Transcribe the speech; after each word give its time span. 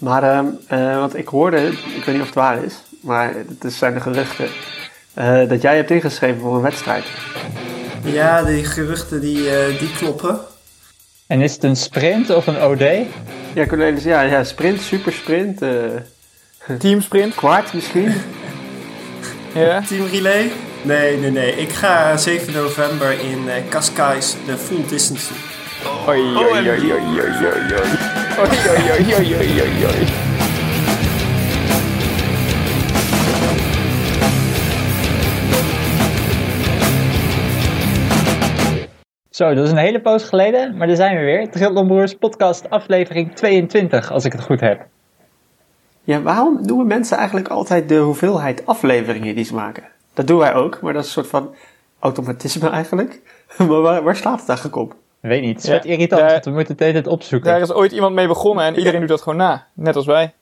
Maar 0.00 0.22
ehm, 0.22 0.46
eh, 0.66 0.98
want 0.98 1.16
ik 1.16 1.28
hoorde, 1.28 1.66
ik 1.68 2.04
weet 2.04 2.06
niet 2.14 2.20
of 2.20 2.26
het 2.26 2.34
waar 2.34 2.64
is, 2.64 2.74
maar 3.00 3.34
het 3.58 3.72
zijn 3.72 3.94
de 3.94 4.00
geruchten, 4.00 4.48
eh, 5.14 5.48
dat 5.48 5.62
jij 5.62 5.76
hebt 5.76 5.90
ingeschreven 5.90 6.40
voor 6.40 6.54
een 6.54 6.62
wedstrijd. 6.62 7.04
Ja, 8.04 8.42
die 8.42 8.64
geruchten 8.64 9.20
die, 9.20 9.50
eh, 9.50 9.78
die 9.78 9.92
kloppen. 9.92 10.40
En 11.26 11.40
is 11.40 11.52
het 11.52 11.64
een 11.64 11.76
sprint 11.76 12.30
of 12.30 12.46
een 12.46 12.62
OD? 12.62 12.82
Ja, 13.54 13.66
Cornelis, 13.66 14.04
ja, 14.04 14.20
ja 14.20 14.44
sprint, 14.44 14.80
supersprint, 14.80 15.62
eh 15.62 15.68
Teamsprint. 16.78 17.34
kwart 17.34 17.72
misschien. 17.72 18.12
Ja. 19.54 19.82
Team 19.82 20.06
Relay? 20.06 20.50
Nee, 20.82 21.16
nee, 21.16 21.30
nee. 21.30 21.52
Ik 21.56 21.72
ga 21.72 22.16
7 22.16 22.52
november 22.52 23.20
in 23.20 23.48
eh 23.48 23.54
Cascais 23.68 24.36
de 24.46 24.56
full 24.56 24.84
distance 24.88 25.28
doen. 25.28 25.49
Oei, 25.86 26.36
oei, 26.36 26.68
oei, 26.68 26.92
oei, 26.92 26.92
oei, 26.92 27.20
oei, 27.20 27.72
oei. 27.72 27.90
Oei, 28.38 29.34
oei, 29.36 29.60
oei, 29.60 29.86
oei. 29.86 30.06
Zo, 39.30 39.54
dat 39.54 39.64
is 39.64 39.70
een 39.70 39.76
hele 39.76 40.00
poos 40.00 40.22
geleden, 40.24 40.76
maar 40.76 40.86
daar 40.86 40.96
zijn 40.96 41.16
we 41.16 41.24
weer. 41.24 41.50
Triathlon 41.50 41.86
Broers 41.86 42.14
podcast 42.14 42.70
aflevering 42.70 43.34
22, 43.34 44.12
als 44.12 44.24
ik 44.24 44.32
het 44.32 44.42
goed 44.42 44.60
heb. 44.60 44.86
Ja, 46.04 46.22
waarom 46.22 46.58
noemen 46.62 46.86
mensen 46.86 47.16
eigenlijk 47.16 47.48
altijd 47.48 47.88
de 47.88 47.98
hoeveelheid 47.98 48.66
afleveringen 48.66 49.34
die 49.34 49.44
ze 49.44 49.54
maken? 49.54 49.84
Dat 50.14 50.26
doen 50.26 50.38
wij 50.38 50.54
ook, 50.54 50.80
maar 50.80 50.92
dat 50.92 51.02
is 51.02 51.08
een 51.08 51.14
soort 51.24 51.44
van 51.44 51.54
automatisme 51.98 52.68
eigenlijk. 52.68 53.20
maar 53.68 53.80
waar, 53.80 54.02
waar 54.02 54.16
slaat 54.16 54.40
het 54.40 54.48
eigenlijk 54.48 54.78
op? 54.78 54.94
Weet 55.20 55.40
niet, 55.42 55.54
het 55.54 55.62
is 55.64 55.68
Ja, 55.70 55.74
wat 55.76 55.84
irritant, 55.84 56.20
daar- 56.20 56.30
want 56.30 56.44
we 56.44 56.50
moeten 56.50 56.68
het 56.68 56.78
de 56.78 56.84
hele 56.84 57.00
tijd 57.02 57.14
opzoeken. 57.14 57.50
Daar 57.50 57.60
is 57.60 57.72
ooit 57.72 57.92
iemand 57.92 58.14
mee 58.14 58.26
begonnen 58.26 58.64
en 58.64 58.78
iedereen 58.78 59.00
doet 59.00 59.08
dat 59.08 59.22
gewoon 59.22 59.38
na. 59.38 59.66
Net 59.72 59.96
als 59.96 60.06
wij. 60.06 60.34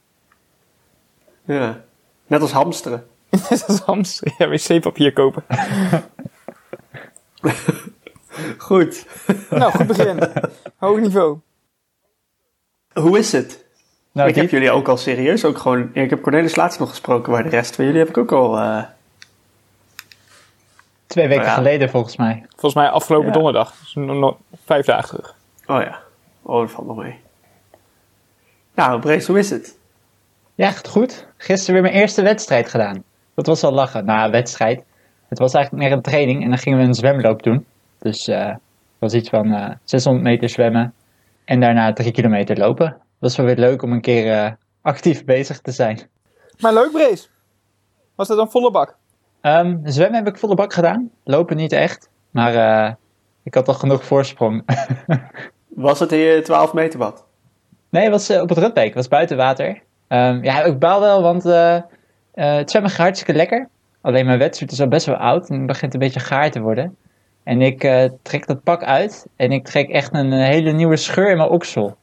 Ja. 1.44 1.80
Net 2.26 2.40
als 2.40 2.52
hamsteren. 2.52 3.06
Net 3.50 3.64
als 3.66 3.80
hamster. 3.80 4.32
Ja, 4.38 4.48
wc-papier 4.48 5.12
kopen. 5.12 5.44
Goed. 8.58 9.06
Nou, 9.50 9.72
goed 9.72 9.86
begin. 9.86 10.18
Hoog 10.76 10.98
niveau. 11.00 11.38
Hoe 12.92 13.18
is 13.18 13.32
het? 13.32 13.64
nou, 14.12 14.28
ik 14.28 14.34
heb 14.34 14.50
jullie 14.50 14.70
ook 14.70 14.88
al 14.88 14.96
serieus, 14.96 15.44
ook 15.44 15.58
gewoon, 15.58 15.90
ik 15.92 16.10
heb 16.10 16.22
Cornelis 16.22 16.56
laatst 16.56 16.78
nog 16.78 16.88
gesproken, 16.88 17.32
maar 17.32 17.42
de 17.42 17.48
rest 17.48 17.74
van 17.74 17.84
jullie 17.84 17.98
heb 18.00 18.08
ik 18.08 18.16
ook 18.18 18.32
al, 18.32 18.58
eh, 18.58 18.82
twee 21.08 21.28
weken 21.28 21.44
Ja. 21.44 21.54
geleden 21.54 21.90
volgens 21.90 22.16
mij. 22.16 22.44
Volgens 22.48 22.74
mij 22.74 22.88
afgelopen 22.88 23.26
Ja. 23.26 23.32
donderdag. 23.32 23.74
Dus 23.80 23.94
nog, 23.94 24.36
vijf 24.64 24.86
dagen 24.86 25.08
terug. 25.08 25.34
oh 25.66 25.82
ja, 25.82 25.98
oh 26.42 26.60
dat 26.60 26.70
valt 26.70 26.86
nog 26.86 26.96
mee. 26.96 27.20
Nou, 28.74 29.00
Brace, 29.00 29.26
hoe 29.30 29.38
is 29.40 29.50
het? 29.50 29.78
Ja, 30.54 30.66
echt 30.66 30.88
goed. 30.88 31.26
Gisteren 31.36 31.74
weer 31.74 31.90
mijn 31.90 32.02
eerste 32.02 32.22
wedstrijd 32.22 32.68
gedaan. 32.68 33.02
Dat 33.34 33.46
was 33.46 33.64
al 33.64 33.72
lachen. 33.72 34.04
Nou, 34.04 34.30
wedstrijd. 34.30 34.84
Het 35.28 35.38
was 35.38 35.54
eigenlijk 35.54 35.84
meer 35.84 35.92
een 35.96 36.02
training 36.02 36.42
en 36.42 36.48
dan 36.48 36.58
gingen 36.58 36.78
we 36.78 36.84
een 36.84 36.94
zwemloop 36.94 37.42
doen. 37.42 37.66
Dus 37.98 38.28
eh, 38.28 38.46
het 38.46 38.58
was 38.98 39.14
iets 39.14 39.28
van 39.28 39.52
eh 39.52 39.70
600 39.84 40.24
meter 40.24 40.48
zwemmen 40.48 40.94
en 41.44 41.60
daarna 41.60 41.92
3 41.92 42.12
kilometer 42.12 42.56
lopen. 42.58 42.86
Dat 42.86 42.96
was 43.18 43.36
wel 43.36 43.46
weer 43.46 43.56
leuk 43.56 43.82
om 43.82 43.92
een 43.92 44.00
keer 44.00 44.32
eh, 44.32 44.52
actief 44.82 45.24
bezig 45.24 45.60
te 45.60 45.72
zijn. 45.72 46.00
Maar 46.58 46.72
leuk, 46.74 46.90
Brace. 46.92 47.26
Was 48.14 48.28
dat 48.28 48.38
een 48.38 48.50
volle 48.50 48.70
bak? 48.70 48.96
Ehm, 49.40 49.76
zwemmen 49.84 50.24
heb 50.24 50.34
ik 50.34 50.38
volle 50.38 50.54
bak 50.54 50.72
gedaan. 50.72 51.10
Lopen 51.24 51.56
niet 51.56 51.72
echt. 51.72 52.08
Maar 52.30 52.54
eh, 52.54 52.92
ik 53.42 53.54
had 53.54 53.68
al 53.68 53.74
genoeg 53.74 54.04
voorsprong. 54.04 54.62
Was 55.68 56.00
het 56.00 56.10
hier 56.10 56.44
12 56.44 56.72
meter 56.72 56.98
bad? 56.98 57.26
nee, 57.90 58.02
het 58.02 58.12
was 58.12 58.28
eh, 58.28 58.40
op 58.40 58.48
het 58.48 58.58
Rutbeek. 58.58 58.84
Het 58.84 58.94
was 58.94 59.08
buiten 59.08 59.36
water. 59.36 59.82
Ehm, 60.08 60.44
ja, 60.44 60.62
ik 60.62 60.78
baal 60.78 61.00
wel, 61.00 61.22
want 61.22 61.46
eh, 61.46 61.76
eh, 61.76 61.82
het 62.34 62.70
zwemmen 62.70 62.90
gaat 62.90 63.00
hartstikke 63.00 63.34
lekker. 63.34 63.68
Alleen 64.00 64.26
mijn 64.26 64.38
wetsuit 64.38 64.72
is 64.72 64.80
al 64.80 64.88
best 64.88 65.06
wel 65.06 65.16
oud 65.16 65.48
en 65.48 65.56
het 65.56 65.66
begint 65.66 65.92
een 65.94 66.00
beetje 66.00 66.20
gaar 66.20 66.50
te 66.50 66.60
worden. 66.60 66.96
En 67.42 67.62
ik 67.62 67.84
eh, 67.84 68.04
trek 68.22 68.46
dat 68.46 68.62
pak 68.62 68.82
uit 68.82 69.26
en 69.36 69.52
ik 69.52 69.64
trek 69.64 69.88
echt 69.88 70.14
een 70.14 70.32
hele 70.32 70.72
nieuwe 70.72 70.96
scheur 70.96 71.30
in 71.30 71.36
mijn 71.36 71.48
oksel. 71.48 71.96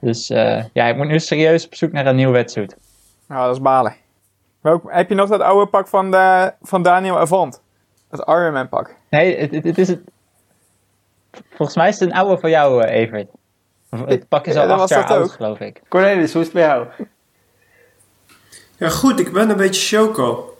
Dus 0.00 0.30
eh, 0.30 0.64
ja, 0.72 0.86
ik 0.86 0.96
moet 0.96 1.06
nu 1.06 1.18
serieus 1.18 1.66
op 1.66 1.74
zoek 1.74 1.92
naar 1.92 2.06
een 2.06 2.16
nieuw 2.16 2.30
wetsuit. 2.30 2.76
Nou, 3.28 3.46
dat 3.46 3.54
is 3.54 3.62
balen. 3.62 3.94
Welk, 4.60 4.82
heb 4.92 5.08
je 5.08 5.14
nog 5.14 5.28
dat 5.28 5.40
oude 5.40 5.66
pak 5.70 5.88
van, 5.88 6.10
de, 6.10 6.52
van 6.62 6.82
Daniel 6.82 7.18
Avant? 7.18 7.60
Dat 8.10 8.28
Ironman 8.28 8.68
pak. 8.68 8.94
Nee, 9.10 9.36
het, 9.38 9.50
het, 9.50 9.64
het 9.64 9.78
is 9.78 9.88
het... 9.88 10.00
Volgens 11.54 11.76
mij 11.76 11.88
is 11.88 11.98
het 12.00 12.08
een 12.10 12.16
oude 12.16 12.38
van 12.40 12.50
jou, 12.50 12.82
eh, 12.82 12.94
Evert. 13.00 13.28
Het 14.06 14.28
pak 14.28 14.46
is 14.46 14.54
Ja, 14.54 14.60
al 14.62 14.68
dat 14.68 14.78
acht 14.80 14.88
jaar 14.88 15.04
oud, 15.06 15.22
ook. 15.24 15.32
geloof 15.32 15.60
ik. 15.60 15.82
Cornelis, 15.88 16.32
hoe 16.32 16.40
is 16.40 16.46
het 16.46 16.56
bij 16.56 16.64
jou? 16.66 16.86
Ja, 18.76 18.88
goed. 18.88 19.20
Ik 19.20 19.32
ben 19.32 19.50
een 19.50 19.56
beetje 19.56 19.96
choco. 19.96 20.54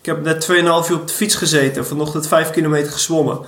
Ik 0.00 0.06
heb 0.06 0.22
net 0.22 0.48
2,5 0.50 0.54
uur 0.90 1.00
op 1.00 1.06
de 1.06 1.12
fiets 1.14 1.34
gezeten. 1.34 1.86
Vanochtend 1.86 2.28
5 2.28 2.50
kilometer 2.50 2.92
gezwommen. 2.92 3.40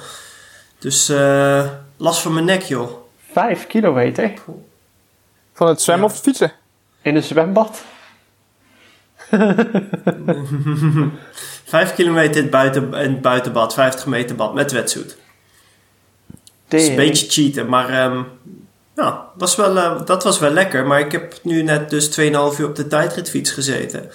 Dus 0.79 1.09
eh, 1.09 1.69
last 1.97 2.21
van 2.23 2.33
mijn 2.33 2.45
nek, 2.45 2.63
joh. 2.63 2.91
5 3.33 3.67
kilometer 3.67 4.33
Van 5.53 5.69
het 5.69 5.83
zwemmen 5.83 6.07
Ja. 6.07 6.11
of 6.13 6.19
het 6.19 6.29
fietsen? 6.29 6.53
in 7.03 7.17
een 7.17 7.23
zwembad? 7.23 7.85
5 11.65 11.95
kilometer 11.95 12.37
in 12.37 12.43
het, 12.43 12.51
buiten, 12.51 12.83
in 12.95 13.11
het 13.11 13.21
buitenbad. 13.21 13.75
50 13.75 14.07
meter 14.07 14.37
bad 14.37 14.55
met 14.55 14.73
wetsuit. 14.73 15.17
Dat 16.69 16.81
is 16.81 16.89
een 16.89 16.97
beetje 16.97 17.31
cheaten, 17.31 17.69
maar 17.69 17.89
ehm 17.89 18.23
ja, 18.95 19.25
was 19.37 19.57
wel, 19.57 19.77
eh, 19.77 20.07
dat 20.07 20.25
was 20.25 20.39
wel 20.39 20.51
lekker. 20.51 20.87
Maar 20.87 21.01
ik 21.01 21.13
heb 21.13 21.35
nu 21.43 21.63
net 21.63 21.91
dus 21.91 22.09
2,5 22.09 22.59
uur 22.59 22.67
op 22.67 22.77
de 22.77 22.87
tijdritfiets 22.87 23.51
gezeten. 23.51 24.11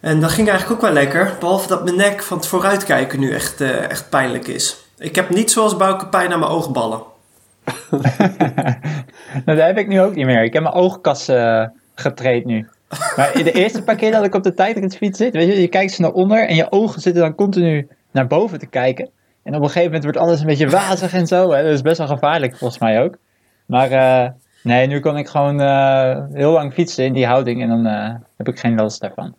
En 0.00 0.20
dat 0.20 0.30
ging 0.30 0.48
eigenlijk 0.48 0.80
ook 0.80 0.86
wel 0.86 1.02
lekker. 1.02 1.36
Behalve 1.40 1.68
dat 1.68 1.84
mijn 1.84 1.96
nek 1.96 2.22
van 2.22 2.36
het 2.36 2.46
vooruitkijken 2.46 3.20
nu 3.20 3.32
echt, 3.32 3.60
eh, 3.60 3.90
echt 3.90 4.08
pijnlijk 4.08 4.46
is. 4.46 4.76
Ik 4.98 5.14
heb 5.14 5.30
niet 5.30 5.50
zoals 5.50 5.76
Bouke 5.76 6.06
pijn 6.06 6.32
aan 6.32 6.38
mijn 6.38 6.50
oogballen. 6.50 7.02
Nou, 9.44 9.58
dat 9.58 9.66
heb 9.66 9.78
ik 9.78 9.88
nu 9.88 10.00
ook 10.00 10.14
niet 10.14 10.26
meer. 10.26 10.42
Ik 10.42 10.52
heb 10.52 10.62
mijn 10.62 10.74
oogkas 10.74 11.28
eh, 11.28 11.64
getraind 11.94 12.44
nu. 12.44 12.68
Maar 13.16 13.32
de 13.32 13.52
eerste 13.52 13.82
paar 13.82 13.96
keer 13.96 14.12
dat 14.12 14.24
ik 14.24 14.34
op 14.34 14.42
de 14.42 14.54
tijdritfiets 14.54 15.18
zit, 15.18 15.32
weet 15.32 15.48
je, 15.48 15.60
je 15.60 15.68
kijkt 15.68 15.92
ze 15.92 16.00
naar 16.02 16.12
onder 16.12 16.48
en 16.48 16.54
je 16.54 16.72
ogen 16.72 17.00
zitten 17.00 17.22
dan 17.22 17.34
continu 17.34 17.88
naar 18.10 18.26
boven 18.26 18.58
te 18.58 18.66
kijken. 18.66 19.08
En 19.42 19.54
op 19.54 19.60
een 19.60 19.66
gegeven 19.66 19.84
moment 19.84 20.02
wordt 20.02 20.18
alles 20.18 20.40
een 20.40 20.46
beetje 20.46 20.68
wazig 20.70 21.12
en 21.12 21.26
zo. 21.26 21.50
Hè? 21.52 21.62
Dat 21.62 21.72
is 21.72 21.82
best 21.82 21.98
wel 21.98 22.06
gevaarlijk 22.06 22.56
volgens 22.56 22.80
mij 22.80 23.02
ook. 23.02 23.16
Maar 23.66 23.90
eh, 23.90 24.30
nee, 24.62 24.86
nu 24.86 25.00
kan 25.00 25.16
ik 25.18 25.28
gewoon 25.28 25.60
eh, 25.60 26.18
heel 26.32 26.52
lang 26.52 26.72
fietsen 26.72 27.04
in 27.04 27.12
die 27.12 27.26
houding 27.26 27.62
en 27.62 27.68
dan 27.68 27.86
eh, 27.86 28.14
heb 28.36 28.48
ik 28.48 28.58
geen 28.58 28.74
last 28.74 29.00
daarvan. 29.00 29.34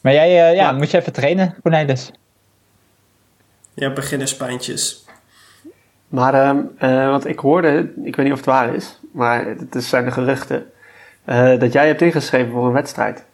Maar 0.00 0.12
jij, 0.12 0.28
eh, 0.28 0.54
ja, 0.56 0.62
Ja. 0.62 0.72
moet 0.72 0.90
je 0.90 0.98
even 0.98 1.12
trainen, 1.12 1.54
Cornelis? 1.62 2.10
Ja, 3.74 3.92
beginnerspijntjes. 3.92 5.04
Maar, 6.08 6.34
ehm, 6.34 6.58
eh, 6.78 7.08
want 7.08 7.26
ik 7.26 7.38
hoorde, 7.38 7.92
ik 8.04 8.16
weet 8.16 8.24
niet 8.24 8.32
of 8.32 8.38
het 8.38 8.46
waar 8.46 8.74
is, 8.74 8.98
maar 9.12 9.44
het 9.46 9.84
zijn 9.84 10.04
de 10.04 10.10
geruchten, 10.10 10.64
eh, 11.24 11.58
dat 11.58 11.72
jij 11.72 11.86
hebt 11.86 12.02
ingeschreven 12.02 12.52
voor 12.52 12.66
een 12.66 12.72
wedstrijd. 12.72 13.24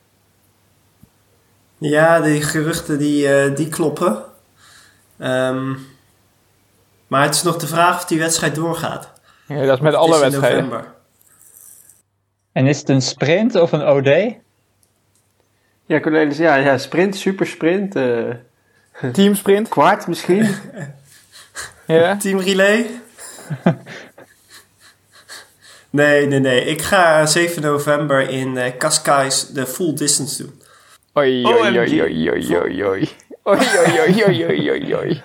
Ja, 1.78 2.20
die 2.20 2.42
geruchten 2.42 2.98
die, 2.98 3.28
eh, 3.28 3.56
die 3.56 3.68
kloppen. 3.68 4.24
Ehm, 5.18 5.74
maar 7.06 7.22
het 7.22 7.34
is 7.34 7.42
nog 7.42 7.56
de 7.56 7.66
vraag 7.66 7.96
of 7.96 8.04
die 8.04 8.18
wedstrijd 8.18 8.54
doorgaat. 8.54 9.12
Ja, 9.46 9.64
dat 9.64 9.76
is 9.76 9.82
met 9.82 9.94
alle 9.94 10.10
is 10.10 10.16
in 10.16 10.20
wedstrijden. 10.20 10.64
november. 10.64 10.94
En 12.52 12.66
is 12.66 12.78
het 12.78 12.88
een 12.88 13.02
sprint 13.02 13.54
of 13.54 13.72
een 13.72 13.88
OD? 13.88 14.34
Ja, 15.86 16.00
Cornelis, 16.00 16.36
ja, 16.36 16.54
ja 16.54 16.78
sprint, 16.78 17.16
supersprint, 17.16 17.96
eh 17.96 18.30
Teamsprint. 19.12 19.68
kwart 19.76 20.06
misschien. 20.06 20.48
Ja. 21.86 22.16
Team 22.16 22.38
Relay? 22.38 22.90
nee, 25.96 26.26
nee, 26.26 26.38
nee. 26.40 26.64
Ik 26.64 26.82
ga 26.82 27.26
7 27.26 27.62
november 27.62 28.30
in 28.30 28.56
eh 28.58 28.72
Cascais 28.78 29.46
de 29.48 29.66
full 29.66 29.94
distance 29.94 30.42
doen. 30.42 30.62
Oei, 31.18 31.44
oei, 31.46 31.78
oei, 31.78 32.00
oei, 32.02 32.30
oei, 32.30 32.56
oei, 32.56 32.84
oei. 32.84 33.08
Oei, 33.44 33.58
oei, 34.06 34.24
oei, 34.24 34.44
oei, 34.46 34.70
oei, 34.70 34.94
oei. 34.94 35.22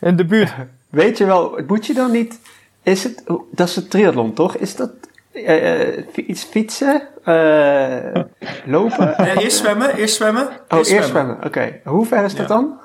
Een 0.00 0.16
debuut. 0.16 0.52
Weet 0.90 1.18
je 1.18 1.24
wel, 1.26 1.58
moet 1.66 1.86
je 1.86 1.94
dan 1.94 2.10
niet, 2.10 2.40
is 2.82 3.02
het, 3.04 3.22
dat 3.50 3.68
is 3.68 3.76
het 3.76 3.90
triathlon 3.90 4.32
toch? 4.34 4.56
Is 4.56 4.76
dat 4.76 4.90
eh, 5.32 5.88
eh, 5.96 6.04
iets 6.14 6.44
fietsen, 6.44 7.02
eh, 7.24 8.22
lopen? 8.64 9.14
Nee, 9.18 9.36
eerst 9.38 9.56
zwemmen, 9.56 9.96
eerst 9.96 10.14
zwemmen. 10.14 10.48
Oh, 10.68 10.78
eerst 10.88 11.08
zwemmen, 11.08 11.44
oké. 11.44 11.80
Hoe 11.84 12.06
ver 12.06 12.24
is 12.24 12.34
dat 12.34 12.48
Ja. 12.48 12.54
dan? 12.54 12.78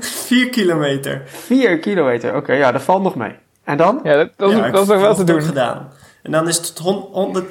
4 0.00 0.48
kilometer. 0.50 1.22
Vier 1.26 1.78
kilometer, 1.78 2.36
oké, 2.36 2.52
ja, 2.52 2.72
dat 2.72 2.82
valt 2.82 3.02
nog 3.02 3.14
mee. 3.16 3.34
En 3.68 3.76
dan? 3.76 4.00
Ja, 4.02 4.16
dat, 4.16 4.28
dat, 4.36 4.50
is- 4.50 4.56
Ja, 4.56 4.70
dat 4.70 4.82
is 4.82 4.88
nog 4.88 5.00
wel 5.00 5.14
te 5.14 5.24
doen. 5.24 5.42
gedaan. 5.42 5.92
En 6.22 6.30
dan 6.30 6.48
is 6.48 6.56
het 6.56 6.78
hon- 6.78 7.08
100... 7.12 7.46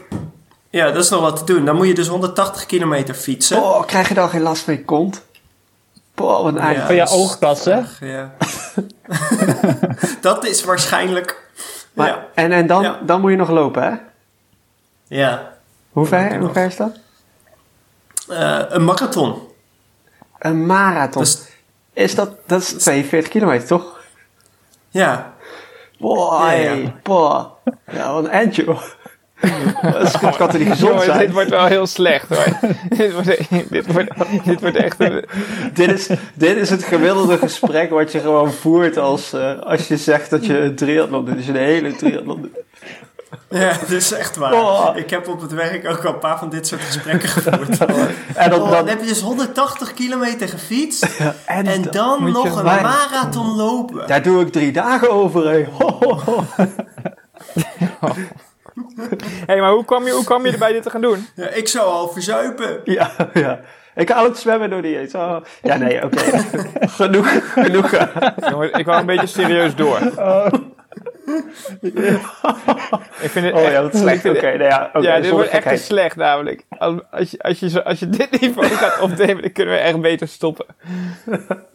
Ja, 0.69 0.91
dat 0.91 1.03
is 1.03 1.09
nog 1.09 1.21
wat 1.21 1.37
te 1.37 1.43
doen. 1.53 1.65
Dan 1.65 1.75
moet 1.75 1.87
je 1.87 1.93
dus 1.93 2.07
180 2.07 2.65
kilometer 2.65 3.13
fietsen. 3.15 3.57
Oh, 3.63 3.85
krijg 3.85 4.07
je 4.07 4.13
dan 4.13 4.29
geen 4.29 4.41
last 4.41 4.63
van 4.63 4.73
je 4.73 4.85
kont? 4.85 5.25
Boah, 6.15 6.43
wat 6.43 6.53
een 6.53 6.59
eind. 6.59 6.83
Van 6.83 6.95
je 6.95 7.07
oogkassen? 7.07 7.73
erg, 7.77 7.99
Ja. 7.99 8.33
dat 10.21 10.45
is 10.45 10.63
waarschijnlijk 10.63 11.49
Maar, 11.93 12.07
Ja. 12.07 12.25
En, 12.33 12.51
en 12.51 12.67
dan, 12.67 12.81
Ja. 12.83 12.99
dan 13.05 13.21
moet 13.21 13.31
je 13.31 13.37
nog 13.37 13.49
lopen, 13.49 13.83
hè? 13.83 13.93
Ja. 15.07 15.53
Hoe 15.91 16.05
ver, 16.05 16.39
hoe 16.39 16.51
ver 16.53 16.65
is 16.65 16.75
dat? 16.75 16.99
Eh, 18.29 18.59
een 18.67 18.83
marathon. 18.85 19.41
Een 20.39 20.65
marathon. 20.65 21.21
Dus, 21.21 21.41
is 21.93 22.15
dat, 22.15 22.29
dat 22.45 22.61
is 22.61 22.67
42 22.73 23.31
kilometer, 23.31 23.67
toch? 23.67 23.99
ja. 24.89 25.35
Boah, 25.97 26.51
Ja, 26.51 26.73
ja. 27.91 28.13
wat 28.13 28.23
een 28.23 28.29
end, 28.29 28.55
joh. 28.55 28.81
Dat 29.81 30.19
kan 30.19 30.49
toch 30.49 30.57
niet 30.57 30.67
gezond 30.67 30.79
Jongens, 30.79 31.05
dit 31.05 31.15
zijn? 31.15 31.31
wordt 31.31 31.49
wel 31.49 31.65
heel 31.65 31.87
slecht 31.87 32.29
hoor. 32.29 32.59
dit, 32.97 33.13
wordt, 33.13 33.49
dit, 33.69 33.93
wordt, 33.93 34.09
dit 34.45 34.61
wordt 34.61 34.75
echt 34.75 34.99
een... 34.99 35.25
Dit 35.73 35.91
is, 35.91 36.09
dit 36.33 36.57
is 36.57 36.69
het 36.69 36.83
gemiddelde 36.83 37.37
gesprek 37.37 37.89
wat 37.89 38.11
je 38.11 38.19
gewoon 38.19 38.51
voert 38.51 38.97
als, 38.97 39.33
eh, 39.33 39.59
als 39.59 39.87
je 39.87 39.97
zegt 39.97 40.29
dat 40.29 40.45
je 40.45 40.59
een 40.59 40.75
triathlon 40.75 41.25
doet. 41.25 41.35
Dus 41.35 41.45
je 41.45 41.51
een 41.51 41.57
hele 41.57 41.95
triathlon 41.95 42.41
doet. 42.41 42.63
Ja, 43.49 43.67
dat 43.79 43.89
is 43.89 44.11
echt 44.11 44.35
waar. 44.35 44.53
Oh. 44.53 44.89
Ik 44.95 45.09
heb 45.09 45.27
op 45.27 45.41
het 45.41 45.51
werk 45.53 45.89
ook 45.89 46.05
al 46.05 46.13
een 46.13 46.19
paar 46.19 46.39
van 46.39 46.49
dit 46.49 46.67
soort 46.67 46.81
gesprekken 46.81 47.29
gevoerd. 47.29 47.77
En 48.35 48.49
dan, 48.49 48.59
Oh, 48.61 48.65
dan, 48.65 48.69
dan 48.71 48.87
heb 48.87 48.99
je 48.99 49.07
dus 49.07 49.21
180 49.21 49.93
kilometer 49.93 50.47
gefietst 50.49 51.03
en 51.45 51.65
en 51.65 51.81
dan- 51.91 52.31
nog 52.31 52.57
een 52.57 52.65
marathon 52.65 53.55
lopen. 53.55 54.07
daar 54.07 54.21
doe 54.21 54.41
ik 54.41 54.51
drie 54.51 54.71
dagen 54.71 55.11
over, 55.11 55.49
hé. 55.49 55.67
Hé, 59.45 59.59
maar 59.59 59.71
hoe 59.71 59.85
kwam, 59.85 60.05
je, 60.05 60.11
hoe 60.11 60.23
kwam 60.23 60.45
je 60.45 60.51
erbij 60.51 60.71
dit 60.73 60.83
te 60.83 60.89
gaan 60.89 61.01
doen? 61.01 61.27
Ja, 61.35 61.47
ik 61.47 61.67
zou 61.67 61.87
al 61.87 62.07
verzuipen. 62.07 62.79
Ja, 62.83 63.11
ja. 63.33 63.59
Ik 63.95 64.09
haal 64.09 64.23
het 64.23 64.37
zwemmen 64.37 64.69
door 64.69 64.81
die 64.81 64.99
eens. 64.99 65.13
Oh. 65.13 65.35
Ja, 65.61 65.75
nee, 65.75 66.03
oké. 66.03 66.17
genoeg, 66.99 67.29
genoeg. 67.53 67.91
Jongens, 68.49 68.71
ik 68.71 68.85
wou 68.85 68.99
een 68.99 69.05
beetje 69.05 69.27
serieus 69.27 69.75
door. 69.75 69.99
Ik 73.21 73.29
vind 73.29 73.45
het 73.45 73.53
Oh 73.53 73.61
echt, 73.61 73.71
ja, 73.71 73.81
dat 73.81 73.93
is 73.93 73.99
slecht. 73.99 74.25
Oké, 74.25 74.41
nou 74.41 74.63
ja, 74.63 74.89
oké. 74.93 75.07
ja, 75.07 75.19
dit 75.19 75.31
wordt 75.31 75.49
echt 75.49 75.67
te 75.67 75.75
slecht 75.77 76.15
namelijk. 76.15 76.63
Als, 76.77 76.95
als, 77.11 77.31
je, 77.31 77.41
als, 77.41 77.59
je, 77.59 77.69
zo- 77.69 77.79
als 77.79 77.99
je 77.99 78.09
dit 78.09 78.31
niveau 78.41 78.67
gaat 78.67 78.99
opnemen, 78.99 79.41
dan 79.41 79.51
kunnen 79.51 79.73
we 79.73 79.79
echt 79.79 80.01
beter 80.01 80.27
stoppen. 80.27 80.65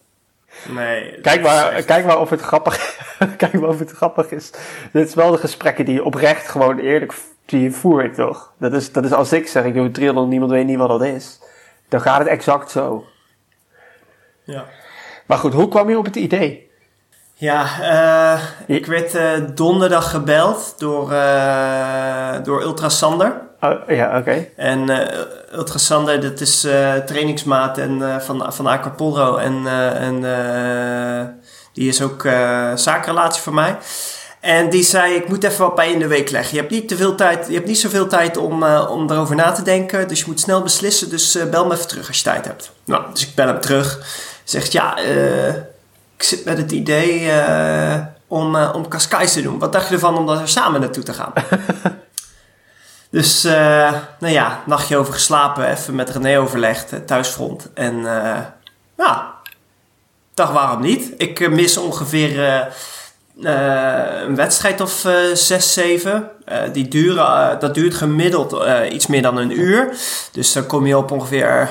Nee. 0.69 1.21
Kijk 1.21 1.43
maar, 1.43 1.73
echt- 1.73 1.85
kijk 1.87 2.05
maar 2.05 2.21
of 2.21 2.31
het 2.31 2.41
grappig, 2.41 2.99
kijk 3.37 3.53
maar 3.53 3.69
of 3.69 3.79
het 3.79 3.91
grappig 3.91 4.31
is. 4.31 4.51
Dit 4.93 5.09
is 5.09 5.15
wel 5.15 5.31
de 5.31 5.39
gesprekken 5.39 5.85
die 5.85 5.95
je 5.95 6.05
oprecht 6.05 6.49
gewoon 6.49 6.79
eerlijk 6.79 7.15
die 7.45 7.61
je 7.63 7.71
voert, 7.71 8.15
toch? 8.15 8.53
Dat 8.59 8.73
is, 8.73 8.93
dat 8.93 9.05
is 9.05 9.13
als 9.13 9.33
ik 9.33 9.49
zeg, 9.49 9.65
ik 9.65 9.75
doe 9.75 9.85
een 9.85 9.93
triathlon, 9.93 10.29
niemand 10.29 10.51
weet 10.51 10.67
niet 10.67 10.77
wat 10.79 10.89
dat 10.89 11.03
is. 11.05 11.41
Dan 11.89 12.01
gaat 12.01 12.19
het 12.19 12.29
exact 12.29 12.71
zo. 12.71 13.05
Ja. 14.45 14.65
Maar 15.27 15.39
goed, 15.39 15.53
hoe 15.53 15.69
kwam 15.69 15.89
je 15.91 15.99
op 15.99 16.05
het 16.05 16.17
idee? 16.17 16.71
Ja, 17.43 17.67
eh, 17.81 18.43
ik 18.77 18.87
werd 18.87 19.15
eh, 19.15 19.31
donderdag 19.55 20.11
gebeld 20.11 20.75
door, 20.79 21.13
eh 21.13 22.35
door 22.45 22.63
Ultrasander. 22.63 23.41
Oh, 23.61 23.73
ja, 23.89 24.19
oké. 24.19 24.49
En 24.57 24.89
eh 24.91 25.19
Ultrasander, 25.53 26.21
dat 26.21 26.41
is 26.41 26.61
trainingsmaat 27.07 27.79
en, 27.79 28.21
van, 28.21 28.53
van 28.53 28.67
Aquapolro. 28.67 29.37
En, 29.37 29.67
en 29.97 30.21
die 31.73 31.89
is 31.89 32.03
ook 32.03 32.23
zakenrelatie 32.75 33.43
voor 33.43 33.55
mij. 33.55 33.77
En 34.41 34.71
die 34.71 34.83
zei, 34.83 35.15
ik 35.15 35.29
moet 35.29 35.45
even 35.45 35.65
wat 35.65 35.75
bij 35.75 35.87
je 35.87 35.93
in 35.93 35.99
de 35.99 36.07
week 36.07 36.31
leggen. 36.31 36.55
Je 36.55 36.61
hebt 36.61 36.73
niet, 36.73 36.89
te 36.89 36.97
veel 36.97 37.15
tijd, 37.15 37.47
je 37.47 37.55
hebt 37.55 37.67
niet 37.67 37.81
zoveel 37.81 38.07
tijd 38.07 38.37
om, 38.37 38.65
om 38.65 39.11
erover 39.11 39.37
na 39.37 39.53
te 39.53 39.63
denken. 39.63 40.09
Dus 40.09 40.19
je 40.19 40.25
moet 40.27 40.41
snel 40.41 40.63
beslissen. 40.63 41.11
Dus 41.11 41.39
bel 41.51 41.67
me 41.67 41.75
even 41.75 41.89
terug 41.89 42.09
als 42.09 42.17
je 42.17 42.23
tijd 42.23 42.45
hebt. 42.45 42.73
Nou, 42.85 43.05
dus 43.13 43.27
ik 43.27 43.35
bel 43.35 43.47
hem 43.47 43.61
terug. 43.61 44.01
Zegt, 44.45 44.73
ja, 44.73 44.97
eh, 44.97 45.55
ik 46.23 46.29
zit 46.29 46.45
met 46.45 46.59
het 46.59 46.73
idee 46.73 47.31
eh, 47.31 47.99
om, 48.27 48.57
eh 48.57 48.71
om 48.75 48.89
te 48.89 49.43
doen. 49.43 49.59
Wat 49.59 49.73
dacht 49.73 49.89
je 49.89 49.95
ervan 49.95 50.19
om 50.19 50.27
daar 50.27 50.49
samen 50.49 50.81
naartoe 50.81 51.03
te 51.03 51.13
gaan? 51.13 51.33
Dus, 53.11 53.45
eh, 53.45 53.93
nou 54.19 54.33
ja, 54.33 54.63
nachtje 54.67 54.97
over 54.97 55.13
geslapen, 55.13 55.71
even 55.71 55.95
met 55.95 56.11
René 56.11 56.39
overlegd, 56.39 57.07
thuisfront. 57.07 57.71
En 57.75 57.97
ja, 58.97 59.35
dacht 60.35 60.53
waarom 60.53 60.81
niet? 60.81 61.13
Ik 61.17 61.51
mis 61.51 61.77
ongeveer 61.77 62.69
een 63.37 64.37
wedstrijd 64.37 64.81
of 64.81 65.07
zes, 65.33 65.73
zeven. 65.73 66.31
Die 66.73 66.89
duren, 66.89 67.61
dat 67.61 67.75
duurt 67.75 67.95
gemiddeld 67.95 68.57
iets 68.91 69.07
meer 69.07 69.23
dan 69.23 69.37
een 69.37 69.61
uur. 69.61 69.97
Dus 70.33 70.53
dan 70.53 70.67
kom 70.67 70.87
je 70.87 70.97
op 70.97 71.11
ongeveer 71.11 71.71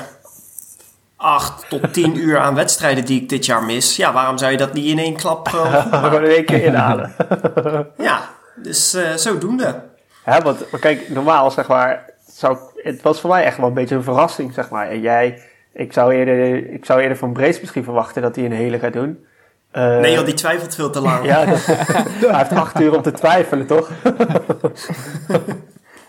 8 1.22 1.68
tot 1.68 1.92
10 1.92 2.16
uur 2.18 2.38
aan 2.38 2.54
wedstrijden 2.54 3.04
die 3.04 3.20
ik 3.20 3.28
dit 3.28 3.46
jaar 3.46 3.62
mis. 3.62 3.96
Ja, 3.96 4.12
waarom 4.12 4.38
zou 4.38 4.50
je 4.50 4.56
dat 4.56 4.72
niet 4.72 4.86
in 4.86 4.98
één 4.98 5.16
klap 5.16 5.48
gewoon 5.48 5.70
maken? 5.70 5.98
gewoon 5.98 6.24
in 6.24 6.30
één 6.30 6.44
keer 6.44 6.62
inhalen. 6.62 7.14
Ja, 7.98 8.20
dus 8.54 8.94
eh, 8.94 9.14
zodoende. 9.14 9.82
Hè, 10.22 10.40
want 10.40 10.64
kijk, 10.80 11.08
normaal 11.08 11.50
zeg 11.50 11.68
maar, 11.68 12.04
zou, 12.32 12.58
het 12.76 13.02
was 13.02 13.20
voor 13.20 13.30
mij 13.30 13.44
echt 13.44 13.56
wel 13.56 13.66
een 13.66 13.74
beetje 13.74 13.94
een 13.94 14.02
verrassing, 14.02 14.54
zeg 14.54 14.70
maar. 14.70 14.88
En 14.88 15.00
jij, 15.00 15.42
ik 15.72 15.92
zou 15.92 16.14
eerder, 16.14 16.70
ik 16.72 16.84
zou 16.84 17.00
eerder 17.00 17.16
van 17.16 17.32
Brace 17.32 17.58
misschien 17.60 17.84
verwachten 17.84 18.22
dat 18.22 18.36
hij 18.36 18.44
een 18.44 18.52
hele 18.52 18.78
gaat 18.78 18.92
doen. 18.92 19.24
Eh, 19.70 19.98
Nee 19.98 20.12
joh, 20.12 20.24
die 20.24 20.34
twijfelt 20.34 20.74
veel 20.74 20.90
te 20.90 21.00
lang. 21.00 21.24
Ja, 21.24 21.44
dat, 21.44 21.64
hij 21.66 22.38
heeft 22.38 22.52
acht 22.52 22.80
uur 22.80 22.96
om 22.96 23.02
te 23.02 23.12
twijfelen, 23.12 23.66
toch? 23.66 23.90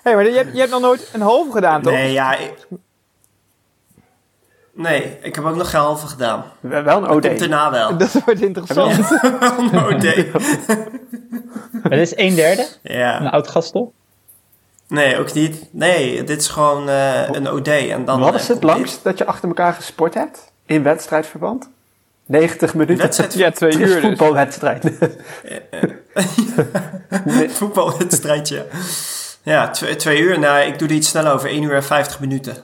Hé, 0.03 0.13
maar 0.13 0.25
je 0.25 0.35
hebt, 0.35 0.53
je 0.53 0.59
hebt 0.59 0.71
nog 0.71 0.81
nooit 0.81 1.09
een 1.13 1.21
halve 1.21 1.51
gedaan, 1.51 1.81
toch? 1.81 1.93
Nee, 1.93 2.11
ja. 2.11 2.35
Ik... 2.37 2.53
Nee, 4.75 5.17
ik 5.21 5.35
heb 5.35 5.43
ook 5.45 5.55
nog 5.55 5.69
geen 5.69 5.81
halve 5.81 6.07
gedaan. 6.07 6.43
Wel 6.59 6.97
een 6.97 7.09
OD. 7.09 7.27
Komt 7.27 7.41
erna 7.41 7.71
wel. 7.71 7.97
Dat 7.97 8.11
wordt 8.25 8.41
interessant. 8.41 8.97
Een 9.71 9.83
OD. 9.85 10.31
Maar 11.81 11.91
dit 11.97 11.99
is 11.99 12.17
een 12.17 12.35
derde, 12.35 12.67
een 12.83 12.97
Ja. 12.97 13.17
oud 13.29 13.47
gastel. 13.47 13.93
Nee, 14.87 15.17
ook 15.19 15.33
niet. 15.33 15.67
Nee, 15.71 16.23
dit 16.23 16.41
is 16.41 16.47
gewoon 16.47 16.89
eh, 16.89 17.29
een 17.31 17.49
OD. 17.51 17.67
En 17.67 18.05
dan, 18.05 18.19
Wat 18.19 18.33
eh, 18.33 18.39
is 18.39 18.47
het 18.47 18.59
komt 18.59 18.71
langst 18.71 19.03
dat 19.03 19.17
je 19.17 19.25
achter 19.25 19.47
elkaar 19.47 19.73
gesport 19.73 20.13
hebt? 20.13 20.51
In 20.65 20.83
wedstrijdverband? 20.83 21.69
90 22.25 22.59
dit. 22.59 22.73
minuten. 22.73 22.97
Wedstrijd 23.05 23.33
Ja, 23.33 23.51
twee 23.51 23.71
Het 23.71 23.79
is 23.81 23.87
uur 23.89 23.93
dus. 23.95 24.03
voetbalwedstrijd. 24.03 24.83
Nee. 27.25 27.49
voetbalwedstrijdje. 27.49 28.65
Ja, 29.43 29.69
twee, 29.69 29.95
twee 29.95 30.19
uur. 30.19 30.39
Nou, 30.39 30.59
ik 30.65 30.79
doe 30.79 30.87
er 30.87 30.93
iets 30.93 31.09
sneller 31.09 31.33
over. 31.33 31.49
1 31.49 31.63
uur 31.63 31.73
en 31.73 31.83
50 31.83 32.19
minuten. 32.19 32.57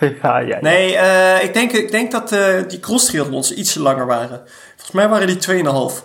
ja, 0.22 0.38
ja, 0.38 0.38
ja. 0.38 0.58
Nee, 0.60 0.96
eh, 0.96 1.44
ik, 1.44 1.54
denk, 1.54 1.72
ik 1.72 1.90
denk 1.90 2.10
dat 2.10 2.32
eh, 2.32 2.68
die 2.68 2.80
cross 2.80 3.06
triathlons 3.06 3.54
iets 3.54 3.74
langer 3.74 4.06
waren. 4.06 4.42
Volgens 4.74 4.90
mij 4.92 5.08
waren 5.08 5.26
die 5.26 5.62
2,5. 5.64 6.04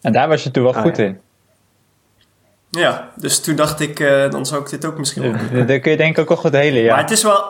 En 0.00 0.12
daar 0.12 0.28
was 0.28 0.42
je 0.42 0.50
toen 0.50 0.62
wel 0.62 0.74
Ah, 0.74 0.82
goed 0.82 0.96
ja. 0.96 1.04
in. 1.04 1.20
Ja, 2.70 3.10
dus 3.16 3.40
toen 3.40 3.56
dacht 3.56 3.80
ik, 3.80 4.00
eh, 4.00 4.30
dan 4.30 4.46
zou 4.46 4.62
ik 4.62 4.70
dit 4.70 4.84
ook 4.84 4.98
misschien 4.98 5.22
wel 5.22 5.32
Daar 5.52 5.66
daar 5.66 5.78
kun 5.78 5.90
je 5.90 5.96
denk 5.96 6.10
ik 6.12 6.18
ook 6.18 6.28
wel 6.28 6.36
goed 6.36 6.52
helen, 6.52 6.82
ja. 6.82 6.92
Maar 6.94 7.02
het 7.02 7.10
is 7.10 7.22
wel... 7.22 7.44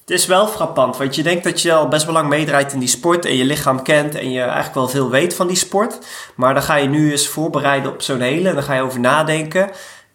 Het 0.00 0.10
is 0.10 0.26
wel 0.26 0.46
frappant, 0.46 0.96
want 0.96 1.14
je 1.14 1.22
denkt 1.22 1.44
dat 1.44 1.62
je 1.62 1.72
al 1.72 1.88
best 1.88 2.04
wel 2.04 2.14
lang 2.14 2.28
meedraait 2.28 2.72
in 2.72 2.78
die 2.78 2.88
sport 2.88 3.24
en 3.24 3.36
je 3.36 3.44
lichaam 3.44 3.82
kent 3.82 4.14
en 4.14 4.30
je 4.30 4.40
eigenlijk 4.40 4.74
wel 4.74 4.88
veel 4.88 5.10
weet 5.10 5.34
van 5.34 5.46
die 5.46 5.56
sport. 5.56 5.98
Maar 6.34 6.54
dan 6.54 6.62
ga 6.62 6.76
je 6.76 6.88
nu 6.88 7.10
eens 7.10 7.28
voorbereiden 7.28 7.92
op 7.92 8.02
zo'n 8.02 8.20
hele 8.20 8.48
en 8.48 8.54
dan 8.54 8.62
ga 8.62 8.74
je 8.74 8.82
over 8.82 9.00
nadenken. 9.00 9.70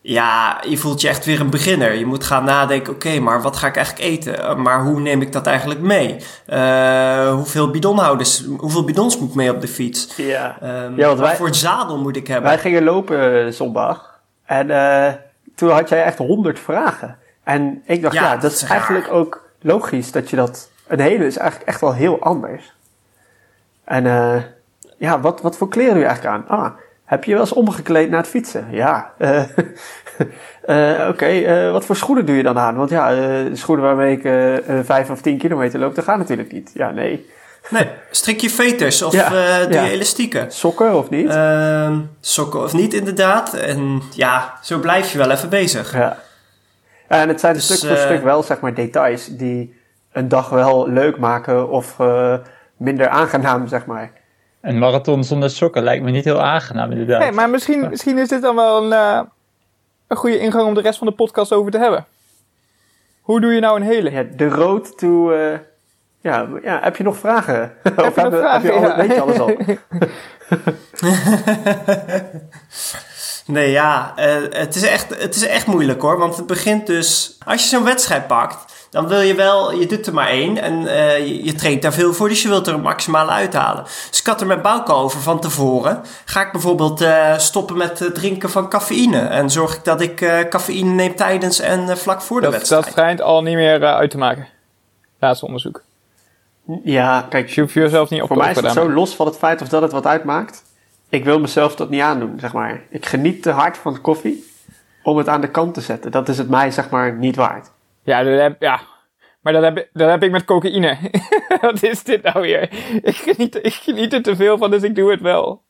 Ja, 0.09 0.61
je 0.67 0.77
voelt 0.77 1.01
je 1.01 1.07
echt 1.07 1.25
weer 1.25 1.39
een 1.39 1.49
beginner. 1.49 1.93
Je 1.93 2.05
moet 2.05 2.23
gaan 2.23 2.43
nadenken, 2.43 2.93
oké, 2.93 3.19
maar 3.19 3.41
wat 3.41 3.55
ga 3.57 3.67
ik 3.67 3.75
eigenlijk 3.75 4.05
eten? 4.07 4.33
Uh, 4.39 4.55
Maar 4.55 4.81
hoe 4.83 4.99
neem 4.99 5.21
ik 5.21 5.31
dat 5.31 5.45
eigenlijk 5.47 5.79
mee? 5.79 6.15
Uh, 6.49 7.33
hoeveel 7.33 7.71
bidonhouders, 7.71 8.45
hoeveel 8.57 8.83
bidons 8.83 9.17
moet 9.19 9.29
ik 9.29 9.35
mee 9.35 9.51
op 9.53 9.61
de 9.61 9.67
fiets? 9.67 10.15
Ja. 10.17 10.57
Um, 10.63 10.95
Ja, 10.97 11.05
want 11.05 11.19
wat 11.19 11.27
wij- 11.27 11.35
voor 11.35 11.55
zadel 11.55 11.97
moet 11.97 12.15
ik 12.15 12.27
hebben? 12.27 12.49
Wij 12.49 12.59
gingen 12.59 12.83
lopen 12.83 13.45
eh, 13.45 13.51
zondag. 13.51 14.19
En 14.45 14.69
eh, 14.71 15.13
toen 15.55 15.69
had 15.71 15.89
jij 15.89 16.03
echt 16.03 16.17
honderd 16.17 16.59
vragen. 16.59 17.17
En 17.43 17.81
ik 17.85 18.01
dacht, 18.01 18.13
Ja, 18.13 18.23
ja, 18.23 18.37
dat 18.37 18.51
is 18.51 18.61
raar. 18.61 18.71
eigenlijk 18.71 19.11
ook 19.11 19.49
logisch 19.61 20.11
dat 20.11 20.29
je 20.29 20.35
dat... 20.35 20.69
Een 20.87 20.99
hele 20.99 21.25
is 21.25 21.37
eigenlijk 21.37 21.69
echt 21.69 21.81
wel 21.81 21.93
heel 21.93 22.19
anders. 22.21 22.73
En 23.83 24.05
eh, 24.05 24.41
ja, 24.97 25.19
wat, 25.19 25.41
wat 25.41 25.57
voor 25.57 25.69
kleren 25.69 25.93
doe 25.93 26.01
je 26.01 26.07
eigenlijk 26.07 26.35
aan? 26.49 26.59
Ah, 26.59 26.71
heb 27.07 27.23
je 27.23 27.31
wel 27.31 27.41
eens 27.41 27.53
omgekleed 27.53 28.09
naar 28.09 28.19
het 28.19 28.29
fietsen? 28.29 28.67
Ja. 28.71 29.11
eh, 29.17 29.43
eh, 31.01 31.09
Oké, 31.09 31.25
eh, 31.25 31.71
wat 31.71 31.85
voor 31.85 31.95
schoenen 31.95 32.25
doe 32.25 32.35
je 32.35 32.43
dan 32.43 32.57
aan? 32.57 32.75
Want 32.75 32.89
ja, 32.89 33.15
schoenen 33.53 33.85
waarmee 33.85 34.17
ik 34.17 34.21
vijf 34.85 35.09
of 35.09 35.21
tien 35.21 35.37
kilometer 35.37 35.79
loop, 35.79 35.95
dat 35.95 36.03
gaat 36.03 36.17
natuurlijk 36.17 36.51
niet. 36.51 36.71
Ja, 36.73 36.91
nee. 36.91 37.29
Nee, 37.69 37.89
strik 38.11 38.41
je 38.41 38.49
veters 38.49 39.01
of 39.01 39.13
Ja, 39.13 39.29
doe 39.63 39.73
ja. 39.73 39.83
je 39.83 39.89
elastieken? 39.89 40.51
Sokken 40.51 40.97
of 40.97 41.09
niet? 41.09 41.29
Ehm, 41.29 41.99
sokken 42.19 42.63
of 42.63 42.73
niet, 42.73 42.93
inderdaad. 42.93 43.53
En 43.53 44.01
ja, 44.11 44.53
zo 44.61 44.79
blijf 44.79 45.11
je 45.11 45.17
wel 45.17 45.31
even 45.31 45.49
bezig. 45.49 45.93
Ja. 45.93 46.17
En 47.07 47.27
het 47.27 47.39
zijn 47.39 47.53
Dus, 47.53 47.63
stuk 47.63 47.89
voor 47.89 47.97
stuk 47.97 48.23
wel, 48.23 48.43
zeg 48.43 48.59
maar, 48.59 48.73
details 48.73 49.27
die 49.27 49.75
een 50.11 50.27
dag 50.27 50.49
wel 50.49 50.89
leuk 50.89 51.17
maken 51.17 51.69
of 51.69 51.97
minder 52.77 53.07
aangenaam, 53.07 53.67
zeg 53.67 53.85
maar. 53.85 54.11
Een 54.61 54.77
marathon 54.77 55.23
zonder 55.23 55.49
sokken 55.49 55.83
lijkt 55.83 56.03
me 56.03 56.11
niet 56.11 56.23
heel 56.23 56.41
aangenaam 56.41 56.91
inderdaad. 56.91 57.19
Nee, 57.19 57.31
maar 57.31 57.49
misschien, 57.49 57.89
misschien 57.89 58.17
is 58.17 58.29
dit 58.29 58.41
dan 58.41 58.55
wel 58.55 58.83
een, 58.83 58.93
eh, 58.93 59.19
een 60.07 60.17
goede 60.17 60.39
ingang 60.39 60.67
om 60.67 60.73
de 60.73 60.81
rest 60.81 60.97
van 60.97 61.07
de 61.07 61.13
podcast 61.13 61.53
over 61.53 61.71
te 61.71 61.77
hebben. 61.77 62.05
Hoe 63.21 63.41
doe 63.41 63.53
je 63.53 63.59
nou 63.59 63.75
een 63.79 63.85
hele? 63.87 64.11
Ja, 64.11 64.23
de 64.23 64.49
road 64.49 64.97
to... 64.97 65.31
eh, 65.31 65.57
ja, 66.21 66.47
ja, 66.63 66.79
heb 66.81 66.95
je 66.95 67.03
nog 67.03 67.17
vragen? 67.17 67.73
of 67.83 67.91
je 67.95 68.01
nog 68.05 68.15
heb, 68.15 68.33
vragen? 68.33 68.51
heb 68.51 68.63
je 68.63 68.71
al, 68.71 68.81
Ja. 68.87 68.95
weet 68.97 69.13
je 69.13 69.21
alles 69.21 69.39
al? 69.39 69.51
Nee, 73.47 73.71
ja, 73.71 74.13
eh, 74.15 74.35
het, 74.49 74.75
is 74.75 74.83
echt, 74.83 75.21
het 75.21 75.35
is 75.35 75.45
echt 75.47 75.67
moeilijk 75.67 76.01
hoor. 76.01 76.17
Want 76.17 76.37
het 76.37 76.47
begint 76.47 76.87
dus. 76.87 77.37
Als 77.45 77.63
je 77.63 77.69
zo'n 77.69 77.83
wedstrijd 77.83 78.27
pakt, 78.27 78.76
dan 78.89 79.07
wil 79.07 79.19
je 79.21 79.35
wel. 79.35 79.73
Je 79.73 79.85
doet 79.85 80.07
er 80.07 80.13
maar 80.13 80.27
één. 80.27 80.61
En 80.61 80.87
eh, 80.87 81.17
je, 81.17 81.43
je 81.43 81.53
traint 81.53 81.81
daar 81.81 81.93
veel 81.93 82.13
voor, 82.13 82.29
dus 82.29 82.41
je 82.41 82.47
wilt 82.47 82.67
er 82.67 82.73
een 82.73 82.81
maximale 82.81 83.31
uithalen. 83.31 83.83
Dus 83.83 84.19
ik 84.19 84.25
had 84.25 84.41
er 84.41 84.47
met 84.47 84.61
Bouke 84.61 84.93
over 84.93 85.21
van 85.21 85.39
tevoren. 85.39 86.01
Ga 86.25 86.45
ik 86.45 86.51
bijvoorbeeld 86.51 87.01
eh, 87.01 87.37
stoppen 87.37 87.77
met 87.77 87.99
het 87.99 88.15
drinken 88.15 88.49
van 88.49 88.69
cafeïne? 88.69 89.19
En 89.19 89.49
zorg 89.49 89.75
ik 89.75 89.83
dat 89.83 90.01
ik 90.01 90.21
eh, 90.21 90.39
cafeïne 90.49 90.91
neem 90.93 91.15
tijdens 91.15 91.59
en 91.59 91.97
vlak 91.97 92.21
voor 92.21 92.39
de 92.39 92.45
Dat, 92.45 92.55
wedstrijd? 92.55 92.83
dat 92.83 92.93
schijnt 92.93 93.21
al 93.21 93.41
niet 93.41 93.55
meer 93.55 93.85
uit 93.85 94.11
te 94.11 94.17
maken. 94.17 94.47
Laatste 95.19 95.45
onderzoek. 95.45 95.81
Ja, 96.83 97.25
kijk, 97.29 97.45
Dus 97.45 97.55
je 97.55 97.61
hoeft 97.61 97.73
jezelf 97.73 98.09
niet 98.09 98.21
op 98.21 98.27
voor 98.27 98.35
te 98.37 98.43
mij 98.43 98.51
is 98.51 98.59
het 98.61 98.71
zo 98.71 98.91
los 98.91 99.15
van 99.15 99.25
het 99.25 99.37
feit 99.37 99.61
of 99.61 99.67
dat 99.67 99.81
het 99.81 99.91
wat 99.91 100.05
uitmaakt. 100.05 100.63
Ik 101.09 101.23
wil 101.23 101.39
mezelf 101.39 101.75
dat 101.75 101.89
niet 101.89 102.01
aandoen, 102.01 102.37
zeg 102.39 102.53
maar. 102.53 102.81
Ik 102.89 103.05
geniet 103.05 103.43
te 103.43 103.49
hard 103.49 103.77
van 103.77 104.01
koffie 104.01 104.51
om 105.03 105.17
het 105.17 105.27
aan 105.27 105.41
de 105.41 105.49
kant 105.49 105.73
te 105.73 105.81
zetten. 105.81 106.11
Dat 106.11 106.29
is 106.29 106.37
het 106.37 106.49
mij, 106.49 106.71
zeg 106.71 106.89
maar, 106.89 107.13
niet 107.13 107.35
waard. 107.35 107.71
Ja, 108.07 108.23
dat 108.23 108.39
heb, 108.39 108.61
ja. 108.61 108.81
maar 109.41 109.53
dat 109.53 109.63
heb, 109.63 109.89
dat 109.93 110.09
heb 110.09 110.23
ik 110.23 110.31
met 110.31 110.45
cocaïne. 110.45 110.97
Wat 111.61 111.83
is 111.83 112.03
dit 112.03 112.23
nou 112.23 112.41
weer? 112.41 112.69
Ik 113.01 113.15
geniet, 113.15 113.59
ik 113.61 113.73
geniet 113.73 114.13
er 114.13 114.21
te 114.21 114.35
veel 114.35 114.57
van, 114.57 114.71
dus 114.71 114.83
ik 114.83 114.95
doe 114.95 115.11
het 115.11 115.21
wel. 115.21 115.63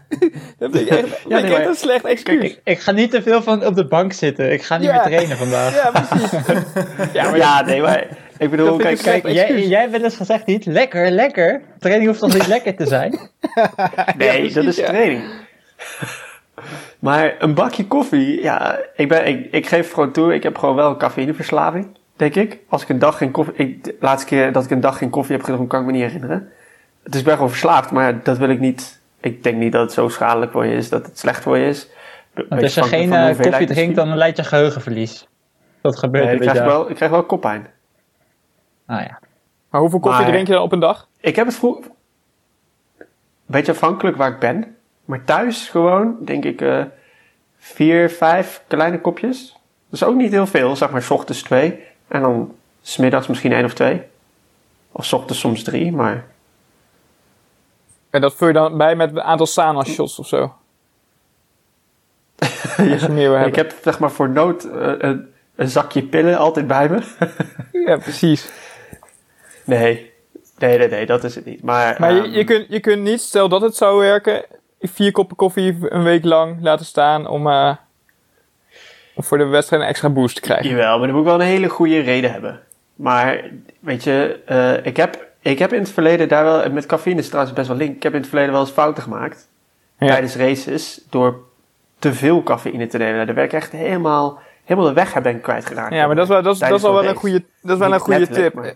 dat 0.58 0.70
vind 0.72 0.74
ik 0.74 0.88
echt, 0.88 1.24
ik 1.28 1.66
een 1.66 1.74
slecht 1.74 2.04
excuus. 2.04 2.44
Ik, 2.44 2.60
ik 2.64 2.80
ga 2.80 2.92
niet 2.92 3.10
te 3.10 3.22
veel 3.22 3.42
van 3.42 3.66
op 3.66 3.74
de 3.74 3.86
bank 3.86 4.12
zitten. 4.12 4.52
Ik 4.52 4.62
ga 4.62 4.76
niet 4.76 4.86
Ja. 4.88 4.92
meer 4.92 5.02
trainen 5.02 5.36
vandaag. 5.36 5.74
ja, 5.74 5.90
precies. 5.90 6.30
ja, 7.12 7.30
maar 7.30 7.36
Ja, 7.36 7.62
nee, 7.62 7.80
maar 7.80 8.06
ik 8.38 8.50
bedoel, 8.50 8.76
kijk, 8.76 8.98
ik 8.98 9.04
kijk, 9.04 9.28
Jij, 9.28 9.66
jij 9.66 9.80
hebt 9.80 9.92
wel 9.92 10.04
eens 10.04 10.16
gezegd 10.16 10.46
niet, 10.46 10.66
lekker, 10.66 11.10
lekker. 11.10 11.62
Training 11.78 12.08
hoeft 12.08 12.20
toch 12.20 12.34
niet 12.34 12.46
lekker 12.46 12.76
te 12.76 12.86
zijn? 12.86 13.10
nee, 14.16 14.38
precies, 14.38 14.54
dat 14.54 14.64
is 14.64 14.76
ja. 14.76 14.86
training. 14.86 15.22
Maar 17.00 17.34
een 17.38 17.54
bakje 17.54 17.86
koffie, 17.86 18.42
ja, 18.42 18.78
ik, 18.96 19.08
ben, 19.08 19.26
ik, 19.26 19.52
ik 19.52 19.66
geef 19.66 19.92
gewoon 19.92 20.12
toe, 20.12 20.34
ik 20.34 20.42
heb 20.42 20.58
gewoon 20.58 20.74
wel 20.74 20.90
een 20.90 20.96
cafeïneverslaving, 20.96 21.86
denk 22.16 22.34
ik. 22.34 22.58
Als 22.68 22.82
ik 22.82 22.88
een 22.88 22.98
dag 22.98 23.16
geen 23.16 23.30
koffie, 23.30 23.54
ik, 23.54 23.84
de 23.84 23.96
laatste 24.00 24.28
keer 24.28 24.52
dat 24.52 24.64
ik 24.64 24.70
een 24.70 24.80
dag 24.80 24.98
geen 24.98 25.10
koffie 25.10 25.34
heb 25.36 25.44
gedronken, 25.44 25.68
kan 25.68 25.80
ik 25.80 25.86
me 25.86 25.92
niet 25.92 26.02
herinneren. 26.02 26.48
Dus 27.04 27.18
ik 27.18 27.24
ben 27.24 27.34
gewoon 27.34 27.50
verslaafd, 27.50 27.90
maar 27.90 28.22
dat 28.22 28.38
wil 28.38 28.48
ik 28.48 28.60
niet, 28.60 29.00
ik 29.20 29.42
denk 29.42 29.56
niet 29.56 29.72
dat 29.72 29.82
het 29.82 29.92
zo 29.92 30.08
schadelijk 30.08 30.52
voor 30.52 30.66
je 30.66 30.74
is, 30.76 30.88
dat 30.88 31.06
het 31.06 31.18
slecht 31.18 31.42
voor 31.42 31.58
je 31.58 31.66
is. 31.68 31.88
Want 32.48 32.62
als 32.62 32.74
je 32.74 32.82
geen 32.82 33.12
eh, 33.12 33.26
koffie 33.26 33.50
drinkt, 33.50 33.68
misschien. 33.68 33.94
dan 33.94 34.16
leidt 34.16 34.36
je 34.36 34.44
geheugenverlies. 34.44 35.28
Dat 35.80 35.98
gebeurt 35.98 36.24
Nee, 36.24 36.34
er 36.34 36.42
ik, 36.42 36.48
krijg 36.48 36.64
wel, 36.64 36.90
ik 36.90 36.96
krijg 36.96 37.10
wel 37.10 37.24
koppijn. 37.24 37.66
Ah 38.86 39.00
ja. 39.00 39.18
Maar 39.70 39.80
hoeveel 39.80 40.00
koffie 40.00 40.22
Maar- 40.22 40.30
drink 40.32 40.46
je 40.46 40.52
dan 40.52 40.62
op 40.62 40.72
een 40.72 40.80
dag? 40.80 41.08
Ik 41.20 41.36
heb 41.36 41.46
het 41.46 41.54
vroeg... 41.54 41.78
Beetje 43.46 43.72
afhankelijk 43.72 44.16
waar 44.16 44.30
ik 44.30 44.38
ben. 44.38 44.76
Maar 45.10 45.24
thuis 45.24 45.68
gewoon, 45.68 46.16
denk 46.20 46.44
ik, 46.44 46.60
eh 46.60 46.82
vier, 47.58 48.10
vijf 48.10 48.62
kleine 48.66 49.00
kopjes. 49.00 49.56
Dat 49.88 50.00
is 50.00 50.06
ook 50.06 50.14
niet 50.14 50.30
heel 50.30 50.46
veel, 50.46 50.76
zeg 50.76 50.90
maar, 50.90 51.02
s 51.02 51.10
ochtends 51.10 51.42
twee. 51.42 51.84
En 52.08 52.20
dan 52.20 52.54
smiddags 52.82 53.26
misschien 53.26 53.52
één 53.52 53.64
of 53.64 53.74
twee. 53.74 54.02
Of 54.92 55.04
s 55.04 55.12
ochtends 55.12 55.40
soms 55.40 55.62
drie, 55.62 55.92
maar... 55.92 56.26
En 58.10 58.20
dat 58.20 58.34
vul 58.34 58.46
je 58.46 58.52
dan 58.52 58.76
bij 58.76 58.96
met 58.96 59.10
een 59.10 59.22
aantal 59.22 59.46
Sana 59.46 59.84
shots 59.84 60.18
of 60.18 60.26
zo. 60.26 60.54
Meer 63.08 63.30
wil 63.30 63.46
Ik 63.46 63.54
heb, 63.54 63.74
zeg 63.82 63.98
maar, 63.98 64.10
voor 64.10 64.28
nood 64.28 64.64
eh, 64.64 64.92
een, 64.98 65.32
een 65.54 65.68
zakje 65.68 66.02
pillen 66.02 66.38
altijd 66.38 66.66
bij 66.66 66.88
me. 66.88 67.02
Ja, 67.86 67.96
precies. 67.96 68.50
nee. 69.64 70.12
Nee, 70.58 70.78
nee, 70.78 70.88
nee, 70.88 71.06
dat 71.06 71.24
is 71.24 71.34
het 71.34 71.44
niet. 71.44 71.62
Maar, 71.62 71.96
Maar 71.98 72.12
je, 72.12 72.22
ehm, 72.22 72.30
je, 72.30 72.44
kunt, 72.44 72.66
je 72.68 72.80
kunt 72.80 73.02
niet, 73.02 73.20
stel 73.20 73.48
dat 73.48 73.60
het 73.60 73.76
zou 73.76 73.98
werken, 73.98 74.44
vier 74.80 75.12
koppen 75.12 75.36
koffie 75.36 75.76
een 75.80 76.02
week 76.02 76.24
lang 76.24 76.56
laten 76.60 76.86
staan 76.86 77.26
om, 77.26 77.46
eh, 77.46 77.74
om 79.14 79.22
voor 79.24 79.38
de 79.38 79.44
wedstrijd 79.44 79.82
een 79.82 79.88
extra 79.88 80.08
boost 80.10 80.34
te 80.34 80.40
krijgen. 80.40 80.68
Jawel, 80.70 80.98
maar 80.98 81.06
dan 81.06 81.16
moet 81.16 81.24
ik 81.24 81.30
wel 81.30 81.40
een 81.40 81.46
hele 81.46 81.68
goede 81.68 82.00
reden 82.00 82.32
hebben. 82.32 82.60
Maar, 82.94 83.50
weet 83.80 84.04
je, 84.04 84.40
eh, 84.46 84.86
ik, 84.86 84.96
heb, 84.96 85.26
ik 85.40 85.58
heb 85.58 85.72
in 85.72 85.78
het 85.80 85.90
verleden 85.90 86.28
daar 86.28 86.44
wel... 86.44 86.70
Met 86.70 86.86
cafeïne 86.86 87.20
is 87.20 87.26
trouwens 87.28 87.54
best 87.54 87.68
wel 87.68 87.76
link. 87.76 87.96
Ik 87.96 88.02
heb 88.02 88.12
in 88.12 88.18
het 88.18 88.28
verleden 88.28 88.52
wel 88.52 88.60
eens 88.60 88.70
fouten 88.70 89.02
gemaakt. 89.02 89.48
Ja. 89.98 90.06
Tijdens 90.06 90.36
races. 90.36 91.00
Door 91.10 91.38
te 91.98 92.12
veel 92.12 92.42
cafeïne 92.42 92.86
te 92.86 92.98
nemen. 92.98 93.26
Daar 93.26 93.34
ben 93.34 93.44
ik 93.44 93.52
echt 93.52 93.72
helemaal... 93.72 94.38
Helemaal 94.64 94.88
de 94.88 94.94
weg 94.94 95.22
ben 95.22 95.34
ik 95.36 95.42
kwijtgeraakt. 95.42 95.94
Ja, 95.94 96.06
maar 96.06 96.14
dat 96.16 96.24
is 96.24 96.30
wel, 96.30 96.42
dat 96.42 96.54
is, 96.54 96.60
dat 96.60 96.70
is 96.72 96.82
wel, 96.82 96.92
wel 96.92 97.04
een 97.04 97.14
goede, 97.14 97.44
dat 97.62 97.72
is 97.72 97.78
wel 97.78 97.88
Niet 97.88 97.96
een 97.96 98.04
goede 98.04 98.28
tip. 98.28 98.54
maar- 98.54 98.74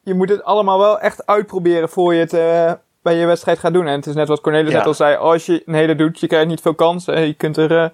Je 0.00 0.14
moet 0.14 0.28
het 0.28 0.44
allemaal 0.44 0.78
wel 0.78 1.00
echt 1.00 1.26
uitproberen 1.26 1.88
voor 1.88 2.14
je 2.14 2.20
het 2.20 2.32
eh, 2.32 2.72
bij 3.02 3.14
je 3.16 3.26
wedstrijd 3.26 3.58
gaat 3.58 3.72
doen. 3.72 3.86
En 3.86 3.92
het 3.96 4.06
is 4.06 4.14
net 4.14 4.28
wat 4.28 4.40
Cornelis 4.40 4.70
Ja. 4.70 4.76
net 4.78 4.86
al 4.86 4.94
zei, 4.94 5.16
als 5.16 5.46
je 5.46 5.62
een 5.66 5.74
hele 5.74 5.94
doet, 5.94 6.20
je 6.20 6.26
krijgt 6.26 6.46
niet 6.48 6.60
veel 6.60 6.74
kansen. 6.74 7.26
Je 7.26 7.34
kunt 7.34 7.56
er, 7.56 7.76
eh, 7.82 7.88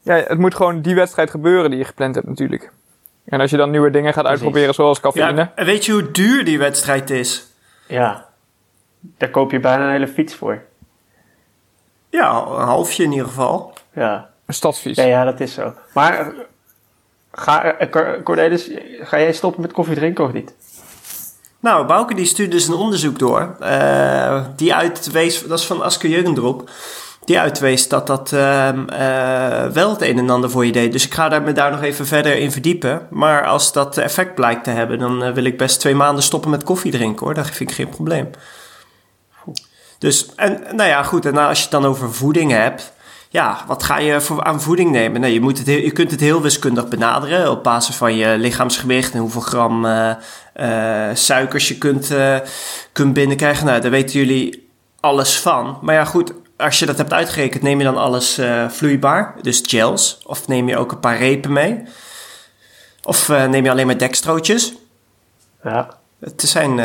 ja, 0.00 0.14
het 0.14 0.38
moet 0.38 0.54
gewoon 0.54 0.80
die 0.80 0.94
wedstrijd 0.94 1.30
gebeuren 1.30 1.70
die 1.70 1.78
je 1.78 1.84
gepland 1.84 2.14
hebt 2.14 2.26
natuurlijk. 2.26 2.72
En 3.24 3.40
als 3.40 3.50
je 3.50 3.56
dan 3.56 3.70
nieuwe 3.70 3.90
dingen 3.90 4.12
gaat 4.12 4.22
Precies. 4.24 4.42
uitproberen, 4.42 4.74
zoals 4.74 5.00
cafeïne. 5.00 5.40
Ja, 5.40 5.52
en 5.54 5.64
weet 5.66 5.84
je 5.84 5.92
hoe 5.92 6.10
duur 6.10 6.44
die 6.44 6.58
wedstrijd 6.58 7.10
is? 7.10 7.46
Ja. 7.86 8.26
Daar 9.00 9.30
koop 9.30 9.50
je 9.50 9.60
bijna 9.60 9.84
een 9.84 9.90
hele 9.90 10.08
fiets 10.08 10.34
voor. 10.34 10.62
Ja, 12.10 12.30
een 12.30 12.64
halfje 12.66 13.02
in 13.04 13.10
ieder 13.12 13.26
geval. 13.26 13.72
Ja. 13.92 14.30
Een 14.46 14.54
stadsfiets. 14.54 14.98
Ja, 14.98 15.04
ja, 15.04 15.24
dat 15.24 15.40
is 15.40 15.54
zo. 15.54 15.74
Maar... 15.94 16.18
eh, 16.20 16.26
Ga, 17.32 17.64
eh, 17.64 17.90
Cor- 17.90 18.22
Cornelis, 18.22 18.70
ga 19.00 19.18
jij 19.20 19.32
stoppen 19.32 19.60
met 19.60 19.72
koffie 19.72 19.94
drinken 19.94 20.24
of 20.24 20.32
niet? 20.32 20.54
Nou, 21.60 21.86
Bouke 21.86 22.14
die 22.14 22.26
stuurde 22.26 22.56
dus 22.56 22.68
een 22.68 22.74
onderzoek 22.74 23.18
door. 23.18 23.56
eh, 23.60 24.44
die 24.56 24.74
uitwees, 24.74 25.46
dat 25.46 25.58
is 25.58 25.66
van 25.66 25.82
Asker 25.82 26.08
Jurgendrop. 26.10 26.70
Die 27.24 27.38
uitwees 27.38 27.88
dat 27.88 28.06
dat 28.06 28.32
ehm, 28.32 28.88
eh, 28.88 29.66
wel 29.66 29.90
het 29.90 30.02
een 30.02 30.18
en 30.18 30.30
ander 30.30 30.50
voor 30.50 30.66
je 30.66 30.72
deed. 30.72 30.92
Dus 30.92 31.06
ik 31.06 31.14
ga 31.14 31.28
daar, 31.28 31.42
me 31.42 31.52
daar 31.52 31.70
nog 31.70 31.82
even 31.82 32.06
verder 32.06 32.36
in 32.36 32.52
verdiepen. 32.52 33.06
Maar 33.10 33.46
als 33.46 33.72
dat 33.72 33.96
effect 33.96 34.34
blijkt 34.34 34.64
te 34.64 34.70
hebben, 34.70 34.98
dan 34.98 35.22
eh, 35.22 35.32
wil 35.32 35.44
ik 35.44 35.58
best 35.58 35.80
twee 35.80 35.94
maanden 35.94 36.22
stoppen 36.22 36.50
met 36.50 36.64
koffie 36.64 36.92
drinken 36.92 37.26
hoor. 37.26 37.34
Dat 37.34 37.46
vind 37.50 37.70
ik 37.70 37.76
geen 37.76 37.88
probleem. 37.88 38.30
Dus, 39.98 40.34
en 40.36 40.62
nou 40.72 40.88
ja, 40.88 41.02
goed. 41.02 41.26
En 41.26 41.34
nou, 41.34 41.48
als 41.48 41.58
je 41.58 41.62
het 41.62 41.72
dan 41.72 41.86
over 41.86 42.14
voeding 42.14 42.50
hebt. 42.50 42.92
Ja, 43.30 43.64
wat 43.66 43.82
ga 43.82 43.98
je 43.98 44.20
voor, 44.20 44.44
aan 44.44 44.60
voeding 44.60 44.90
nemen? 44.90 45.20
Nou, 45.20 45.32
je, 45.32 45.40
moet 45.40 45.58
het 45.58 45.66
heel- 45.66 45.80
je 45.84 45.90
kunt 45.90 46.10
het 46.10 46.20
heel 46.20 46.42
wiskundig 46.42 46.88
benaderen 46.88 47.50
op 47.50 47.62
basis 47.62 47.96
van 47.96 48.14
je 48.16 48.38
lichaamsgewicht 48.38 49.12
en 49.12 49.18
hoeveel 49.20 49.40
gram 49.40 49.84
eh, 49.86 50.10
eh, 50.52 51.16
suikers 51.16 51.68
je 51.68 51.78
kunt, 51.78 52.10
eh, 52.10 52.36
kunt 52.92 53.12
binnenkrijgen. 53.14 53.66
Nou, 53.66 53.80
daar 53.80 53.90
weten 53.90 54.18
jullie 54.18 54.68
alles 55.00 55.40
van. 55.40 55.78
Maar 55.82 55.94
ja, 55.94 56.04
goed, 56.04 56.32
als 56.56 56.78
je 56.78 56.86
dat 56.86 56.96
hebt 56.98 57.12
uitgerekend, 57.12 57.62
neem 57.62 57.78
je 57.78 57.84
dan 57.84 57.96
alles 57.96 58.40
vloeibaar, 58.68 59.34
dus 59.42 59.62
gels, 59.66 60.18
of 60.26 60.48
neem 60.48 60.68
je 60.68 60.76
ook 60.76 60.92
een 60.92 61.00
paar 61.00 61.18
repen 61.18 61.52
mee? 61.52 61.82
Of 63.02 63.28
neem 63.28 63.64
je 63.64 63.70
alleen 63.70 63.86
maar 63.86 63.98
dekstrootjes? 63.98 64.74
Ja. 65.64 65.88
Het 66.20 66.42
zijn 66.42 66.76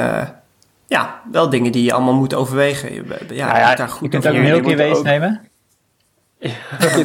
ja, 0.87 1.21
wel 1.31 1.49
dingen 1.49 1.71
die 1.71 1.83
je 1.83 1.93
allemaal 1.93 2.13
moet 2.13 2.33
overwegen. 2.33 2.93
Je, 2.93 3.03
ja, 3.29 3.45
Nou 3.47 3.59
ja, 3.59 3.69
je 3.69 3.75
daar 3.75 3.87
Je 3.87 3.93
goed 3.93 4.09
kunt 4.09 4.27
over 4.27 4.39
ook 4.39 4.45
je 4.45 4.51
Milky 4.51 4.67
moet 4.69 4.77
Ways 4.77 4.97
ook- 4.97 5.03
nemen. 5.03 5.47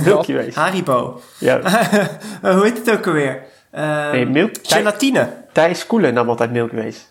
Milky. 0.04 0.52
Haribo. 0.52 1.20
Ja. 1.38 1.60
Hoe 2.42 2.62
heet 2.62 2.78
het 2.78 2.90
ook 2.90 3.06
alweer? 3.06 3.42
Eh, 3.70 4.10
Nee, 4.10 4.26
milk, 4.26 4.50
gelatine. 4.62 5.28
Thijs 5.52 5.86
Koelen 5.86 6.14
nam 6.14 6.28
altijd 6.28 6.50
Milky 6.50 6.74
Ways. 6.74 7.06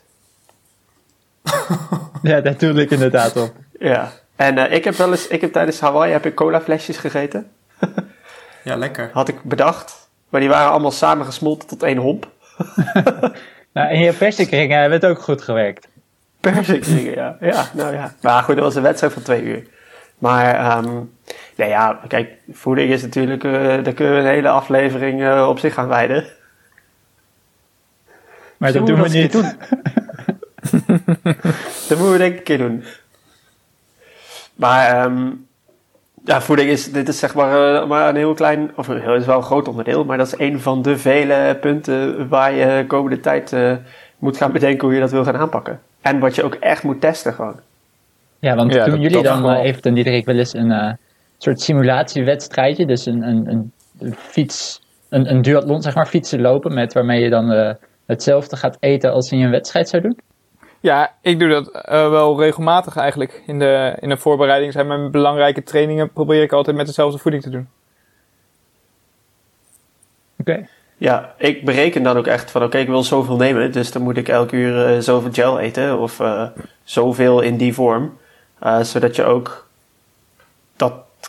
Ja, 2.21 2.41
daar 2.41 2.57
doe 2.57 2.81
ik 2.81 2.91
inderdaad 2.91 3.35
op. 3.35 3.53
Ja. 3.79 4.11
En 4.35 4.57
eh, 4.57 4.75
ik 4.75 4.83
heb 4.83 4.95
wel 4.95 5.11
eens, 5.11 5.27
ik 5.27 5.41
heb 5.41 5.51
tijdens 5.51 5.79
Hawaii 5.79 6.11
heb 6.11 6.25
ik 6.25 6.35
cola 6.35 6.61
flesjes 6.61 6.97
gegeten. 6.97 7.51
Ja, 8.63 8.75
lekker. 8.75 9.09
Had 9.13 9.27
ik 9.27 9.43
bedacht. 9.43 10.09
Maar 10.29 10.39
die 10.39 10.49
waren 10.49 10.71
allemaal 10.71 10.91
samengesmolten 10.91 11.67
tot 11.67 11.83
één 11.83 11.97
homp. 11.97 12.27
Nou, 13.71 13.89
in 13.89 13.99
je 13.99 14.13
persikringen 14.13 14.79
hebben 14.79 14.99
het 14.99 15.09
ook 15.09 15.21
goed 15.21 15.41
gewerkt. 15.41 15.87
Persikringen, 16.39 17.13
ja. 17.13 17.37
Ja, 17.39 17.65
nou 17.73 17.93
ja. 17.93 18.13
Maar 18.21 18.43
goed, 18.43 18.55
dat 18.55 18.63
was 18.63 18.75
een 18.75 18.81
wedstrijd 18.81 19.13
van 19.13 19.21
twee 19.21 19.41
uur. 19.41 19.67
Maar, 20.17 20.55
ehm 20.55 20.89
nee 21.57 21.69
ja, 21.69 21.99
kijk, 22.07 22.29
voeding 22.51 22.89
is 22.91 23.01
natuurlijk, 23.01 23.43
eh, 23.43 23.51
daar 23.83 23.93
kunnen 23.93 24.13
we 24.13 24.19
een 24.19 24.25
hele 24.25 24.49
aflevering 24.49 25.21
eh, 25.23 25.47
op 25.49 25.59
zich 25.59 25.73
gaan 25.73 25.87
wijden. 25.87 26.25
Maar 28.57 28.71
dat 28.73 28.85
doen 28.87 28.95
we 28.95 29.01
dat 29.01 29.11
niet. 29.11 29.31
doen? 29.31 29.41
dat 31.87 31.97
moeten 31.97 32.11
we 32.11 32.17
denk 32.17 32.31
ik 32.33 32.37
een 32.37 32.43
keer 32.43 32.57
doen. 32.57 32.83
Maar, 34.55 34.87
ehm 35.05 35.27
ja, 36.25 36.41
voeding 36.41 36.69
is, 36.69 36.91
dit 36.91 37.07
is 37.07 37.19
zeg 37.19 37.33
maar, 37.35 37.75
eh, 37.81 37.87
maar 37.87 38.09
een 38.09 38.15
heel 38.15 38.33
klein, 38.33 38.71
of 38.75 38.87
een 38.87 39.01
heel, 39.01 39.15
is 39.15 39.25
wel 39.25 39.37
een 39.37 39.43
groot 39.43 39.67
onderdeel, 39.67 40.05
maar 40.05 40.17
dat 40.17 40.27
is 40.27 40.39
een 40.39 40.61
van 40.61 40.81
de 40.81 40.97
vele 40.97 41.57
punten 41.61 42.27
waar 42.27 42.53
je 42.53 42.65
de 42.65 42.85
komende 42.87 43.19
tijd 43.19 43.53
eh, 43.53 43.75
moet 44.19 44.37
gaan 44.37 44.51
bedenken 44.51 44.85
hoe 44.85 44.93
je 44.95 44.99
dat 45.01 45.11
wil 45.11 45.23
gaan 45.23 45.37
aanpakken. 45.37 45.79
En 46.01 46.19
wat 46.19 46.35
je 46.35 46.43
ook 46.43 46.53
echt 46.53 46.83
moet 46.83 47.01
testen 47.01 47.33
gewoon. 47.33 47.59
Ja, 48.39 48.55
want 48.55 48.73
Ja, 48.73 48.83
doen 48.85 48.93
dat- 48.93 49.01
jullie 49.01 49.23
dat 49.23 49.33
dan, 49.33 49.41
wel. 49.41 49.61
heeft 49.61 49.83
dan 49.83 49.93
Diederik 49.93 50.25
wel 50.25 50.35
eens 50.35 50.53
een 50.53 50.71
eh, 50.71 50.93
soort 51.37 51.61
simulatiewedstrijdje, 51.61 52.85
dus 52.85 53.05
een, 53.05 53.21
een, 53.21 53.49
een, 53.49 53.71
een 53.99 54.15
fiets, 54.15 54.81
een, 55.09 55.29
een 55.29 55.41
duathlon 55.41 55.81
zeg 55.81 55.95
maar, 55.95 56.07
fietsen 56.07 56.41
lopen, 56.41 56.73
met 56.73 56.93
waarmee 56.93 57.21
je 57.21 57.29
dan 57.29 57.51
eh, 57.51 57.73
hetzelfde 58.05 58.55
gaat 58.55 58.77
eten 58.79 59.11
als 59.11 59.31
in 59.31 59.37
je 59.37 59.45
een 59.45 59.51
wedstrijd 59.51 59.89
zou 59.89 60.01
doen? 60.01 60.19
Ja, 60.79 61.13
ik 61.21 61.39
doe 61.39 61.49
dat 61.49 61.71
eh, 61.71 62.09
wel 62.09 62.39
regelmatig 62.39 62.95
eigenlijk. 62.95 63.43
In 63.45 63.59
de, 63.59 63.97
in 63.99 64.09
de 64.09 64.17
voorbereiding 64.17 64.73
zijn 64.73 64.87
mijn 64.87 65.11
belangrijke 65.11 65.63
trainingen 65.63 66.11
probeer 66.11 66.41
ik 66.41 66.51
altijd 66.51 66.75
met 66.75 66.85
dezelfde 66.85 67.17
voeding 67.17 67.43
te 67.43 67.49
doen. 67.49 67.67
Oké. 70.39 70.67
Ja, 70.97 71.33
ik 71.37 71.65
bereken 71.65 72.03
dan 72.03 72.17
ook 72.17 72.27
echt 72.27 72.51
van 72.51 72.63
oké, 72.63 72.77
ik 72.77 72.87
wil 72.87 73.03
zoveel 73.03 73.35
nemen, 73.35 73.71
dus 73.71 73.91
dan 73.91 74.01
moet 74.01 74.17
ik 74.17 74.27
elke 74.27 74.55
uur 74.55 74.85
eh, 74.85 74.99
zoveel 74.99 75.31
gel 75.31 75.59
eten 75.59 75.99
of 75.99 76.19
eh, 76.19 76.47
zoveel 76.83 77.41
in 77.41 77.57
die 77.57 77.73
vorm. 77.73 78.17
Eh, 78.59 78.81
zodat 78.81 79.15
je 79.15 79.23
ook 79.23 79.66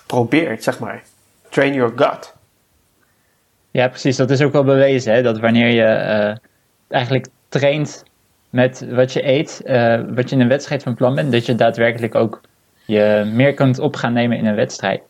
probeert, 0.08 0.62
zeg 0.62 0.78
maar. 0.78 1.02
Train 1.50 1.74
your 1.74 1.92
gut. 1.96 2.34
Ja, 3.70 3.88
precies. 3.88 4.16
Dat 4.16 4.30
is 4.30 4.42
ook 4.42 4.52
wel 4.52 4.64
bewezen, 4.64 5.12
hè? 5.12 5.22
dat 5.22 5.38
wanneer 5.40 5.68
je 5.68 5.82
eh, 5.84 6.36
eigenlijk 6.88 7.26
traint 7.48 8.04
met 8.50 8.86
wat 8.90 9.12
je 9.12 9.26
eet, 9.28 9.62
eh, 9.64 10.00
wat 10.14 10.28
je 10.28 10.34
in 10.36 10.42
een 10.42 10.48
wedstrijd 10.48 10.82
van 10.82 10.94
plan 10.94 11.14
bent, 11.14 11.32
dat 11.32 11.46
je 11.46 11.54
daadwerkelijk 11.54 12.14
ook 12.14 12.40
je 12.84 13.30
meer 13.34 13.54
kunt 13.54 13.78
op 13.78 13.96
gaan 13.96 14.12
nemen 14.12 14.36
in 14.38 14.46
een 14.46 14.54
wedstrijd. 14.54 15.02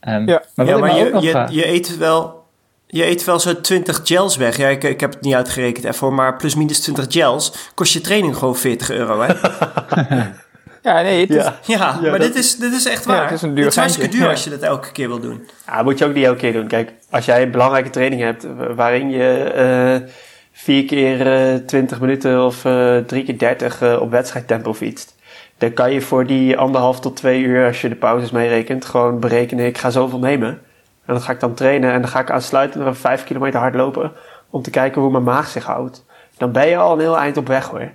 Ehm, 0.00 0.28
Ja. 0.28 0.42
maar 0.54 0.66
Ja, 0.66 0.86
je, 0.96 1.10
nog 1.10 1.22
je, 1.22 1.30
vraag- 1.30 1.50
je 1.52 1.68
eet 1.68 1.96
wel... 1.96 2.44
Je 2.88 3.04
eet 3.06 3.24
wel 3.24 3.40
zo'n 3.40 3.60
20 3.60 4.00
gels 4.04 4.36
weg. 4.36 4.56
Ja, 4.56 4.68
ik, 4.68 4.84
ik 4.84 5.00
heb 5.00 5.12
het 5.12 5.20
niet 5.22 5.34
uitgerekend 5.34 5.84
ervoor, 5.84 6.12
maar 6.12 6.36
plus 6.36 6.54
minus 6.54 6.80
20 6.80 7.04
gels 7.08 7.70
kost 7.74 7.92
je 7.92 8.00
training 8.00 8.36
gewoon 8.36 8.56
40 8.56 8.90
euro, 8.90 9.20
hè? 9.20 9.34
Ja, 10.86 11.00
nee, 11.02 11.20
het 11.20 11.30
is, 11.30 11.44
Ja. 11.76 11.98
Maar 12.00 12.10
dat- 12.10 12.20
dit, 12.20 12.34
is, 12.34 12.56
dit 12.56 12.72
is 12.72 12.86
echt 12.86 13.04
waar. 13.04 13.22
het 13.22 13.32
is 13.32 13.42
een 13.42 13.54
duur 13.54 13.66
is 13.66 13.76
hartstikke 13.76 14.16
duur 14.16 14.28
als 14.28 14.44
je 14.44 14.50
dat 14.50 14.60
elke 14.62 14.92
keer 14.92 15.08
wil 15.08 15.20
doen. 15.20 15.48
Ja, 15.66 15.82
moet 15.82 15.98
je 15.98 16.04
ook 16.04 16.14
niet 16.14 16.24
elke 16.24 16.38
keer 16.38 16.52
doen. 16.52 16.66
Kijk, 16.66 16.92
als 17.10 17.24
jij 17.24 17.42
een 17.42 17.50
belangrijke 17.50 17.90
training 17.90 18.22
hebt 18.22 18.46
wa- 18.56 18.74
waarin 18.74 19.10
je 19.10 19.42
eh, 19.42 20.08
vier 20.52 20.84
keer 20.84 21.26
eh 21.52 21.54
20 21.54 22.00
minuten 22.00 22.44
of 22.44 22.64
eh 22.64 22.96
drie 22.96 23.24
keer 23.24 23.38
30 23.38 23.82
eh, 23.82 24.00
op 24.00 24.10
wedstrijdtempo 24.10 24.74
fietst. 24.74 25.14
Dan 25.58 25.72
kan 25.72 25.92
je 25.92 26.00
voor 26.00 26.26
die 26.26 26.56
anderhalf 26.56 27.00
tot 27.00 27.16
twee 27.16 27.40
uur, 27.42 27.66
als 27.66 27.80
je 27.80 27.88
de 27.88 27.94
pauzes 27.94 28.30
meerekent, 28.30 28.84
gewoon 28.84 29.20
berekenen, 29.20 29.66
ik 29.66 29.78
ga 29.78 29.90
zoveel 29.90 30.18
nemen. 30.18 30.48
En 30.48 31.14
dan 31.14 31.20
ga 31.20 31.32
ik 31.32 31.40
dan 31.40 31.54
trainen 31.54 31.92
en 31.92 32.00
dan 32.00 32.10
ga 32.10 32.20
ik 32.20 32.30
aansluitend 32.30 32.84
nog 32.84 32.96
vijf 32.98 33.24
kilometer 33.24 33.60
hard 33.60 33.74
lopen 33.74 34.12
om 34.50 34.62
te 34.62 34.70
kijken 34.70 35.00
hoe 35.02 35.10
mijn 35.10 35.22
maag 35.24 35.48
zich 35.48 35.64
houdt. 35.64 36.04
Dan 36.38 36.52
ben 36.52 36.68
je 36.68 36.76
al 36.76 36.92
een 36.92 37.00
heel 37.00 37.18
eind 37.18 37.36
op 37.36 37.46
weg 37.48 37.66
hoor. 37.68 37.90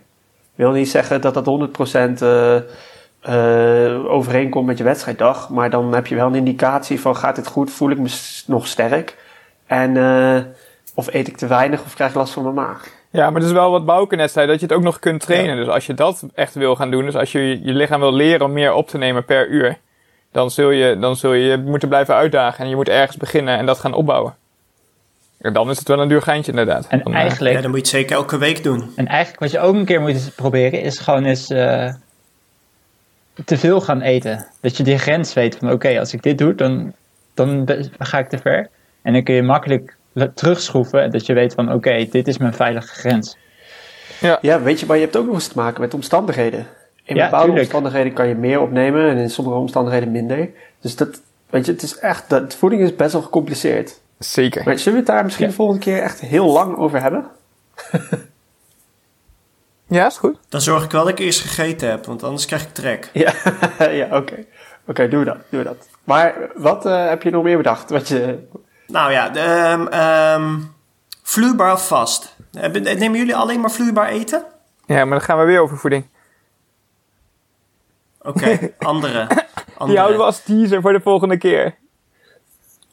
Wil 0.55 0.71
niet 0.71 0.89
zeggen 0.89 1.21
dat 1.21 1.33
dat 1.33 1.45
100% 1.45 2.21
eh 2.21 2.55
eh, 3.21 4.11
overeenkomt 4.11 4.65
met 4.65 4.77
je 4.77 4.83
wedstrijddag. 4.83 5.49
Maar 5.49 5.69
dan 5.69 5.93
heb 5.93 6.07
je 6.07 6.15
wel 6.15 6.27
een 6.27 6.35
indicatie 6.35 7.01
van 7.01 7.15
gaat 7.15 7.35
dit 7.35 7.47
goed, 7.47 7.71
voel 7.71 7.89
ik 7.89 7.97
me 7.97 8.09
nog 8.45 8.67
sterk. 8.67 9.17
En 9.65 9.97
eh, 9.97 10.41
of 10.95 11.13
eet 11.13 11.27
ik 11.27 11.37
te 11.37 11.47
weinig 11.47 11.83
of 11.83 11.93
krijg 11.93 12.09
ik 12.09 12.17
last 12.17 12.33
van 12.33 12.43
mijn 12.43 12.55
maag. 12.55 12.87
ja, 13.09 13.25
maar 13.29 13.39
het 13.39 13.49
is 13.49 13.55
wel 13.55 13.71
wat 13.71 13.85
Bouke 13.85 14.15
net 14.15 14.31
zei, 14.31 14.47
dat 14.47 14.59
je 14.59 14.65
het 14.65 14.75
ook 14.75 14.81
nog 14.83 14.99
kunt 14.99 15.21
trainen. 15.21 15.55
Dus 15.55 15.67
als 15.67 15.85
je 15.85 15.93
dat 15.93 16.23
echt 16.33 16.53
wil 16.53 16.75
gaan 16.75 16.91
doen, 16.91 17.05
dus 17.05 17.15
als 17.15 17.31
je 17.31 17.39
je 17.63 17.73
lichaam 17.73 17.99
wil 17.99 18.13
leren 18.13 18.45
om 18.45 18.53
meer 18.53 18.73
op 18.73 18.87
te 18.87 18.97
nemen 18.97 19.25
per 19.25 19.47
uur, 19.47 19.77
dan 20.31 20.51
zul 20.51 20.69
je 20.69 20.99
dan 20.99 21.15
zul 21.15 21.33
je 21.33 21.45
je 21.45 21.57
moeten 21.57 21.89
blijven 21.89 22.15
uitdagen 22.15 22.63
en 22.63 22.69
je 22.69 22.75
moet 22.75 22.89
ergens 22.89 23.17
beginnen 23.17 23.57
en 23.57 23.65
dat 23.65 23.79
gaan 23.79 23.93
opbouwen. 23.93 24.35
Ja, 25.41 25.49
dan 25.49 25.69
is 25.69 25.77
het 25.79 25.87
wel 25.87 26.01
een 26.01 26.07
duur 26.07 26.21
geintje 26.21 26.51
inderdaad. 26.51 26.87
En 26.87 26.99
Dan, 27.03 27.13
eh, 27.13 27.19
eigenlijk, 27.19 27.55
Ja, 27.55 27.61
dan 27.61 27.69
moet 27.71 27.79
je 27.79 27.85
het 27.85 27.95
zeker 27.95 28.15
elke 28.15 28.37
week 28.37 28.63
doen. 28.63 28.91
en 28.95 29.07
eigenlijk 29.07 29.39
wat 29.39 29.51
je 29.51 29.59
ook 29.59 29.75
een 29.75 29.85
keer 29.85 30.01
moet 30.01 30.31
proberen, 30.35 30.81
is 30.81 30.99
gewoon 30.99 31.23
eens 31.25 31.49
eh, 31.49 31.93
te 33.45 33.57
veel 33.57 33.81
gaan 33.81 34.01
eten. 34.01 34.47
Dat 34.61 34.77
je 34.77 34.83
die 34.83 34.97
grens 34.97 35.33
weet 35.33 35.55
van 35.55 35.71
oké, 35.71 35.99
als 35.99 36.13
ik 36.13 36.23
dit 36.23 36.37
doe, 36.37 36.55
dan, 36.55 36.93
dan 37.33 37.67
ga 37.99 38.19
ik 38.19 38.29
te 38.29 38.37
ver. 38.37 38.69
En 39.01 39.13
dan 39.13 39.23
kun 39.23 39.35
je 39.35 39.43
makkelijk 39.43 39.95
terugschroeven. 40.33 41.01
en 41.03 41.11
Dat 41.11 41.25
je 41.25 41.33
weet 41.33 41.53
van 41.53 41.73
oké, 41.73 42.07
dit 42.11 42.27
is 42.27 42.37
mijn 42.37 42.53
veilige 42.53 42.87
grens. 42.93 43.37
Ja, 44.41 44.61
weet 44.61 44.79
je, 44.79 44.85
maar 44.85 44.95
je 44.97 45.03
hebt 45.03 45.15
ook 45.17 45.25
nog 45.25 45.33
eens 45.33 45.47
te 45.47 45.57
maken 45.57 45.81
met 45.81 45.93
omstandigheden. 45.93 46.67
In 47.03 47.15
Ja, 47.15 47.23
bepaalde 47.23 47.45
tuurlijk. 47.45 47.63
omstandigheden 47.65 48.13
kan 48.13 48.27
je 48.27 48.35
meer 48.35 48.61
opnemen 48.61 49.09
en 49.09 49.17
in 49.17 49.29
sommige 49.29 49.57
omstandigheden 49.57 50.11
minder. 50.11 50.49
Dus 50.81 50.95
dat, 50.95 51.21
weet 51.49 51.65
je, 51.65 51.71
het 51.71 51.81
is 51.83 51.97
echt, 51.97 52.29
dat, 52.29 52.55
voeding 52.55 52.81
is 52.81 52.95
best 52.95 53.11
wel 53.13 53.21
gecompliceerd. 53.21 53.99
Zeker. 54.25 54.63
Maar 54.65 54.77
zullen 54.79 54.93
we 54.93 55.05
het 55.05 55.15
daar 55.15 55.23
misschien 55.23 55.45
Ja. 55.45 55.51
de 55.51 55.57
volgende 55.57 55.81
keer 55.81 56.01
echt 56.01 56.19
heel 56.19 56.45
lang 56.51 56.77
over 56.77 57.01
hebben? 57.01 57.25
Ja, 59.87 60.05
is 60.05 60.17
goed. 60.17 60.37
Dan 60.49 60.61
zorg 60.61 60.83
ik 60.83 60.91
wel 60.91 61.01
dat 61.03 61.11
ik 61.11 61.19
eerst 61.19 61.41
gegeten 61.41 61.89
heb, 61.89 62.05
want 62.05 62.23
anders 62.23 62.45
krijg 62.45 62.63
ik 62.63 62.73
trek. 62.73 63.09
Ja, 63.13 63.33
ja 64.01 64.17
oké. 64.17 64.45
Oké, 64.87 65.07
doen 65.07 65.19
we 65.19 65.25
dat, 65.25 65.37
doen 65.49 65.59
we 65.59 65.65
dat. 65.65 65.89
Maar 66.03 66.35
wat 66.55 66.85
eh, 66.85 67.07
heb 67.07 67.23
je 67.23 67.29
nog 67.29 67.43
meer 67.43 67.57
bedacht? 67.57 67.89
Wat 67.89 68.07
je, 68.07 68.47
Nou 68.87 69.11
ja, 69.11 69.29
de, 69.29 69.39
ehm, 69.39 69.87
ehm, 69.87 70.59
vloeibaar 71.23 71.73
of 71.73 71.87
vast? 71.87 72.35
Nemen 72.51 73.17
jullie 73.17 73.35
alleen 73.35 73.59
maar 73.59 73.71
vloeibaar 73.71 74.07
eten? 74.09 74.43
Ja, 74.85 75.05
maar 75.05 75.17
dan 75.17 75.21
gaan 75.27 75.39
we 75.39 75.45
weer 75.45 75.61
over 75.61 75.77
voeding. 75.77 76.07
Oké, 78.21 78.59
andere. 78.79 79.27
Die 79.27 79.37
andere. 79.77 79.97
houden 79.97 80.19
we 80.19 80.25
als 80.25 80.43
teaser 80.43 80.81
voor 80.81 80.93
de 80.93 81.01
volgende 81.01 81.37
keer. 81.37 81.75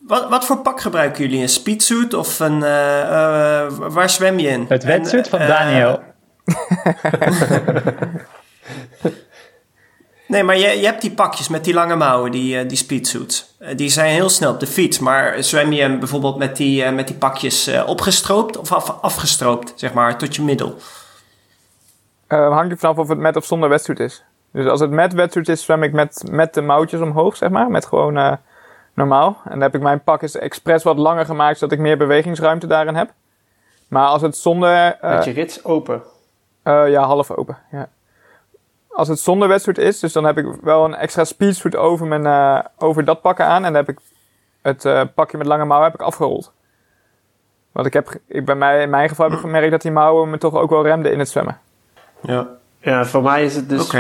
Wat, 0.09 0.29
wat 0.29 0.45
voor 0.45 0.57
pak 0.59 0.81
gebruiken 0.81 1.23
jullie? 1.23 1.43
Een 1.43 1.49
speedsuit 1.49 2.15
of 2.15 2.41
een... 2.41 2.63
eh, 2.63 3.01
eh, 3.01 3.73
waar 3.77 4.11
zwem 4.11 4.39
je 4.39 4.49
in? 4.49 4.65
Het 4.69 4.85
wetsuit 4.85 5.29
van 5.29 5.39
eh, 5.39 5.49
Daniel. 5.49 6.01
Nee, 10.27 10.43
maar 10.43 10.57
je, 10.57 10.69
je 10.69 10.85
hebt 10.85 11.01
die 11.01 11.11
pakjes 11.11 11.49
met 11.49 11.65
die 11.65 11.75
lange 11.75 11.97
mouwen, 11.97 12.31
die, 12.31 12.67
die 12.67 12.77
speedsuits. 12.77 13.57
Die 13.77 13.89
zijn 13.89 14.13
heel 14.13 14.29
snel 14.29 14.53
op 14.53 14.61
de 14.61 14.67
fiets. 14.67 14.99
Maar 14.99 15.43
zwem 15.43 15.73
je 15.73 15.99
bijvoorbeeld 15.99 16.37
met 16.37 16.57
die, 16.57 16.91
met 16.91 17.07
die 17.07 17.17
pakjes 17.17 17.71
opgestroopt 17.87 18.57
of 18.57 18.73
af, 18.73 19.01
afgestroopt, 19.01 19.73
zeg 19.77 19.93
maar, 19.93 20.19
tot 20.19 20.37
je 20.37 20.43
middel? 20.43 20.77
Eh, 22.29 22.53
hangt 22.53 22.73
er 22.73 22.79
vanaf 22.79 22.97
of 22.97 23.09
het 23.09 23.19
met 23.19 23.37
of 23.37 23.45
zonder 23.45 23.69
wetsuit 23.69 24.01
is. 24.01 24.25
Dus 24.53 24.67
als 24.67 24.81
het 24.81 24.91
met 24.91 25.13
wetsuit 25.13 25.49
is, 25.49 25.63
zwem 25.63 25.83
ik 25.83 25.93
met, 25.93 26.25
met 26.31 26.55
de 26.55 26.63
mouwtjes 26.63 27.01
omhoog, 27.01 27.37
zeg 27.37 27.51
maar. 27.51 27.71
Met 27.71 27.87
gewoon 27.87 28.17
eh, 28.17 28.33
normaal. 28.99 29.37
En 29.45 29.51
dan 29.51 29.61
heb 29.61 29.75
ik 29.75 29.81
mijn 29.81 30.03
pak 30.03 30.23
is 30.23 30.37
expres 30.37 30.83
wat 30.83 30.97
langer 30.97 31.25
gemaakt, 31.25 31.59
zodat 31.59 31.75
ik 31.79 31.83
meer 31.85 31.97
bewegingsruimte 31.99 32.67
daarin 32.67 32.95
heb. 32.95 33.11
Maar 33.89 34.07
als 34.07 34.23
het 34.23 34.37
zonder... 34.37 34.97
eh, 35.01 35.11
met 35.15 35.25
je 35.25 35.31
rits 35.31 35.65
open. 35.65 36.03
eh, 36.63 36.89
ja, 36.91 37.03
half 37.03 37.31
open. 37.31 37.59
Ja. 37.71 37.89
Als 38.91 39.09
het 39.09 39.19
zonder 39.21 39.49
wetsuit 39.49 39.79
is, 39.79 40.01
dus 40.01 40.13
dan 40.13 40.25
heb 40.25 40.39
ik 40.39 40.47
wel 40.63 40.85
een 40.85 40.95
extra 40.95 41.25
speedsuit 41.25 41.77
over, 41.77 42.07
mijn, 42.07 42.27
eh, 42.27 42.59
over 42.79 43.05
dat 43.05 43.21
pakken 43.21 43.45
aan. 43.47 43.65
En 43.65 43.73
dan 43.73 43.75
heb 43.75 43.89
ik 43.89 43.99
het 44.63 44.85
eh, 44.85 45.03
pakje 45.15 45.39
met 45.39 45.47
lange 45.47 45.65
mouwen 45.65 45.91
heb 45.91 46.01
ik 46.01 46.07
afgerold. 46.07 46.53
Want 47.73 47.87
ik 47.87 47.93
heb, 47.93 48.15
ik, 48.27 48.45
bij 48.45 48.55
mij, 48.55 48.83
in 48.83 48.91
mijn 48.91 49.09
geval 49.09 49.25
heb 49.27 49.35
ik 49.35 49.41
gemerkt 49.41 49.71
dat 49.71 49.83
die 49.83 49.91
mouwen 49.91 50.31
me 50.31 50.39
toch 50.39 50.55
ook 50.55 50.71
wel 50.71 50.83
remden 50.83 51.13
in 51.13 51.19
het 51.19 51.29
zwemmen. 51.29 51.59
Ja. 52.23 52.47
Ja, 52.81 53.05
voor 53.05 53.23
mij 53.23 53.45
is 53.45 53.57
het 53.57 53.69
dus 53.69 53.95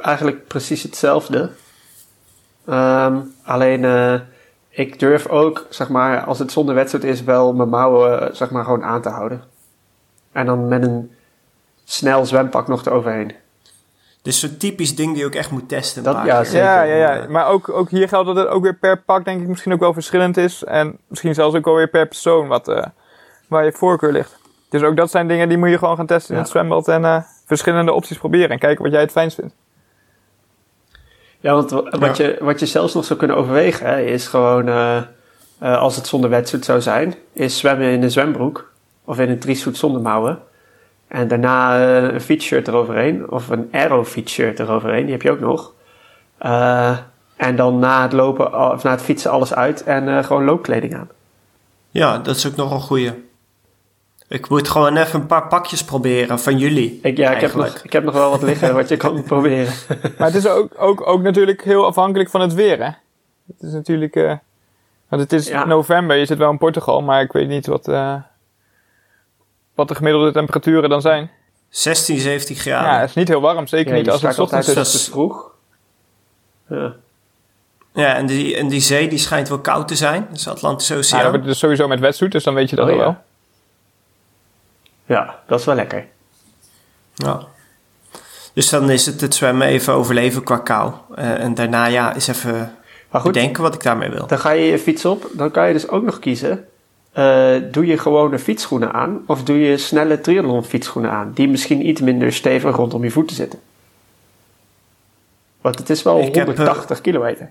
eigenlijk 0.00 0.46
precies 0.46 0.82
hetzelfde. 0.82 1.50
Ehm, 2.66 3.18
alleen, 3.44 3.84
eh, 3.84 4.14
ik 4.76 4.98
durf 4.98 5.26
ook, 5.26 5.66
zeg 5.70 5.88
maar, 5.88 6.20
als 6.24 6.38
het 6.38 6.52
zonder 6.52 6.74
wedstrijd 6.74 7.04
is, 7.04 7.22
wel 7.24 7.52
mijn 7.54 7.68
mouwen, 7.68 8.20
eh, 8.28 8.34
zeg 8.34 8.50
maar, 8.50 8.64
gewoon 8.64 8.84
aan 8.84 9.02
te 9.02 9.08
houden. 9.08 9.42
En 10.32 10.46
dan 10.46 10.68
met 10.68 10.82
een 10.82 11.12
snel 11.84 12.26
zwempak 12.26 12.68
nog 12.68 12.84
eroverheen. 12.86 13.32
Dus 14.22 14.40
zo'n 14.40 14.56
typisch 14.56 14.94
ding 14.96 15.10
die 15.12 15.18
je 15.20 15.26
ook 15.26 15.34
echt 15.34 15.50
moet 15.50 15.68
testen. 15.68 16.02
Dat- 16.02 16.14
ja, 16.24 16.44
zeker. 16.44 16.66
Ja, 16.66 16.82
ja, 16.82 17.14
ja. 17.14 17.26
Maar 17.28 17.46
ook, 17.48 17.68
ook 17.68 17.90
hier 17.90 18.08
geldt 18.08 18.26
dat 18.26 18.36
het 18.36 18.46
ook 18.48 18.62
weer 18.62 18.74
per 18.74 19.02
pak 19.02 19.24
denk 19.24 19.40
ik 19.42 19.48
misschien 19.48 19.72
ook 19.72 19.80
wel 19.80 19.92
verschillend 19.92 20.36
is. 20.36 20.64
En 20.64 20.98
misschien 21.06 21.34
zelfs 21.34 21.54
ook 21.56 21.64
wel 21.64 21.74
weer 21.74 21.88
per 21.88 22.06
persoon 22.06 22.46
wat, 22.46 22.68
eh, 22.68 22.84
waar 23.48 23.64
je 23.64 23.72
voorkeur 23.72 24.12
ligt. 24.12 24.38
Dus 24.68 24.82
ook 24.82 24.96
dat 24.96 25.10
zijn 25.10 25.28
dingen 25.28 25.48
die 25.48 25.58
moet 25.58 25.68
je 25.70 25.78
gewoon 25.78 25.96
gaan 25.96 26.06
testen 26.06 26.34
in 26.34 26.40
het 26.40 26.50
zwembad. 26.50 26.88
En 26.88 27.04
eh, 27.04 27.22
verschillende 27.46 27.92
opties 27.92 28.18
proberen. 28.18 28.50
En 28.50 28.58
kijken 28.58 28.82
wat 28.82 28.92
jij 28.92 29.00
het 29.00 29.10
fijnst 29.10 29.36
vindt. 29.36 29.54
Ja, 31.46 31.54
want 31.54 31.70
wa- 31.70 31.90
wat, 31.98 32.16
Je, 32.16 32.36
wat 32.40 32.60
je 32.60 32.66
zelfs 32.66 32.94
nog 32.94 33.04
zou 33.04 33.18
kunnen 33.18 33.36
overwegen, 33.36 33.86
hè, 33.86 34.00
is 34.02 34.26
gewoon, 34.26 34.68
eh, 34.68 34.96
eh, 35.58 35.78
als 35.78 35.96
het 35.96 36.06
zonder 36.06 36.30
wedstrijd 36.30 36.64
zou 36.64 36.80
zijn, 36.80 37.14
is 37.32 37.58
zwemmen 37.58 37.86
in 37.90 38.02
een 38.02 38.10
zwembroek. 38.10 38.70
Of 39.04 39.18
in 39.18 39.30
een 39.30 39.38
trisuit 39.38 39.76
zonder 39.76 40.00
mouwen. 40.02 40.38
En 41.08 41.28
daarna 41.28 41.78
eh, 41.78 42.12
een 42.12 42.20
fietsshirt 42.20 42.68
eroverheen. 42.68 43.30
Of 43.30 43.48
een 43.48 43.68
aero 43.72 44.04
fietsshirt 44.04 44.60
eroverheen, 44.60 45.02
die 45.02 45.12
heb 45.12 45.22
je 45.22 45.30
ook 45.30 45.40
nog. 45.40 45.72
En 47.36 47.56
dan 47.56 47.78
na 47.78 48.02
het 48.02 48.12
lopen, 48.12 48.72
of 48.72 48.82
na 48.82 48.90
het 48.90 49.02
fietsen 49.02 49.30
alles 49.30 49.54
uit 49.54 49.82
en 49.82 50.24
gewoon 50.24 50.44
loopkleding 50.44 50.94
aan. 50.94 51.08
Ja, 51.90 52.18
dat 52.18 52.36
is 52.36 52.46
ook 52.46 52.56
nog 52.56 52.70
een 52.70 52.80
goeie. 52.80 53.12
Ik 54.28 54.48
moet 54.48 54.68
gewoon 54.68 54.96
even 54.96 55.20
een 55.20 55.26
paar 55.26 55.46
pakjes 55.48 55.84
proberen 55.84 56.38
van 56.40 56.58
jullie. 56.58 56.98
Ik, 57.02 57.16
ja, 57.16 57.30
ik 57.30 57.40
heb, 57.40 57.54
nog, 57.54 57.66
ik 57.82 57.92
heb 57.92 58.04
nog 58.04 58.14
wel 58.14 58.30
wat 58.30 58.42
liggen 58.42 58.74
wat 58.74 58.88
je 58.88 58.96
kan 58.96 59.22
proberen. 59.32 59.72
Maar 60.18 60.26
het 60.26 60.34
is 60.34 60.46
ook, 60.46 60.72
ook, 60.76 61.06
ook 61.06 61.22
natuurlijk 61.22 61.64
heel 61.64 61.86
afhankelijk 61.86 62.30
van 62.30 62.40
het 62.40 62.54
weer, 62.54 62.78
hè? 62.78 62.90
Het 63.46 63.62
is 63.62 63.72
natuurlijk... 63.72 64.14
eh, 64.16 64.32
want 65.08 65.22
het 65.22 65.32
is 65.32 65.48
Ja. 65.48 65.64
november, 65.64 66.16
je 66.16 66.26
zit 66.26 66.38
wel 66.38 66.50
in 66.50 66.58
Portugal, 66.58 67.02
maar 67.02 67.22
ik 67.22 67.32
weet 67.32 67.48
niet 67.48 67.66
wat, 67.66 67.88
eh, 67.88 68.14
wat 69.74 69.88
de 69.88 69.94
gemiddelde 69.94 70.32
temperaturen 70.32 70.88
dan 70.90 71.00
zijn. 71.00 71.30
16, 71.68 72.18
17 72.18 72.56
graden. 72.56 72.90
Ja, 72.92 73.00
het 73.00 73.08
is 73.08 73.14
niet 73.14 73.28
heel 73.28 73.40
warm, 73.40 73.66
zeker 73.66 73.92
Ja, 73.92 73.98
niet 73.98 74.10
als 74.10 74.22
het 74.22 74.38
ochtends 74.38 74.68
is. 74.68 74.74
dus 74.74 75.04
te 75.04 75.10
vroeg. 75.10 75.50
Ja. 76.68 76.92
Ja, 77.92 78.14
en 78.14 78.26
die, 78.26 78.56
en 78.56 78.68
die 78.68 78.80
zee 78.80 79.08
die 79.08 79.18
schijnt 79.18 79.48
wel 79.48 79.58
koud 79.58 79.88
te 79.88 79.96
zijn. 79.96 80.26
Dat 80.28 80.36
is 80.36 80.42
de 80.44 80.50
Atlantische 80.50 80.92
Ja, 80.92 80.98
Oceaan. 80.98 81.20
dan 81.22 81.30
wordt 81.30 81.44
het 81.44 81.52
dus 81.52 81.60
sowieso 81.62 81.88
met 81.88 82.00
wetsuit, 82.00 82.32
dus 82.32 82.44
dan 82.44 82.54
weet 82.54 82.70
je 82.70 82.76
dat 82.76 82.84
Oh, 82.86 82.92
al 82.92 82.98
ja. 82.98 83.04
wel. 83.04 83.16
Ja, 85.06 85.38
dat 85.46 85.58
is 85.60 85.64
wel 85.64 85.74
lekker. 85.74 86.06
Ja. 87.14 87.40
Dus 88.52 88.68
dan 88.68 88.90
is 88.90 89.06
het 89.06 89.20
het 89.20 89.34
zwemmen 89.34 89.66
even 89.66 89.92
overleven 89.92 90.42
qua 90.42 90.56
kou. 90.56 90.92
Eh, 91.14 91.40
en 91.42 91.54
daarna 91.54 91.86
ja, 91.86 92.14
is 92.14 92.28
even 92.28 92.74
Maar 93.10 93.20
goed, 93.20 93.32
bedenken 93.32 93.62
wat 93.62 93.74
ik 93.74 93.82
daarmee 93.82 94.10
wil. 94.10 94.26
dan 94.26 94.38
ga 94.38 94.50
je 94.50 94.64
je 94.64 94.78
fiets 94.78 95.04
op. 95.04 95.28
Dan 95.32 95.50
kan 95.50 95.66
je 95.66 95.72
dus 95.72 95.88
ook 95.88 96.02
nog 96.04 96.18
kiezen. 96.18 96.64
eh, 97.12 97.54
doe 97.70 97.86
je 97.86 97.98
gewone 97.98 98.38
fietsschoenen 98.38 98.92
aan? 98.92 99.22
Of 99.26 99.42
doe 99.42 99.58
je 99.58 99.76
snelle 99.76 100.20
triathlon 100.20 100.64
fietsschoenen 100.64 101.10
aan? 101.10 101.30
Die 101.34 101.48
misschien 101.48 101.88
iets 101.88 102.00
minder 102.00 102.32
stevig 102.32 102.76
rondom 102.76 103.04
je 103.04 103.10
voeten 103.10 103.36
zitten. 103.36 103.58
Want 105.60 105.78
het 105.78 105.90
is 105.90 106.02
wel 106.02 106.18
Ik 106.18 106.34
heb, 106.34 106.48
eh, 106.48 106.54
180 106.54 107.00
kilometer. 107.00 107.50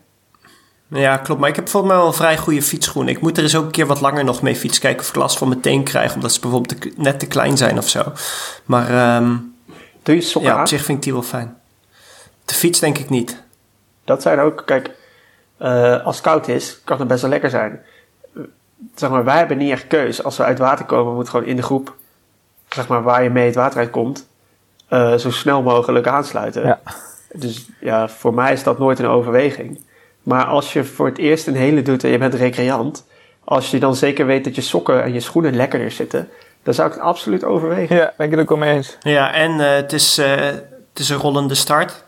Ja, 0.88 1.18
klopt. 1.18 1.40
Maar 1.40 1.50
ik 1.50 1.56
heb 1.56 1.70
volgens 1.70 1.92
mij 1.92 2.02
wel 2.02 2.10
een 2.12 2.18
vrij 2.18 2.38
goede 2.38 2.62
fietsschoenen. 2.62 3.14
Ik 3.14 3.22
moet 3.22 3.38
er 3.38 3.44
eens 3.44 3.56
ook 3.56 3.66
een 3.66 3.72
keer 3.72 3.86
wat 3.86 4.02
langer 4.02 4.24
nog 4.24 4.42
mee 4.42 4.56
fietsen. 4.56 4.82
Kijken 4.82 5.02
of 5.02 5.10
ik 5.10 5.16
last 5.16 5.38
van 5.38 5.48
mijn 5.48 5.60
teen 5.62 5.84
krijg. 5.84 6.14
Omdat 6.16 6.32
ze 6.34 6.40
bijvoorbeeld 6.40 6.82
te- 6.82 6.94
net 6.98 7.20
te 7.20 7.28
klein 7.28 7.58
zijn 7.58 7.78
of 7.78 7.90
zo. 7.90 8.04
Maar 8.66 8.90
ehm, 8.90 9.36
Doe 10.04 10.16
je 10.16 10.22
sokken 10.22 10.50
ja, 10.52 10.56
aan? 10.56 10.62
op 10.62 10.68
zich 10.68 10.84
vind 10.84 10.98
ik 10.98 11.04
die 11.04 11.14
wel 11.14 11.22
fijn. 11.22 11.58
De 12.46 12.54
fiets 12.54 12.80
denk 12.80 12.98
ik 12.98 13.10
niet. 13.10 13.44
Dat 14.04 14.22
zijn 14.22 14.40
ook, 14.40 14.64
kijk, 14.66 14.92
eh, 15.58 16.06
als 16.06 16.16
het 16.16 16.26
koud 16.26 16.48
is, 16.48 16.82
kan 16.84 17.00
het 17.00 17.08
best 17.08 17.22
wel 17.22 17.30
lekker 17.30 17.50
zijn. 17.50 17.82
Zeg 18.96 19.10
maar, 19.10 19.24
wij 19.24 19.38
hebben 19.38 19.58
niet 19.58 19.72
echt 19.72 19.88
keus. 19.88 20.24
Als 20.24 20.38
we 20.38 20.44
uit 20.44 20.60
water 20.60 20.86
komen, 20.86 21.14
moet 21.14 21.30
gewoon 21.30 21.46
in 21.46 21.56
de 21.56 21.62
groep, 21.62 21.96
zeg 22.70 22.88
maar, 22.88 23.04
waar 23.04 23.24
je 23.24 23.30
mee 23.30 23.46
het 23.46 23.56
water 23.56 23.80
uitkomt, 23.80 24.28
eh 24.88 25.14
zo 25.16 25.32
snel 25.32 25.62
mogelijk 25.62 26.08
aansluiten. 26.08 26.66
Ja. 26.66 26.80
Dus 27.34 27.70
ja, 27.80 28.08
voor 28.10 28.34
mij 28.34 28.54
is 28.54 28.64
dat 28.64 28.80
nooit 28.80 29.00
een 29.00 29.06
overweging. 29.06 29.85
Maar 30.26 30.46
als 30.46 30.74
je 30.74 30.84
voor 30.84 31.06
het 31.06 31.18
eerst 31.18 31.48
een 31.48 31.56
hele 31.56 31.82
doet 31.82 32.04
en 32.04 32.10
je 32.10 32.18
bent 32.18 32.34
recreant, 32.34 33.06
als 33.44 33.72
je 33.72 33.80
dan 33.80 33.96
zeker 33.96 34.26
weet 34.26 34.44
dat 34.44 34.56
je 34.56 34.62
sokken 34.62 35.04
en 35.04 35.14
je 35.14 35.20
schoenen 35.20 35.56
lekkerder 35.56 35.92
zitten, 35.92 36.30
dan 36.64 36.74
zou 36.74 36.88
ik 36.88 36.94
het 36.94 37.04
absoluut 37.04 37.44
overwegen. 37.44 37.96
Ja, 37.96 38.14
ben 38.18 38.26
ik 38.26 38.32
het 38.32 38.42
ook 38.42 38.50
wel 38.50 38.58
mee 38.58 38.74
eens. 38.74 38.98
Ja, 39.02 39.34
en 39.34 39.60
eh, 39.60 39.76
het, 39.76 39.94
is, 39.94 40.18
eh, 40.18 40.36
het 40.36 41.00
is 41.00 41.10
een 41.10 41.18
rollende 41.18 41.56
start. 41.56 42.04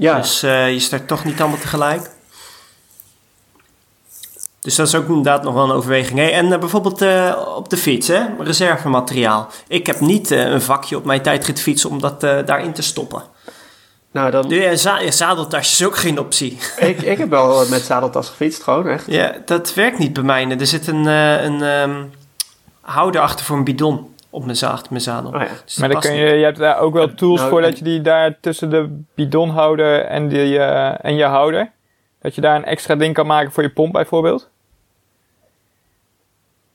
Ja, 0.00 0.16
Dus 0.16 0.42
eh, 0.42 0.72
je 0.72 0.78
start 0.78 1.08
toch 1.08 1.24
niet 1.24 1.40
allemaal 1.40 1.58
tegelijk. 1.58 2.10
Dus 4.60 4.74
dat 4.74 4.86
is 4.86 4.94
ook 4.94 5.08
inderdaad 5.08 5.42
nog 5.42 5.54
wel 5.54 5.64
een 5.64 5.70
overweging. 5.70 6.18
Hey, 6.18 6.32
en 6.32 6.60
bijvoorbeeld 6.60 7.02
eh, 7.02 7.52
op 7.56 7.68
de 7.68 7.76
fiets, 7.76 8.08
hè? 8.08 8.22
reservemateriaal. 8.38 9.48
Ik 9.68 9.86
heb 9.86 10.00
niet 10.00 10.30
eh, 10.30 10.44
een 10.44 10.62
vakje 10.62 10.96
op 10.96 11.04
mijn 11.04 11.22
tijdritfiets 11.22 11.84
om 11.84 12.00
dat 12.00 12.20
daarin 12.20 12.72
te 12.72 12.82
stoppen. 12.82 13.22
Nou 14.12 14.30
dan, 14.30 14.48
De 14.48 14.76
za 14.76 15.10
zadeltasje 15.10 15.82
is 15.82 15.86
ook 15.90 15.96
geen 15.96 16.18
optie. 16.18 16.58
ik, 16.78 17.02
ik 17.02 17.18
heb 17.18 17.30
wel 17.30 17.68
met 17.68 17.80
zadeltas 17.82 18.28
gefietst, 18.28 18.62
gewoon 18.62 18.88
echt. 18.88 19.06
ja, 19.06 19.34
dat 19.44 19.74
werkt 19.74 19.98
niet 19.98 20.12
bij 20.12 20.22
mij. 20.22 20.48
Er 20.58 20.66
zit 20.66 20.86
een, 20.86 21.06
eh, 21.06 21.42
een 21.44 21.62
ehm, 21.62 22.04
houder 22.80 23.20
achter 23.20 23.44
voor 23.46 23.56
een 23.56 23.64
bidon 23.64 24.14
op 24.30 24.44
mijn, 24.44 24.56
za 24.56 24.78
mijn 24.90 25.00
zadel. 25.02 25.32
Oh 25.32 25.40
ja. 25.40 25.48
Dus 25.64 25.76
Maar 25.76 25.88
dan 25.88 26.00
kun 26.00 26.10
niet. 26.10 26.20
je, 26.20 26.26
je 26.26 26.44
hebt 26.44 26.58
daar 26.58 26.78
ook 26.78 26.92
wel 26.92 27.14
tools 27.14 27.38
Nou, 27.38 27.50
voor 27.50 27.62
en- 27.62 27.68
dat 27.70 27.78
je 27.78 27.84
die 27.84 28.00
daar 28.00 28.36
tussen 28.40 28.70
de 28.70 29.00
bidonhouder 29.14 30.04
en, 30.04 30.28
die, 30.28 30.58
eh, 30.58 31.04
en 31.04 31.16
je 31.16 31.24
houder, 31.24 31.70
dat 32.20 32.34
je 32.34 32.40
daar 32.40 32.56
een 32.56 32.64
extra 32.64 32.94
ding 32.94 33.14
kan 33.14 33.26
maken 33.26 33.52
voor 33.52 33.62
je 33.62 33.70
pomp 33.70 33.92
bijvoorbeeld. 33.92 34.48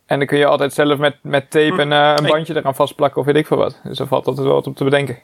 En 0.06 0.18
dan 0.18 0.28
kun 0.28 0.38
je 0.38 0.46
altijd 0.46 0.74
zelf 0.74 0.98
met, 0.98 1.16
met 1.22 1.52
tape 1.52 1.82
en 1.82 1.92
eh, 1.92 2.14
een 2.16 2.26
bandje 2.28 2.56
eraan 2.56 2.76
vastplakken 2.76 3.20
of 3.22 3.26
weet 3.28 3.36
ik 3.36 3.48
veel 3.48 3.58
wat. 3.58 3.80
Dus 3.84 3.98
daar 3.98 4.08
valt 4.08 4.28
altijd 4.28 4.46
wel 4.48 4.56
wat 4.56 4.68
op 4.68 4.76
te 4.76 4.84
bedenken. 4.84 5.18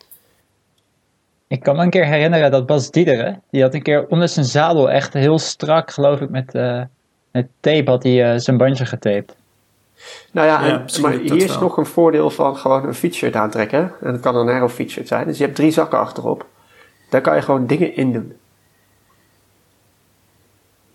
Ik 1.51 1.59
kan 1.63 1.75
me 1.75 1.83
een 1.83 1.89
keer 1.89 2.05
herinneren 2.05 2.51
dat 2.51 2.65
Bas 2.65 2.91
Diederen, 2.91 3.41
die 3.49 3.61
had 3.61 3.73
een 3.73 3.81
keer 3.81 4.07
onder 4.07 4.29
zijn 4.29 4.45
zadel 4.45 4.91
echt 4.91 5.13
heel 5.13 5.39
strak, 5.39 5.91
geloof 5.91 6.19
ik, 6.21 6.29
met, 6.29 6.53
eh, 6.55 6.81
met 7.31 7.47
tape 7.59 7.89
had 7.91 8.03
hij 8.03 8.33
eh, 8.33 8.39
zijn 8.39 8.57
bandje 8.57 8.85
getaped. 8.85 9.35
Nou 10.31 10.47
ja, 10.47 10.65
Ja, 10.65 10.73
en- 10.73 10.81
misschien 10.81 11.03
maar 11.03 11.13
hier 11.13 11.35
is 11.35 11.45
wel. 11.45 11.59
nog 11.59 11.77
een 11.77 11.85
voordeel 11.85 12.29
van 12.29 12.57
gewoon 12.57 12.87
een 12.87 12.93
fietsshirt 12.93 13.35
aantrekken. 13.35 13.91
En 14.01 14.11
dat 14.11 14.21
kan 14.21 14.35
een 14.35 14.49
aero 14.49 14.67
fietsshirt 14.69 15.07
zijn. 15.07 15.27
Dus 15.27 15.37
je 15.37 15.43
hebt 15.43 15.55
drie 15.55 15.71
zakken 15.71 15.99
achterop. 15.99 16.45
Daar 17.09 17.21
kan 17.21 17.35
je 17.35 17.41
gewoon 17.41 17.67
dingen 17.67 17.95
in 17.95 18.13
doen. 18.13 18.33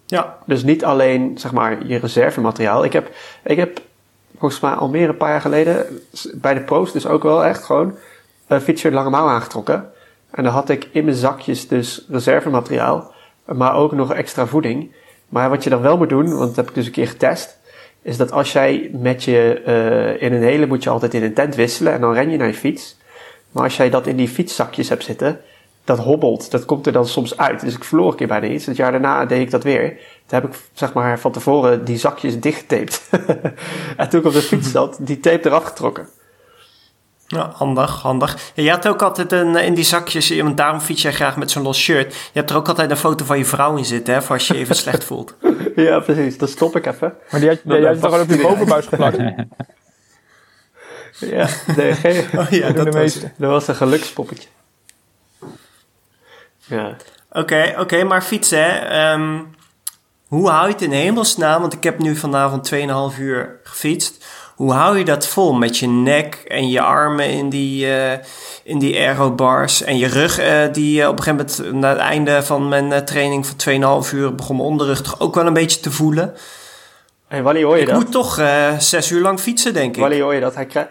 Ja, 0.06 0.38
Dus 0.46 0.62
niet 0.62 0.84
alleen, 0.84 1.38
zeg 1.38 1.52
maar, 1.52 1.86
je 1.86 1.98
reservemateriaal. 1.98 2.84
Ik 2.84 2.92
heb, 2.92 3.10
ik 3.44 3.56
heb 3.56 3.80
volgens 4.38 4.60
mij 4.60 4.72
al 4.72 4.88
meer 4.88 5.08
een 5.08 5.16
paar 5.16 5.30
jaar 5.30 5.40
geleden 5.40 5.86
bij 6.34 6.54
de 6.54 6.60
Post 6.60 6.92
dus 6.92 7.06
ook 7.06 7.22
wel 7.22 7.44
echt 7.44 7.64
gewoon 7.64 7.96
een 8.46 8.60
fietsshirt 8.60 8.94
lange 8.94 9.10
mouw 9.10 9.28
aangetrokken. 9.28 9.90
En 10.36 10.42
dan 10.42 10.52
had 10.52 10.68
ik 10.68 10.88
in 10.92 11.04
mijn 11.04 11.16
zakjes 11.16 11.68
dus 11.68 12.06
reservemateriaal, 12.08 13.12
maar 13.44 13.74
ook 13.74 13.92
nog 13.92 14.12
extra 14.12 14.46
voeding. 14.46 14.92
Maar 15.28 15.50
wat 15.50 15.64
je 15.64 15.70
dan 15.70 15.80
wel 15.80 15.96
moet 15.96 16.08
doen, 16.08 16.36
want 16.36 16.46
dat 16.46 16.56
heb 16.56 16.68
ik 16.68 16.74
dus 16.74 16.86
een 16.86 16.92
keer 16.92 17.08
getest, 17.08 17.58
is 18.02 18.16
dat 18.16 18.32
als 18.32 18.52
jij 18.52 18.90
met 18.92 19.24
je 19.24 19.62
eh, 19.64 20.22
in 20.22 20.32
een 20.32 20.42
hele 20.42 20.66
moet 20.66 20.82
je 20.82 20.90
altijd 20.90 21.14
in 21.14 21.22
een 21.22 21.34
tent 21.34 21.54
wisselen 21.54 21.92
en 21.92 22.00
dan 22.00 22.12
ren 22.12 22.30
je 22.30 22.36
naar 22.36 22.46
je 22.46 22.54
fiets. 22.54 22.96
Maar 23.50 23.64
als 23.64 23.76
jij 23.76 23.90
dat 23.90 24.06
in 24.06 24.16
die 24.16 24.28
fietszakjes 24.28 24.88
hebt 24.88 25.04
zitten, 25.04 25.40
dat 25.84 25.98
hobbelt. 25.98 26.50
Dat 26.50 26.64
komt 26.64 26.86
er 26.86 26.92
dan 26.92 27.06
soms 27.06 27.36
uit. 27.36 27.60
Dus 27.60 27.74
ik 27.74 27.84
verloor 27.84 28.10
een 28.10 28.16
keer 28.16 28.26
bijna 28.26 28.46
iets. 28.46 28.66
Het 28.66 28.76
jaar 28.76 28.90
daarna 28.90 29.26
deed 29.26 29.40
ik 29.40 29.50
dat 29.50 29.62
weer. 29.62 29.88
Toen 30.26 30.40
heb 30.40 30.44
ik 30.44 30.54
zeg 30.72 30.92
maar 30.92 31.18
van 31.18 31.32
tevoren 31.32 31.84
die 31.84 31.98
zakjes 31.98 32.40
dichtgetaped. 32.40 33.08
en 33.96 34.08
toen 34.08 34.20
ik 34.20 34.26
op 34.26 34.32
de 34.32 34.42
fiets 34.42 34.70
zat, 34.70 34.98
die 35.00 35.20
tape 35.20 35.48
eraf 35.48 35.64
getrokken. 35.64 36.08
Ja, 37.26 37.50
handig, 37.54 38.02
handig. 38.02 38.52
Ja, 38.54 38.62
je 38.62 38.70
had 38.70 38.88
ook 38.88 39.02
altijd 39.02 39.32
een, 39.32 39.56
in 39.56 39.74
die 39.74 39.84
zakjes, 39.84 40.36
want 40.40 40.56
daarom 40.56 40.80
fiets 40.80 41.02
jij 41.02 41.12
graag 41.12 41.36
met 41.36 41.50
zo'n 41.50 41.62
los 41.62 41.78
shirt. 41.78 42.14
Je 42.14 42.18
hebt 42.32 42.50
er 42.50 42.56
ook 42.56 42.68
altijd 42.68 42.90
een 42.90 42.96
foto 42.96 43.24
van 43.24 43.38
je 43.38 43.44
vrouw 43.44 43.76
in 43.76 43.84
zitten, 43.84 44.14
hè, 44.14 44.22
voor 44.22 44.34
als 44.34 44.46
je 44.46 44.54
je 44.54 44.60
even 44.60 44.74
slecht 44.76 45.04
voelt. 45.04 45.34
ja, 45.76 46.00
precies. 46.00 46.38
Dan 46.38 46.48
stop 46.48 46.76
ik 46.76 46.86
even. 46.86 47.14
Maar 47.30 47.40
die 47.40 47.48
had, 47.48 47.58
die, 47.62 47.72
Dan 47.80 47.84
had 47.84 47.94
je 47.94 48.00
toch 48.00 48.10
gewoon 48.10 48.24
op 48.24 48.30
je 48.30 48.36
die 48.36 48.46
bovenbuis 48.46 48.86
geplakt? 48.86 49.18
Ja, 51.18 51.48
nee, 51.76 51.94
geen, 51.94 52.24
Oh 52.40 52.50
ja, 52.50 52.66
Dat 52.66 52.76
dat 52.76 52.84
was... 52.84 52.94
meeste. 52.94 53.30
dat 53.38 53.50
was 53.50 53.68
een 53.68 53.74
gelukspoppetje. 53.74 54.48
Ja. 56.66 56.96
Oké, 57.32 57.74
oké, 57.78 58.04
maar 58.04 58.22
fietsen, 58.22 58.64
hè. 58.64 58.78
Ehm, 58.78 59.38
hoe 60.26 60.48
hou 60.50 60.66
je 60.66 60.72
het 60.72 60.82
in 60.82 60.92
hemelsnaam? 60.92 61.60
Want 61.60 61.72
ik 61.72 61.82
heb 61.82 61.98
nu 61.98 62.16
vanavond 62.16 62.72
2,5 63.14 63.18
uur 63.20 63.60
gefietst. 63.62 64.24
Hoe 64.56 64.72
hou 64.72 64.98
je 64.98 65.04
dat 65.04 65.26
vol 65.26 65.52
met 65.54 65.78
je 65.78 65.86
nek 65.88 66.34
en 66.34 66.68
je 66.68 66.80
armen 66.80 67.30
in 67.30 67.48
die, 67.48 67.94
eh 67.94 68.18
in 68.64 68.78
die 68.78 68.96
aerobars 68.98 69.82
en 69.82 69.98
je 69.98 70.06
rug 70.06 70.38
eh, 70.38 70.72
die 70.72 71.02
eh, 71.02 71.08
op 71.08 71.18
een 71.18 71.22
gegeven 71.22 71.46
moment 71.62 71.80
na 71.80 71.88
het 71.88 71.98
einde 71.98 72.42
van 72.42 72.68
mijn 72.68 72.92
eh, 72.92 72.98
training 72.98 73.46
van 73.46 74.02
2,5 74.04 74.12
uur 74.14 74.34
begon 74.34 74.56
mijn 74.56 74.68
onderrug 74.68 75.02
toch 75.02 75.20
ook 75.20 75.34
wel 75.34 75.46
een 75.46 75.52
beetje 75.52 75.80
te 75.80 75.90
voelen. 75.90 76.34
Hey, 77.28 77.42
Wally, 77.42 77.62
hoor 77.64 77.74
je 77.76 77.80
Ik 77.82 77.88
dat? 77.88 77.96
moet 77.96 78.12
toch 78.12 78.38
eh, 78.38 78.78
zes 78.78 79.10
uur 79.10 79.20
lang 79.22 79.40
fietsen, 79.40 79.72
denk 79.74 79.94
ik. 79.94 80.00
Wally, 80.02 80.20
hoor 80.20 80.34
je 80.34 80.40
dat? 80.40 80.54
Hij, 80.54 80.66
krijgt 80.66 80.90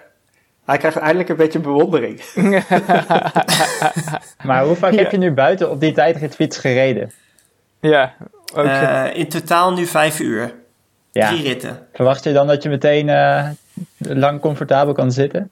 hij 0.65 0.78
krijgt 0.78 0.97
eindelijk 0.97 1.30
een 1.30 1.36
beetje 1.36 1.60
bewondering. 1.60 2.21
Maar 4.43 4.63
hoe 4.65 4.75
vaak 4.75 4.91
Ja. 4.93 4.97
heb 4.97 5.12
je 5.12 5.17
nu 5.17 5.32
buiten 5.32 5.69
op 5.69 5.80
die 5.80 5.91
tijdritfiets 5.91 6.58
gereden? 6.58 7.12
Ja, 7.80 8.13
ook 8.56 8.65
Eh, 8.65 9.04
in 9.13 9.30
totaal 9.30 9.73
nu 9.73 9.86
vijf 9.86 10.19
uur. 10.19 10.54
Ja. 11.21 11.30
Drie 11.30 11.43
ritten. 11.43 11.80
Verwacht 11.93 12.23
je 12.23 12.34
dan 12.34 12.47
dat 12.47 12.63
je 12.63 12.69
meteen 12.69 13.10
eh, 13.10 13.49
lang 13.97 14.39
comfortabel 14.41 14.93
kan 14.93 15.12
zitten? 15.12 15.49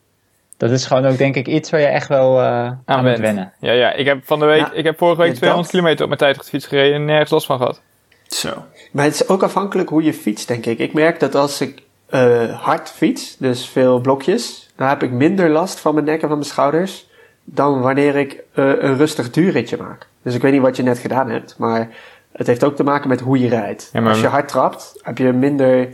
Dat 0.58 0.72
is 0.72 0.86
gewoon 0.86 1.06
ook 1.06 1.18
denk 1.18 1.36
ik 1.36 1.48
iets 1.48 1.70
waar 1.70 1.80
je 1.80 1.86
echt 1.86 2.08
wel 2.08 2.40
eh, 2.42 2.72
aan 2.86 3.06
moet 3.06 3.20
wennen. 3.20 3.54
Ja, 3.60 3.72
ja. 3.72 3.94
Ik 3.94 4.06
heb 4.06 4.26
van 4.26 4.40
de 4.40 4.46
week, 4.46 4.60
Ja, 4.60 4.72
ik 4.74 4.84
heb 4.84 4.98
vorige 4.98 5.22
week 5.22 5.32
ja, 5.32 5.36
200 5.38 5.72
dat. 5.72 5.80
kilometer 5.80 6.02
op 6.02 6.08
mijn 6.08 6.20
tijdritfiets 6.20 6.66
gereden 6.66 6.96
en 6.96 7.06
nergens 7.06 7.30
last 7.30 7.46
van 7.46 7.58
gehad. 7.58 7.82
Zo. 8.28 8.66
Maar 8.92 9.06
het 9.06 9.14
is 9.14 9.28
ook 9.28 9.44
afhankelijk 9.44 9.90
hoe 9.90 10.04
je 10.04 10.14
fietst, 10.14 10.48
denk 10.48 10.66
ik. 10.66 10.80
Ik 10.80 10.94
merk 10.94 11.20
dat 11.20 11.36
als 11.36 11.62
ik 11.62 11.82
eh, 12.06 12.62
hard 12.62 12.90
fiets, 12.90 13.36
dus 13.38 13.70
veel 13.70 14.00
blokjes, 14.00 14.70
dan 14.76 14.88
heb 14.88 15.04
ik 15.04 15.12
minder 15.12 15.50
last 15.50 15.80
van 15.80 15.94
mijn 15.94 16.06
nek 16.06 16.22
en 16.22 16.28
van 16.28 16.38
mijn 16.38 16.50
schouders 16.50 17.08
dan 17.44 17.82
wanneer 17.82 18.16
ik 18.16 18.44
eh, 18.54 18.66
een 18.66 18.98
rustig 18.98 19.30
duurritje 19.30 19.78
maak. 19.78 20.08
Dus 20.24 20.36
ik 20.36 20.42
weet 20.42 20.52
niet 20.52 20.62
wat 20.62 20.76
je 20.76 20.84
net 20.84 21.00
gedaan 21.00 21.30
hebt, 21.30 21.56
maar 21.58 21.90
het 22.34 22.48
heeft 22.48 22.64
ook 22.64 22.76
te 22.76 22.84
maken 22.84 23.10
met 23.10 23.20
hoe 23.20 23.40
je 23.40 23.48
rijdt. 23.50 23.90
Ja, 23.94 24.00
maar- 24.02 24.10
Als 24.12 24.22
je 24.22 24.28
hard 24.28 24.48
trapt, 24.48 24.94
heb 25.02 25.18
je 25.18 25.32
minder, 25.32 25.90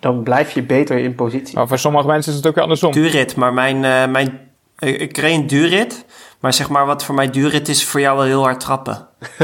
dan 0.00 0.22
blijf 0.22 0.50
je 0.52 0.62
beter 0.62 0.98
in 0.98 1.14
positie. 1.14 1.54
Maar 1.56 1.68
voor 1.68 1.78
sommige 1.78 2.06
mensen 2.06 2.30
is 2.32 2.38
het 2.38 2.46
ook 2.46 2.54
weer 2.54 2.62
andersom. 2.62 2.92
Duurrit, 2.92 3.36
maar 3.36 3.52
mijn... 3.52 3.84
eh, 3.84 4.06
mijn 4.06 4.40
ik 4.78 5.00
ik 5.00 5.16
reed 5.16 5.34
een 5.34 5.46
duurrit. 5.46 6.04
Maar 6.40 6.52
zeg 6.52 6.68
maar, 6.68 6.86
wat 6.86 7.04
voor 7.04 7.14
mij 7.14 7.30
duurrit 7.30 7.68
is, 7.68 7.84
voor 7.84 8.00
jou 8.00 8.16
wel 8.16 8.26
heel 8.26 8.42
hard 8.42 8.60
trappen. 8.60 9.08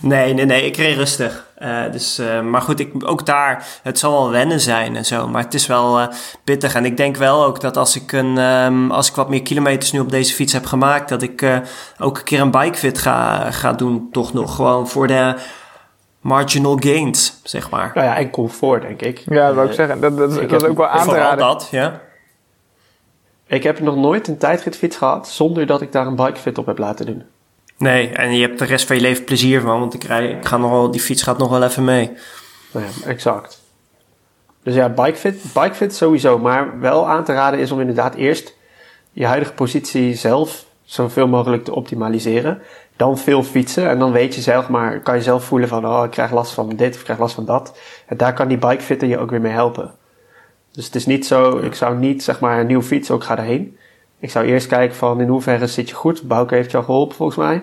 nee, 0.00 0.34
nee, 0.34 0.44
nee. 0.44 0.66
Ik 0.66 0.76
reed 0.76 0.96
rustig. 0.96 1.46
Eh, 1.54 1.82
dus, 1.92 2.18
eh, 2.18 2.40
maar 2.40 2.62
goed, 2.62 2.80
ik, 2.80 2.90
ook 3.04 3.26
daar, 3.26 3.66
het 3.82 3.98
zal 3.98 4.12
wel 4.12 4.30
wennen 4.30 4.60
zijn 4.60 4.96
en 4.96 5.04
zo. 5.04 5.28
Maar 5.28 5.42
het 5.42 5.54
is 5.54 5.66
wel 5.66 6.00
eh, 6.00 6.06
pittig. 6.44 6.74
En 6.74 6.84
ik 6.84 6.96
denk 6.96 7.16
wel 7.16 7.44
ook 7.44 7.60
dat 7.60 7.76
als 7.76 7.96
ik, 7.96 8.12
een, 8.12 8.38
ehm, 8.38 8.90
als 8.90 9.08
ik 9.08 9.14
wat 9.14 9.28
meer 9.28 9.42
kilometers 9.42 9.92
nu 9.92 10.00
op 10.00 10.10
deze 10.10 10.34
fiets 10.34 10.52
heb 10.52 10.66
gemaakt... 10.66 11.08
dat 11.08 11.22
ik 11.22 11.42
eh, 11.42 11.56
ook 11.98 12.18
een 12.18 12.24
keer 12.24 12.40
een 12.40 12.50
bikefit 12.50 12.98
ga, 12.98 13.50
ga 13.50 13.72
doen, 13.72 14.08
toch 14.12 14.32
nog. 14.32 14.54
Gewoon 14.54 14.88
voor 14.88 15.06
de 15.06 15.34
marginal 16.20 16.76
gains, 16.80 17.40
zeg 17.42 17.70
maar. 17.70 17.90
Nou 17.94 18.06
ja, 18.06 18.16
en 18.16 18.30
comfort, 18.30 18.82
denk 18.82 19.02
ik. 19.02 19.22
Ja, 19.26 19.46
dat 19.46 19.54
wil 19.54 19.64
ik 19.64 19.72
zeggen. 19.72 20.00
Dat, 20.00 20.16
dat, 20.16 20.34
dat 20.48 20.62
is 20.62 20.68
ook 20.68 20.76
wel 20.76 20.88
aan 20.88 20.98
te 20.98 21.04
Vooral 21.04 21.22
raden. 21.22 21.38
dat, 21.38 21.68
ja. 21.70 22.00
Ik 23.52 23.62
heb 23.62 23.80
nog 23.80 23.96
nooit 23.96 24.28
een 24.28 24.38
tijdritfiets 24.38 24.96
gehad 24.96 25.28
zonder 25.28 25.66
dat 25.66 25.80
ik 25.80 25.92
daar 25.92 26.06
een 26.06 26.16
bikefit 26.16 26.58
op 26.58 26.66
heb 26.66 26.78
laten 26.78 27.06
doen. 27.06 27.22
Nee, 27.78 28.08
en 28.08 28.34
je 28.34 28.46
hebt 28.46 28.58
de 28.58 28.64
rest 28.64 28.86
van 28.86 28.96
je 28.96 29.02
leven 29.02 29.24
plezier 29.24 29.60
van, 29.60 29.80
want 29.80 29.94
ik 29.94 30.04
rij, 30.04 30.30
ik 30.30 30.44
ga 30.44 30.56
nog 30.56 30.70
wel, 30.70 30.90
die 30.90 31.00
fiets 31.00 31.22
gaat 31.22 31.38
nog 31.38 31.50
wel 31.50 31.62
even 31.62 31.84
mee. 31.84 32.10
Nou 32.72 32.86
ja, 32.86 33.06
exact. 33.08 33.62
Dus 34.62 34.74
ja, 34.74 34.88
bikefit, 34.88 35.42
bikefit 35.54 35.94
sowieso. 35.94 36.38
Maar 36.38 36.80
wel 36.80 37.08
aan 37.08 37.24
te 37.24 37.32
raden 37.32 37.60
is 37.60 37.70
om 37.70 37.80
inderdaad 37.80 38.14
eerst 38.14 38.56
je 39.10 39.26
huidige 39.26 39.52
positie 39.52 40.14
zelf 40.14 40.64
zoveel 40.84 41.28
mogelijk 41.28 41.64
te 41.64 41.74
optimaliseren. 41.74 42.62
Dan 42.96 43.18
veel 43.18 43.42
fietsen 43.42 43.88
en 43.88 43.98
dan 43.98 44.12
weet 44.12 44.34
je 44.34 44.40
zelf 44.40 44.68
maar, 44.68 45.00
kan 45.00 45.16
je 45.16 45.22
zelf 45.22 45.44
voelen 45.44 45.68
van, 45.68 45.86
oh 45.86 46.04
ik 46.04 46.10
krijg 46.10 46.32
last 46.32 46.52
van 46.52 46.68
dit 46.68 46.92
of 46.92 46.98
ik 46.98 47.04
krijg 47.04 47.18
last 47.18 47.34
van 47.34 47.44
dat. 47.44 47.78
En 48.06 48.16
daar 48.16 48.32
kan 48.32 48.48
die 48.48 48.58
bikefitter 48.58 49.08
je 49.08 49.18
ook 49.18 49.30
weer 49.30 49.40
mee 49.40 49.52
helpen. 49.52 49.94
Dus 50.72 50.84
het 50.84 50.94
is 50.94 51.06
niet 51.06 51.26
zo, 51.26 51.58
ik 51.58 51.74
zou 51.74 51.98
niet 51.98 52.22
zeg 52.22 52.40
maar 52.40 52.60
een 52.60 52.66
nieuwe 52.66 52.82
fiets 52.82 53.10
ook 53.10 53.24
gaan 53.24 53.36
erheen. 53.38 53.76
Ik 54.18 54.30
zou 54.30 54.46
eerst 54.46 54.66
kijken 54.66 54.96
van 54.96 55.20
in 55.20 55.28
hoeverre 55.28 55.66
zit 55.66 55.88
je 55.88 55.94
goed. 55.94 56.22
Bouke 56.22 56.54
heeft 56.54 56.70
je 56.70 56.76
al 56.76 56.82
geholpen 56.82 57.16
volgens 57.16 57.38
mij. 57.38 57.62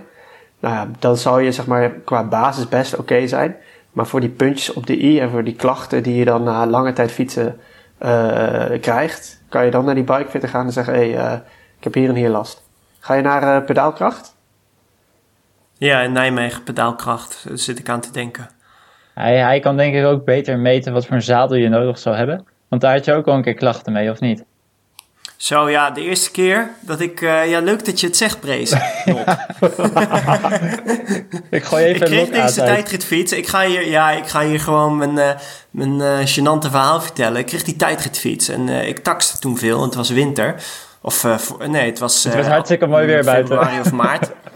Nou 0.60 0.76
ja, 0.76 0.88
dan 1.00 1.18
zal 1.18 1.40
je 1.40 1.52
zeg 1.52 1.68
maar 1.68 1.90
qua 1.90 2.24
basis 2.24 2.68
best 2.68 2.98
oké 2.98 3.28
zijn. 3.28 3.56
Maar 3.92 4.08
voor 4.08 4.20
die 4.20 4.30
puntjes 4.30 4.74
op 4.74 4.88
de 4.88 5.04
i 5.04 5.20
en 5.20 5.30
voor 5.30 5.44
die 5.44 5.56
klachten 5.56 6.04
die 6.04 6.16
je 6.16 6.26
dan 6.26 6.44
na 6.44 6.68
lange 6.68 6.94
tijd 6.94 7.12
fietsen 7.12 7.60
uh, 8.02 8.80
krijgt, 8.82 9.42
kan 9.50 9.66
je 9.66 9.72
dan 9.72 9.86
naar 9.86 9.96
die 9.96 10.04
bikefitter 10.04 10.50
gaan 10.50 10.66
en 10.66 10.72
zeggen: 10.72 10.94
hé, 10.94 11.12
hey, 11.12 11.32
uh, 11.32 11.40
ik 11.78 11.84
heb 11.84 11.94
hier 11.94 12.10
en 12.10 12.16
hier 12.16 12.30
last. 12.30 12.64
Ga 13.00 13.14
je 13.14 13.22
naar 13.22 13.62
uh, 13.62 13.66
pedaalkracht? 13.66 14.36
Ja, 15.78 16.02
in 16.02 16.12
Nijmegen 16.12 16.64
pedaalkracht, 16.64 17.46
daar 17.48 17.58
zit 17.58 17.80
ik 17.80 17.90
aan 17.90 18.02
te 18.02 18.12
denken. 18.12 18.50
Hij, 19.14 19.38
hij 19.38 19.60
kan 19.60 19.78
denk 19.78 19.96
ik 19.96 20.06
ook 20.06 20.26
beter 20.26 20.60
meten 20.60 20.94
wat 20.94 21.06
voor 21.06 21.16
een 21.16 21.22
zadel 21.22 21.58
je 21.58 21.70
nodig 21.70 21.98
zou 21.98 22.16
hebben. 22.16 22.46
Want 22.70 22.82
daar 22.82 22.94
had 22.94 23.06
je 23.06 23.14
ook 23.14 23.28
al 23.28 23.34
een 23.34 23.44
keer 23.44 23.54
klachten 23.54 23.94
mee, 23.94 24.12
of 24.12 24.20
niet? 24.20 24.44
Zo 25.38 25.70
ja, 25.70 25.92
de 25.92 26.02
eerste 26.02 26.32
keer 26.32 26.70
dat 26.80 27.00
ik... 27.00 27.22
Uh, 27.22 27.50
ja, 27.50 27.60
leuk 27.60 27.86
dat 27.86 28.00
je 28.00 28.08
het 28.08 28.18
zegt, 28.18 28.40
Brees. 28.40 28.72
ik 31.50 31.64
gooi 31.64 31.86
even 31.86 32.02
Ik 32.02 32.06
kreeg 32.06 32.30
deze 32.30 32.62
tijdritfiets. 32.62 33.32
Ik 33.32 33.48
ga 33.48 33.66
hier, 33.66 33.88
ja, 33.88 34.12
ik 34.12 34.28
ga 34.28 34.42
hier 34.42 34.60
gewoon 34.60 34.98
mijn, 34.98 35.18
uh, 35.18 35.30
mijn 35.72 36.00
uh, 36.00 36.20
gênante 36.20 36.70
verhaal 36.70 37.02
vertellen. 37.02 37.40
Ik 37.40 37.46
kreeg 37.46 37.64
die 37.64 37.76
tijdritfiets 37.76 38.50
en 38.50 38.70
ik 38.70 39.00
taxte 39.00 39.40
toen 39.40 39.58
veel. 39.58 39.82
Het 39.82 39.96
was 39.96 40.10
winter. 40.10 40.56
Of 41.02 41.26
nee, 41.68 41.86
het 41.86 42.00
was... 42.00 42.24
het 42.24 42.36
was 42.36 42.48
hartstikke 42.48 42.86
mooi 42.86 43.06
weer 43.06 43.24
buiten. 43.24 43.56
Februari 43.56 43.80
of 43.80 43.92
maart. 43.92 44.32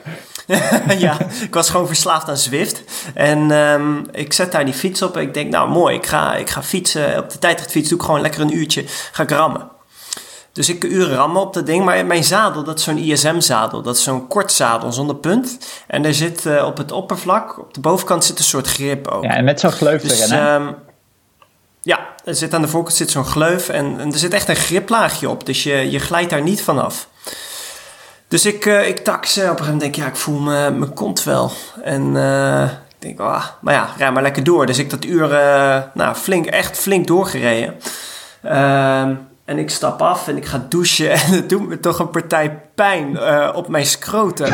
ja, 0.98 1.18
ik 1.42 1.54
was 1.54 1.70
gewoon 1.70 1.88
verslaafd 1.88 2.30
aan 2.30 2.38
Zwift. 2.38 2.84
En 3.14 3.52
um, 3.52 4.06
ik 4.12 4.34
zet 4.34 4.52
daar 4.52 4.66
die 4.66 4.74
fiets 4.74 5.02
op 5.02 5.18
en 5.18 5.22
ik 5.22 5.34
denk, 5.34 5.52
nou 5.52 5.70
mooi, 5.70 5.96
ik 5.96 6.06
ga, 6.06 6.36
ik 6.36 6.50
ga 6.50 6.64
fietsen. 6.64 7.18
Op 7.18 7.30
de 7.30 7.40
tijdritfiets 7.40 7.90
doe 7.90 7.98
ik 7.98 8.04
gewoon 8.04 8.22
lekker 8.22 8.42
een 8.42 8.58
uurtje, 8.58 8.84
ga 9.12 9.24
ik 9.24 9.30
rammen. 9.30 9.72
Dus 10.54 10.70
ik 10.70 10.84
uren 10.84 11.16
rammen 11.16 11.42
op 11.42 11.54
dat 11.54 11.66
ding. 11.66 11.86
Maar 11.86 12.06
mijn 12.06 12.24
zadel, 12.24 12.64
dat 12.64 12.78
is 12.78 12.84
zo'n 12.84 12.98
ISM-zadel. 12.98 13.82
Dat 13.82 13.96
is 13.96 14.04
zo'n 14.04 14.28
kort 14.28 14.52
zadel 14.52 14.92
zonder 14.92 15.16
punt. 15.16 15.58
En 15.88 16.06
er 16.06 16.14
zit 16.14 16.46
uh, 16.46 16.66
op 16.66 16.78
het 16.78 16.92
oppervlak, 16.92 17.60
op 17.60 17.74
de 17.74 17.80
bovenkant 17.80 18.24
zit 18.24 18.40
een 18.40 18.44
soort 18.44 18.68
grip 18.68 19.08
ook. 19.08 19.24
Ja, 19.24 19.30
en 19.30 19.44
met 19.44 19.60
zo'n 19.60 19.72
gleuf 19.72 20.02
dus, 20.02 20.20
erin? 20.20 20.46
Um, 20.46 20.76
ja, 21.82 22.08
er 22.26 22.36
zit 22.36 22.54
aan 22.54 22.62
de 22.62 22.68
voorkant 22.68 22.96
zit 22.96 23.12
zo'n 23.12 23.26
gleuf 23.26 23.70
en, 23.70 24.00
en, 24.00 24.12
er 24.12 24.18
zit 24.18 24.34
echt 24.34 24.50
een 24.50 24.56
griplaagje 24.56 25.30
op. 25.30 25.46
Dus 25.46 25.64
je, 25.64 25.92
je 25.92 26.00
glijdt 26.00 26.30
daar 26.30 26.42
niet 26.42 26.62
vanaf. 26.62 27.08
Dus 28.34 28.46
ik, 28.46 28.66
uh, 28.66 28.88
ik 28.88 28.98
tax, 28.98 29.38
op 29.38 29.44
een 29.44 29.48
gegeven 29.48 29.64
moment 29.64 29.82
denk 29.82 29.96
ik, 29.96 30.02
ja, 30.02 30.08
ik 30.08 30.16
voel 30.16 30.40
me, 30.40 30.72
mijn 30.72 30.94
kont 30.94 31.24
wel. 31.24 31.52
En 31.84 32.16
uh, 32.16 32.64
ik 32.64 32.96
denk, 33.00 33.20
ah, 33.20 33.46
maar 33.62 33.74
ja, 33.74 33.90
rij 33.98 34.12
maar 34.12 34.22
lekker 34.22 34.44
door. 34.44 34.66
Dus 34.66 34.78
ik 34.78 34.90
dat 34.90 35.06
uur, 35.06 35.28
nou, 35.94 36.16
flink, 36.16 36.46
echt 36.46 36.78
flink 36.78 37.08
doorgereden. 37.08 37.76
Uh, 38.46 39.02
en 39.46 39.58
ik 39.58 39.70
stap 39.70 40.02
af 40.02 40.28
en 40.28 40.38
ik 40.38 40.46
ga 40.46 40.66
douchen 40.70 41.12
en 41.22 41.32
het 41.32 41.50
doet 41.50 41.68
me 41.68 41.80
toch 41.80 42.00
een 42.00 42.10
partij 42.10 42.60
pijn 42.76 43.20
op 43.56 43.68
mijn 43.68 43.86
scrotum. 43.86 44.54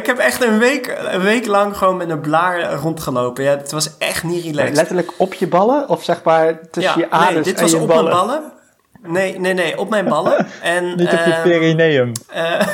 ik 0.00 0.06
heb 0.06 0.18
echt 0.18 0.42
een 0.42 0.58
week, 0.58 1.02
een 1.10 1.22
week 1.22 1.46
lang 1.46 1.76
gewoon 1.76 1.96
met 1.96 2.10
een 2.10 2.20
blaar 2.20 2.72
rondgelopen. 2.72 3.44
Ja, 3.44 3.50
het 3.50 3.72
was 3.72 3.98
echt 3.98 4.22
niet 4.22 4.44
relaxed. 4.44 4.76
Letterlijk 4.76 5.12
op 5.16 5.34
je 5.34 5.46
ballen 5.46 5.88
of 5.88 6.04
zeg 6.04 6.22
maar 6.22 6.58
tussen 6.70 7.00
ja, 7.00 7.06
je 7.06 7.10
aders 7.10 7.34
nee, 7.34 7.42
dit 7.42 7.56
en 7.56 7.62
was 7.62 7.70
je 7.70 7.78
op 7.78 7.88
ballen? 7.88 8.04
mijn 8.04 8.26
ballen. 8.26 8.60
Nee, 9.02 9.38
nee, 9.38 9.54
nee, 9.54 9.78
op 9.78 9.90
mijn 9.90 10.04
ballen. 10.04 10.46
En, 10.62 10.96
Niet 10.96 11.12
op 11.12 11.18
je 11.24 11.30
uh, 11.30 11.42
perineum. 11.42 12.12
Uh, 12.34 12.60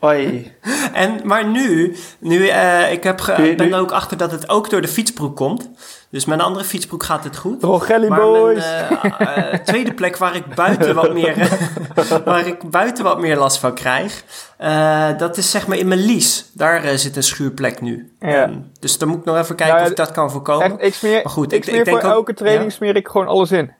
Hoi. 0.00 0.52
En, 0.92 1.20
maar 1.24 1.46
nu, 1.46 1.96
nu 2.18 2.38
uh, 2.38 2.92
ik 2.92 3.02
heb 3.02 3.20
ge, 3.20 3.54
ben 3.56 3.72
er 3.72 3.78
ook 3.78 3.92
achter 3.92 4.16
dat 4.16 4.32
het 4.32 4.48
ook 4.48 4.70
door 4.70 4.80
de 4.80 4.88
fietsbroek 4.88 5.36
komt. 5.36 5.70
Dus 6.10 6.24
mijn 6.24 6.40
andere 6.40 6.64
fietsbroek 6.64 7.02
gaat 7.02 7.24
het 7.24 7.36
goed. 7.36 7.64
Oh, 7.64 7.82
Gelly 7.82 8.08
maar 8.08 8.20
boys. 8.20 8.64
mijn 8.64 9.14
uh, 9.20 9.36
uh, 9.36 9.54
tweede 9.54 9.94
plek 9.94 10.16
waar 10.16 10.36
ik 10.36 10.54
buiten 10.54 10.94
wat 10.94 11.12
meer, 11.12 11.58
waar 12.24 12.46
ik 12.46 12.70
buiten 12.70 13.04
wat 13.04 13.20
meer 13.20 13.36
last 13.36 13.58
van 13.58 13.74
krijg, 13.74 14.24
uh, 14.60 15.18
dat 15.18 15.36
is 15.36 15.50
zeg 15.50 15.66
maar 15.66 15.78
in 15.78 15.88
mijn 15.88 16.00
lies. 16.00 16.50
Daar 16.52 16.84
uh, 16.84 16.90
zit 16.94 17.16
een 17.16 17.22
schuurplek 17.22 17.80
nu. 17.80 18.12
Ja. 18.20 18.42
Um, 18.42 18.70
dus 18.80 18.98
dan 18.98 19.08
moet 19.08 19.18
ik 19.18 19.24
nog 19.24 19.36
even 19.36 19.56
kijken 19.56 19.74
Nou 19.74 19.84
of 19.86 19.90
ik 19.90 19.96
dat 19.96 20.10
kan 20.10 20.30
voorkomen. 20.30 20.70
Echt, 20.70 20.82
ik 20.82 20.94
smeer, 20.94 21.20
maar 21.22 21.32
goed, 21.32 21.52
ik 21.52 21.58
ik, 21.58 21.64
smeer 21.64 21.78
ik 21.78 21.84
denk 21.84 22.00
voor 22.00 22.08
ook, 22.08 22.16
elke 22.16 22.34
training 22.34 22.70
ja. 22.70 22.76
smeer 22.76 22.96
ik 22.96 23.08
gewoon 23.08 23.26
alles 23.26 23.52
in. 23.52 23.72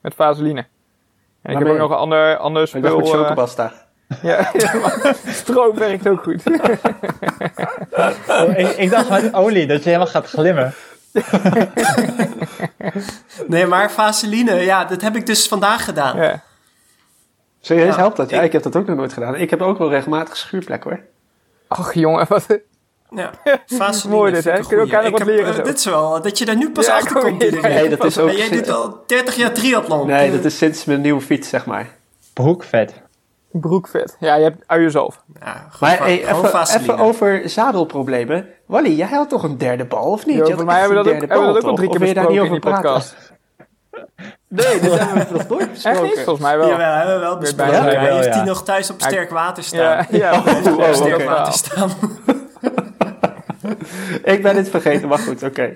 Met 0.00 0.14
vaseline. 0.14 0.66
En 1.42 1.52
ik 1.52 1.58
heb 1.58 1.68
ook 1.68 1.78
nog 1.78 1.90
een 1.90 1.96
ander, 1.96 2.36
ander 2.36 2.62
Ik 2.74 2.82
dacht 2.82 2.94
spul. 2.94 2.98
met 2.98 3.06
eh, 3.06 3.12
chocobasta. 3.20 3.72
ja, 4.22 4.50
stroop 5.42 5.78
werkt 5.78 6.08
ook 6.08 6.22
goed. 6.22 6.42
ik, 8.56 8.68
ik 8.76 8.90
dacht 8.90 9.08
met 9.10 9.34
olie, 9.34 9.66
dat 9.66 9.78
je 9.82 9.84
helemaal 9.90 10.06
gaat 10.12 10.28
glimmen. 10.28 10.74
Nee, 13.46 13.66
maar 13.66 13.90
vaseline, 13.90 14.54
ja, 14.54 14.84
dat 14.84 15.00
heb 15.00 15.16
ik 15.16 15.26
dus 15.26 15.48
vandaag 15.48 15.84
gedaan. 15.84 16.16
ja. 16.16 16.42
Serieus, 17.60 17.94
Ja, 17.94 18.00
helpt 18.00 18.16
dat? 18.16 18.30
Ja, 18.30 18.38
ik- 18.38 18.44
ik 18.44 18.52
heb 18.52 18.62
dat 18.62 18.76
ook 18.76 18.86
nog 18.86 18.96
nooit 18.96 19.12
gedaan. 19.12 19.34
Ik 19.34 19.50
heb 19.50 19.62
ook 19.62 19.78
wel 19.78 19.90
regelmatig 19.90 20.36
schuurplek 20.36 20.84
hoor. 20.84 21.00
Ach 21.68 21.94
jongen, 21.94 22.26
wat... 22.28 22.46
Ja, 23.10 23.30
vaseline 23.66 24.16
Mooi 24.18 24.32
dit, 24.32 24.44
hè? 24.44 24.58
ik 24.58 24.64
Kun 24.68 24.76
je 24.76 24.82
elkaar 24.82 25.02
wat 25.02 25.20
Ik 25.20 25.26
heb, 25.26 25.26
leren 25.26 25.58
eh? 25.58 25.64
Dit 25.64 25.78
is 25.78 25.84
wel, 25.84 26.22
dat 26.22 26.38
je 26.38 26.44
daar 26.44 26.56
nu 26.56 26.70
pas 26.70 26.86
Ja, 26.86 26.94
achter 26.96 27.12
kom 27.20 27.38
komt. 27.38 27.60
Nee, 27.62 27.88
dat 27.88 28.04
is 28.04 28.18
ook- 28.18 28.30
jij 28.30 28.48
doet 28.50 28.70
al 28.70 29.02
30 29.06 29.36
jaar 29.36 29.52
triathlon. 29.52 30.06
Nee, 30.06 30.30
dat 30.32 30.44
is 30.44 30.58
sinds 30.58 30.84
mijn 30.84 31.00
nieuwe 31.00 31.20
fiets, 31.20 31.48
zeg 31.48 31.66
maar. 31.66 31.86
Broekvet. 32.32 33.02
Broekvet. 33.52 34.16
Ja, 34.20 34.34
je 34.34 34.42
hebt 34.42 34.62
uienzalf. 34.66 35.22
Ja, 35.40 35.66
gewoon 35.70 35.94
Maar 35.94 35.98
hey, 36.06 36.18
even, 36.78 36.98
over 36.98 37.42
zadelproblemen. 37.44 38.46
Wally, 38.66 38.90
jij 38.96 39.06
had 39.06 39.28
toch 39.28 39.42
een 39.42 39.58
derde 39.58 39.84
bal, 39.84 40.04
of 40.10 40.26
niet? 40.26 40.36
Jo, 40.36 40.42
had 40.44 40.52
voor 40.52 40.64
mij 40.64 40.74
echt 40.80 40.86
hebben 40.86 41.04
we 41.04 41.10
dat 41.10 41.22
ook, 41.22 41.28
hebben 41.28 41.46
we 41.46 41.52
dat 41.54 41.62
ook 41.62 41.70
al 41.70 41.76
drie 41.76 41.88
keer 41.90 42.06
je 42.06 42.14
daar 42.14 42.30
niet 42.30 42.40
besproken 42.40 42.62
in 42.66 42.72
over 42.74 42.80
podcast. 42.82 43.32
Nee, 44.48 44.80
dit 44.80 44.98
hebben 44.98 45.26
we 45.26 45.32
nog 45.32 45.48
nooit 45.48 45.60
Echt 45.70 45.72
besproken. 45.72 46.02
niet? 46.02 46.14
Volgens 46.14 46.40
mij 46.40 46.58
wel. 46.58 46.68
Hebben 46.78 47.14
we 47.14 47.20
wel 47.20 47.38
besproken. 47.38 47.82
Hij 47.82 48.00
Wel, 48.00 48.14
heeft 48.16 48.26
ja. 48.26 48.32
die 48.34 48.42
nog 48.42 48.62
thuis 48.64 48.90
op 48.90 49.00
sterk 49.02 49.30
water 49.30 49.62
staan. 49.64 49.80
Ja, 49.80 50.06
ja. 50.10 50.32
Oh, 50.46 50.46
oh, 50.66 50.88
Op 50.88 50.94
sterk 50.94 51.24
water 51.28 51.52
staan. 51.52 51.90
Ik 54.34 54.42
ben 54.42 54.56
het 54.56 54.70
vergeten, 54.70 55.08
maar 55.08 55.18
goed, 55.18 55.42
oké. 55.42 55.74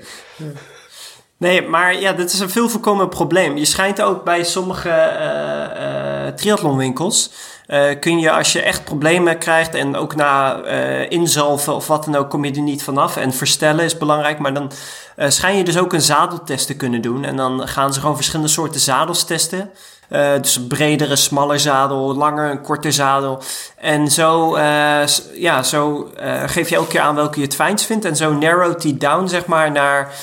Nee, 1.37 1.63
maar 1.63 2.01
ja, 2.01 2.13
dit 2.13 2.33
is 2.33 2.41
een 2.41 2.51
veel 2.51 2.69
voorkomend 2.69 3.11
probleem. 3.11 3.57
Je 3.57 3.65
schijnt 3.65 4.03
ook 4.03 4.25
bij 4.25 4.45
sommige 4.45 4.89
uh, 4.89 6.33
triathlonwinkels... 6.33 7.33
Uh, 7.67 7.85
kun 8.01 8.19
je 8.19 8.31
als 8.31 8.53
je 8.53 8.63
echt 8.63 8.85
problemen 8.85 9.39
krijgt 9.39 9.75
en 9.75 9.97
ook 9.97 10.15
na 10.15 10.65
inzalven 11.09 11.75
of 11.75 11.87
wat 11.87 12.05
dan 12.05 12.17
ook, 12.17 12.31
kom 12.31 12.45
je 12.45 12.53
er 12.53 12.61
niet 12.61 12.83
vanaf. 12.83 13.17
En 13.17 13.33
verstellen 13.33 13.85
is 13.85 13.99
belangrijk, 13.99 14.39
maar 14.39 14.55
dan 14.55 14.71
schijn 15.17 15.57
je 15.57 15.65
dus 15.65 15.79
ook 15.79 15.93
een 15.93 16.01
zadeltest 16.01 16.67
te 16.67 16.77
kunnen 16.77 17.01
doen. 17.01 17.25
En 17.25 17.37
dan 17.37 17.69
gaan 17.69 17.93
ze 17.93 18.01
gewoon 18.01 18.17
verschillende 18.17 18.53
soorten 18.53 18.81
zadels 18.81 19.25
testen. 19.25 19.71
Uh, 20.11 20.33
dus 20.41 20.57
een 20.57 20.67
bredere, 20.67 21.17
smaller 21.17 21.61
zadel, 21.61 22.17
langer, 22.17 22.51
een 22.51 22.63
korter 22.63 22.93
zadel. 22.93 23.43
En 23.77 24.11
zo, 24.11 24.57
uh, 24.57 25.07
ja, 25.35 25.63
zo 25.63 26.11
uh, 26.21 26.43
geef 26.47 26.69
je 26.69 26.75
elke 26.75 26.89
keer 26.89 27.01
aan 27.01 27.15
welke 27.15 27.39
je 27.39 27.45
het 27.45 27.55
fijnst 27.55 27.87
vindt. 27.87 28.05
En 28.05 28.17
zo 28.17 28.33
narrowt 28.33 28.83
die 28.83 28.97
down, 28.97 29.27
zeg 29.27 29.47
maar, 29.47 29.71
naar 29.71 30.15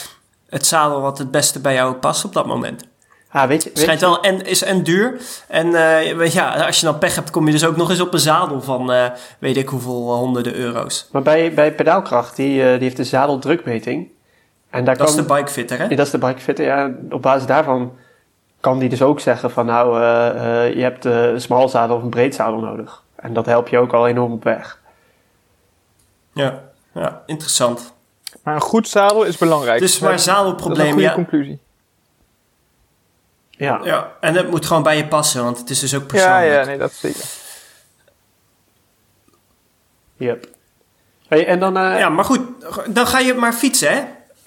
het 0.49 0.65
zadel 0.65 1.01
wat 1.01 1.17
het 1.17 1.31
beste 1.31 1.59
bij 1.59 1.73
jou 1.73 1.93
past 1.93 2.25
op 2.25 2.33
dat 2.33 2.45
moment. 2.45 2.87
Ah, 3.31 3.47
weet 3.47 3.63
je, 3.63 3.69
weet 3.69 3.79
Schijnt 3.79 4.01
wel 4.01 4.21
en 4.21 4.45
is 4.45 4.63
en 4.63 4.83
duur. 4.83 5.21
En 5.47 5.67
uh, 5.67 6.31
ja, 6.33 6.65
als 6.65 6.79
je 6.79 6.85
dan 6.85 6.97
pech 6.97 7.15
hebt, 7.15 7.29
kom 7.29 7.45
je 7.45 7.51
dus 7.51 7.65
ook 7.65 7.75
nog 7.75 7.89
eens 7.89 8.01
op 8.01 8.13
een 8.13 8.19
zadel 8.19 8.61
van 8.61 8.91
uh, 8.91 9.05
weet 9.39 9.57
ik 9.57 9.69
hoeveel 9.69 10.15
honderden 10.15 10.55
euro's. 10.55 11.07
Maar 11.11 11.21
bij, 11.21 11.53
bij 11.53 11.73
pedaalkracht, 11.73 12.35
die, 12.35 12.53
die 12.53 12.63
heeft 12.63 12.99
een 12.99 13.05
zadeldrukmeting. 13.05 14.07
En 14.69 14.85
daar 14.85 14.97
dat 14.97 15.07
kan, 15.07 15.19
is 15.19 15.27
de 15.27 15.33
bikefitter, 15.33 15.77
hè? 15.77 15.83
Ja, 15.83 15.95
dat 15.95 16.05
is 16.05 16.11
de 16.11 16.17
bikefitter, 16.17 16.65
ja. 16.65 16.91
Op 17.09 17.21
basis 17.21 17.47
daarvan 17.47 17.91
kan 18.59 18.79
die 18.79 18.89
dus 18.89 19.01
ook 19.01 19.19
zeggen 19.19 19.51
van 19.51 19.65
nou, 19.65 20.01
uh, 20.01 20.73
je 20.75 20.81
hebt 20.81 21.05
een 21.05 21.41
smal 21.41 21.69
zadel 21.69 21.95
of 21.95 22.03
een 22.03 22.09
breed 22.09 22.35
zadel 22.35 22.59
nodig. 22.59 23.03
En 23.15 23.33
dat 23.33 23.45
helpt 23.45 23.69
je 23.69 23.77
ook 23.77 23.93
al 23.93 24.07
enorm 24.07 24.31
op 24.31 24.43
weg. 24.43 24.79
Ja, 26.33 26.61
ja 26.93 27.21
interessant. 27.25 27.93
Maar 28.43 28.55
een 28.55 28.61
goed 28.61 28.87
zadel 28.87 29.23
is 29.23 29.37
belangrijk. 29.37 29.79
Dus 29.79 29.99
maar 29.99 30.19
zadelprobleem, 30.19 30.77
Dat 30.77 30.85
is 30.85 30.91
een 30.91 30.93
goede 30.93 31.07
ja. 31.07 31.13
conclusie. 31.13 31.59
Ja. 33.49 33.79
ja, 33.83 34.11
en 34.19 34.35
het 34.35 34.49
moet 34.49 34.65
gewoon 34.65 34.83
bij 34.83 34.97
je 34.97 35.07
passen, 35.07 35.43
want 35.43 35.57
het 35.57 35.69
is 35.69 35.79
dus 35.79 35.95
ook 35.95 36.01
Ja, 36.01 36.07
persoonlijk. 36.07 36.51
ja, 36.51 36.63
nee, 36.63 36.77
dat 36.77 36.91
is 36.91 36.99
zeker. 36.99 37.25
Yep. 40.15 40.47
Hey, 41.27 41.47
en 41.47 41.59
dan... 41.59 41.77
Uh... 41.77 41.99
Ja, 41.99 42.09
maar 42.09 42.25
goed, 42.25 42.41
dan 42.89 43.07
ga 43.07 43.19
je 43.19 43.33
maar 43.33 43.53
fietsen, 43.53 43.93
hè? 43.93 44.03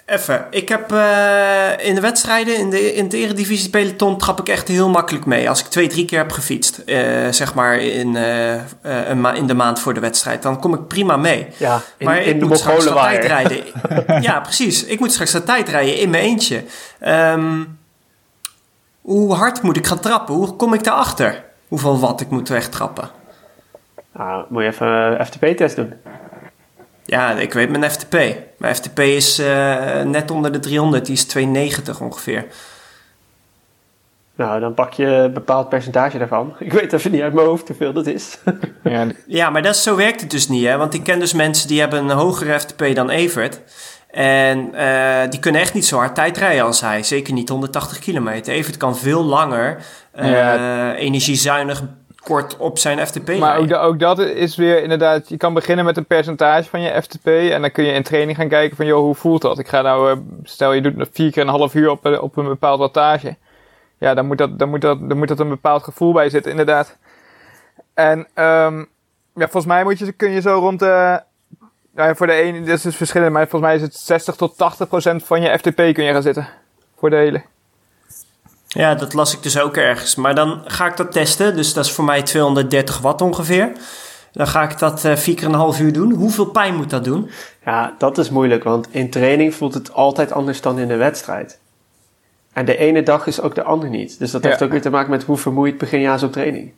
Even. 0.06 0.46
Ik 0.50 0.68
heb 0.68 0.92
uh, 0.92 1.86
in 1.86 1.94
de 1.94 2.00
wedstrijden, 2.00 2.56
in 2.56 2.70
de, 2.70 2.94
in 2.94 3.08
de 3.08 3.16
eredivisie 3.16 3.70
peloton, 3.70 4.18
trap 4.18 4.40
ik 4.40 4.48
echt 4.48 4.68
heel 4.68 4.88
makkelijk 4.88 5.26
mee. 5.26 5.48
Als 5.48 5.60
ik 5.60 5.66
twee, 5.66 5.86
drie 5.86 6.04
keer 6.04 6.18
heb 6.18 6.32
gefietst, 6.32 6.82
uh, 6.86 7.28
zeg 7.30 7.54
maar 7.54 7.78
in, 7.78 8.14
uh, 8.14 9.34
in 9.34 9.46
de 9.46 9.54
maand 9.54 9.80
voor 9.80 9.94
de 9.94 10.00
wedstrijd, 10.00 10.42
dan 10.42 10.60
kom 10.60 10.74
ik 10.74 10.86
prima 10.86 11.16
mee. 11.16 11.46
Ja, 11.56 11.80
in, 11.96 12.06
maar 12.06 12.22
in 12.22 12.34
ik 12.34 12.40
de 12.40 12.46
moet 12.46 12.58
straks 12.58 12.84
de 12.84 12.92
tijd 12.92 13.24
rijden. 13.24 13.64
ja, 14.28 14.40
precies. 14.40 14.84
Ik 14.84 15.00
moet 15.00 15.12
straks 15.12 15.30
de 15.30 15.42
tijd 15.42 15.68
rijden 15.68 15.96
in 15.96 16.10
mijn 16.10 16.22
eentje. 16.22 16.64
Um, 17.06 17.78
hoe 19.00 19.34
hard 19.34 19.62
moet 19.62 19.76
ik 19.76 19.86
gaan 19.86 20.00
trappen? 20.00 20.34
Hoe 20.34 20.56
kom 20.56 20.74
ik 20.74 20.84
daarachter? 20.84 21.44
Hoeveel 21.68 21.98
watt 21.98 22.20
ik 22.20 22.30
moet 22.30 22.48
wegtrappen? 22.48 23.10
Nou, 24.14 24.44
moet 24.48 24.62
je 24.62 24.68
even 24.68 24.86
een 24.86 25.26
FTP-test 25.26 25.76
doen. 25.76 25.92
Ja, 27.04 27.30
ik 27.32 27.52
weet 27.52 27.70
mijn 27.70 27.90
FTP. 27.90 28.12
Mijn 28.58 28.74
FTP 28.74 28.98
is 28.98 29.38
eh, 29.38 30.02
net 30.02 30.30
onder 30.30 30.52
de 30.52 30.58
300, 30.58 31.04
die 31.06 31.14
is 31.14 31.24
290 31.24 32.00
ongeveer. 32.00 32.44
Nou, 34.34 34.60
dan 34.60 34.74
pak 34.74 34.92
je 34.92 35.06
een 35.06 35.32
bepaald 35.32 35.68
percentage 35.68 36.18
daarvan. 36.18 36.54
Ik 36.58 36.72
weet 36.72 36.92
even 36.92 37.10
niet 37.10 37.22
uit 37.22 37.32
mijn 37.32 37.46
hoofd 37.46 37.68
hoeveel 37.68 37.92
dat 37.92 38.06
is. 38.06 38.38
Ja, 38.84 39.06
Ja, 39.26 39.50
maar 39.50 39.62
dat, 39.62 39.74
is- 39.74 39.82
zo 39.82 39.96
werkt 39.96 40.20
het 40.20 40.30
dus 40.30 40.48
niet, 40.48 40.64
hè? 40.66 40.76
Want 40.76 40.94
ik 40.94 41.02
ken 41.04 41.18
dus 41.18 41.32
mensen 41.32 41.68
die 41.68 41.80
hebben 41.80 41.98
een 42.04 42.16
hogere 42.16 42.60
FTP 42.60 42.94
dan 42.94 43.10
Evert. 43.10 43.60
En 44.10 44.74
eh, 44.74 45.30
die 45.30 45.40
kunnen 45.40 45.60
echt 45.60 45.74
niet 45.74 45.86
zo 45.86 45.96
hard 45.98 46.14
tijd 46.14 46.36
rijden 46.36 46.64
als 46.64 46.80
hij. 46.80 47.02
Zeker 47.02 47.32
niet 47.32 47.48
180 47.48 47.98
kilometer. 47.98 48.52
Evert 48.52 48.76
kan 48.76 48.96
veel 48.98 49.24
langer 49.24 49.78
eh, 50.12 50.30
Ja. 50.30 50.94
energiezuinig 50.94 51.82
kort 52.22 52.56
op 52.56 52.78
zijn 52.78 53.06
FTP 53.06 53.38
Maar 53.38 53.58
ook, 53.58 53.68
da- 53.68 53.80
ook 53.82 53.98
dat 53.98 54.18
is 54.18 54.56
weer 54.56 54.82
inderdaad, 54.82 55.28
je 55.28 55.36
kan 55.36 55.54
beginnen 55.54 55.84
met 55.84 55.96
een 55.96 56.06
percentage 56.06 56.68
van 56.70 56.80
je 56.80 57.02
FTP 57.02 57.26
en 57.26 57.60
dan 57.60 57.70
kun 57.70 57.84
je 57.84 57.92
in 57.92 58.02
training 58.02 58.36
gaan 58.38 58.48
kijken 58.48 58.76
van, 58.76 58.86
joh, 58.86 59.00
hoe 59.00 59.14
voelt 59.14 59.42
dat? 59.42 59.58
Ik 59.58 59.68
ga 59.68 59.82
nou, 59.82 60.10
eh, 60.10 60.16
stel 60.42 60.72
je 60.72 60.80
doet 60.80 61.08
vier 61.12 61.30
keer 61.30 61.42
een 61.42 61.48
half 61.48 61.74
uur 61.74 61.90
op, 61.90 62.06
eh, 62.06 62.22
op 62.22 62.36
een 62.36 62.44
bepaald 62.44 62.78
wattage. 62.78 63.36
Ja, 63.98 64.14
dan 64.14 64.26
moet, 64.26 64.38
dat, 64.38 64.58
dan, 64.58 64.68
moet 64.68 64.80
dat, 64.80 65.08
dan 65.08 65.18
moet 65.18 65.28
dat 65.28 65.40
een 65.40 65.48
bepaald 65.48 65.82
gevoel 65.82 66.12
bij 66.12 66.28
zitten, 66.30 66.50
inderdaad. 66.50 66.96
En 67.94 68.26
ehm, 68.34 68.78
ja, 69.34 69.48
volgens 69.48 69.66
mij 69.66 69.84
moet 69.84 69.98
je, 69.98 70.12
kun 70.12 70.30
je 70.30 70.40
zo 70.40 70.58
rond 70.58 70.78
de, 70.78 71.20
ja, 71.96 72.14
voor 72.14 72.26
de 72.26 72.32
ene, 72.32 72.58
dat 72.60 72.76
is 72.76 72.82
dus 72.82 72.96
verschillend, 72.96 73.32
maar 73.32 73.48
volgens 73.48 73.62
mij 73.62 73.74
is 73.74 73.82
het 73.82 73.96
60 73.96 74.34
tot 74.34 74.56
80 74.56 74.88
procent 74.88 75.24
van 75.24 75.40
je 75.42 75.58
FTP 75.58 75.76
kun 75.76 76.04
je 76.04 76.12
gaan 76.12 76.22
zitten. 76.22 76.48
Voor 76.96 77.10
de 77.10 77.16
hele. 77.16 77.42
Ja, 78.74 78.94
dat 78.94 79.12
las 79.14 79.34
ik 79.34 79.42
dus 79.42 79.58
ook 79.60 79.76
ergens. 79.76 80.14
Maar 80.14 80.34
dan 80.34 80.62
ga 80.64 80.86
ik 80.86 80.96
dat 80.96 81.12
testen. 81.12 81.56
Dus 81.56 81.72
dat 81.74 81.84
is 81.84 81.92
voor 81.92 82.04
mij 82.04 82.22
230 82.22 82.98
watt 82.98 83.20
ongeveer. 83.20 83.72
Dan 84.32 84.46
ga 84.46 84.62
ik 84.62 84.78
dat 84.78 85.04
eh, 85.04 85.16
vier 85.16 85.34
keer 85.34 85.46
een 85.46 85.54
half 85.54 85.80
uur 85.80 85.92
doen. 85.92 86.12
Hoeveel 86.12 86.44
pijn 86.44 86.74
moet 86.76 86.90
dat 86.90 87.04
doen? 87.04 87.30
Ja, 87.64 87.94
dat 87.98 88.18
is 88.18 88.30
moeilijk, 88.30 88.64
want 88.64 88.88
in 88.90 89.10
training 89.10 89.54
voelt 89.54 89.74
het 89.74 89.92
altijd 89.92 90.32
anders 90.32 90.60
dan 90.60 90.78
in 90.78 90.88
de 90.88 90.96
wedstrijd. 90.96 91.58
En 92.52 92.64
de 92.64 92.76
ene 92.76 93.02
dag 93.02 93.26
is 93.26 93.40
ook 93.40 93.54
de 93.54 93.62
andere 93.62 93.90
niet. 93.90 94.18
Dus 94.18 94.30
dat 94.30 94.42
Ja. 94.42 94.48
heeft 94.48 94.62
ook 94.62 94.70
weer 94.70 94.82
te 94.82 94.90
maken 94.90 95.10
met 95.10 95.22
hoe 95.24 95.36
vermoeid 95.36 95.78
begin 95.78 96.00
je 96.00 96.08
aan 96.08 96.18
zo'n 96.18 96.30
training. 96.30 96.72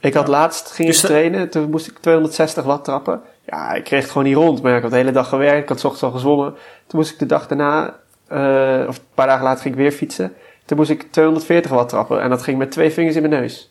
Ik 0.00 0.14
had 0.14 0.28
laatst, 0.28 0.70
ging 0.70 0.88
Dus 0.88 1.00
ik 1.00 1.06
trainen, 1.06 1.50
toen 1.50 1.70
moest 1.70 1.86
ik 1.86 1.98
260 1.98 2.64
watt 2.64 2.84
trappen. 2.84 3.20
Ja, 3.46 3.72
ik 3.72 3.84
kreeg 3.84 4.00
het 4.02 4.10
gewoon 4.10 4.26
niet 4.26 4.36
rond, 4.36 4.62
maar 4.62 4.76
ik 4.76 4.82
had 4.82 4.90
de 4.90 4.96
hele 4.96 5.12
dag 5.12 5.28
gewerkt, 5.28 5.62
ik 5.62 5.68
had 5.68 5.80
's 5.80 5.84
ochtends 5.84 6.04
al 6.04 6.10
gezwommen. 6.10 6.54
Toen 6.86 6.98
moest 7.00 7.10
ik 7.12 7.18
de 7.18 7.26
dag 7.26 7.46
daarna, 7.46 7.94
eh, 8.28 8.88
of 8.88 8.96
een 8.96 9.02
paar 9.14 9.26
dagen 9.26 9.44
later 9.44 9.62
ging 9.62 9.74
ik 9.74 9.80
weer 9.80 9.92
fietsen. 9.92 10.32
Toen 10.64 10.76
moest 10.76 10.90
ik 10.90 11.02
240 11.12 11.70
watt 11.70 11.88
trappen 11.88 12.20
en 12.22 12.30
dat 12.30 12.42
ging 12.42 12.58
met 12.58 12.70
twee 12.70 12.90
vingers 12.90 13.16
in 13.16 13.22
mijn 13.28 13.40
neus. 13.40 13.70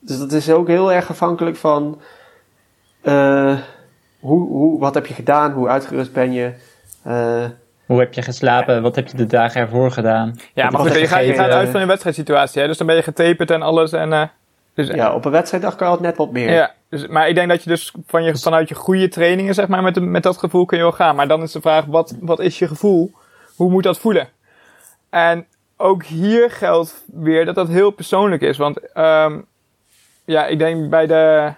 Dus 0.00 0.18
dat 0.18 0.32
is 0.32 0.50
ook 0.50 0.68
heel 0.68 0.92
erg 0.92 1.10
afhankelijk 1.10 1.56
van 1.56 2.00
eh, 3.00 3.58
hoe, 4.20 4.48
hoe, 4.48 4.80
wat 4.80 4.94
heb 4.94 5.06
je 5.06 5.14
gedaan, 5.14 5.52
hoe 5.52 5.68
uitgerust 5.68 6.12
ben 6.12 6.32
je. 6.32 6.52
Eh, 7.02 7.44
Hoe 7.86 7.98
heb 7.98 8.14
je 8.14 8.22
geslapen? 8.22 8.82
Wat 8.82 8.94
heb 8.96 9.08
je 9.08 9.16
de 9.16 9.26
dagen 9.26 9.60
ervoor 9.60 9.90
gedaan? 9.90 10.36
Ja, 10.54 10.62
Wat 10.64 10.72
maar 10.72 10.80
goed, 10.90 11.00
je 11.00 11.06
gaat, 11.06 11.24
je 11.24 11.34
gaat 11.34 11.50
uit 11.50 11.68
van 11.68 11.80
een 11.80 11.86
wedstrijdsituatie, 11.86 12.60
hè? 12.60 12.66
dus 12.66 12.78
dan 12.78 12.86
ben 12.86 12.96
je 12.96 13.02
getaperd 13.02 13.50
en 13.50 13.62
alles. 13.62 13.92
En, 13.92 14.12
eh, 14.12 14.22
dus, 14.74 14.88
ja, 14.88 15.14
op 15.14 15.24
een 15.24 15.30
wedstrijddag 15.30 15.76
kan 15.76 15.86
je 15.86 15.92
altijd 15.92 16.10
net 16.10 16.18
wat 16.18 16.32
meer. 16.32 16.50
Ja, 16.52 16.74
dus, 16.88 17.06
maar 17.06 17.28
ik 17.28 17.34
denk 17.34 17.48
dat 17.48 17.62
je 17.62 17.70
dus, 17.70 17.94
van 18.06 18.22
je 18.24 18.36
vanuit 18.36 18.68
je 18.68 18.74
goede 18.74 19.08
trainingen, 19.08 19.54
zeg 19.54 19.68
maar, 19.68 19.82
met, 19.82 19.94
de- 19.94 20.00
met 20.00 20.22
dat 20.22 20.36
gevoel 20.38 20.64
kun 20.64 20.76
je 20.76 20.82
wel 20.82 20.92
gaan. 20.92 21.16
Maar 21.16 21.28
dan 21.28 21.42
is 21.42 21.52
de 21.52 21.60
vraag, 21.60 21.84
wat, 21.84 22.14
wat 22.20 22.40
is 22.40 22.58
je 22.58 22.68
gevoel? 22.68 23.10
Hoe 23.56 23.70
moet 23.70 23.82
dat 23.82 23.98
voelen? 23.98 24.28
En 25.10 25.46
ook 25.80 26.04
hier 26.04 26.50
geldt 26.50 27.04
weer 27.12 27.44
dat 27.44 27.54
dat 27.54 27.68
heel 27.68 27.90
persoonlijk 27.90 28.42
is. 28.42 28.56
Want 28.56 28.92
ehm, 28.92 29.40
ja, 30.24 30.46
ik 30.46 30.58
denk 30.58 30.90
bij 30.90 31.06
de, 31.06 31.52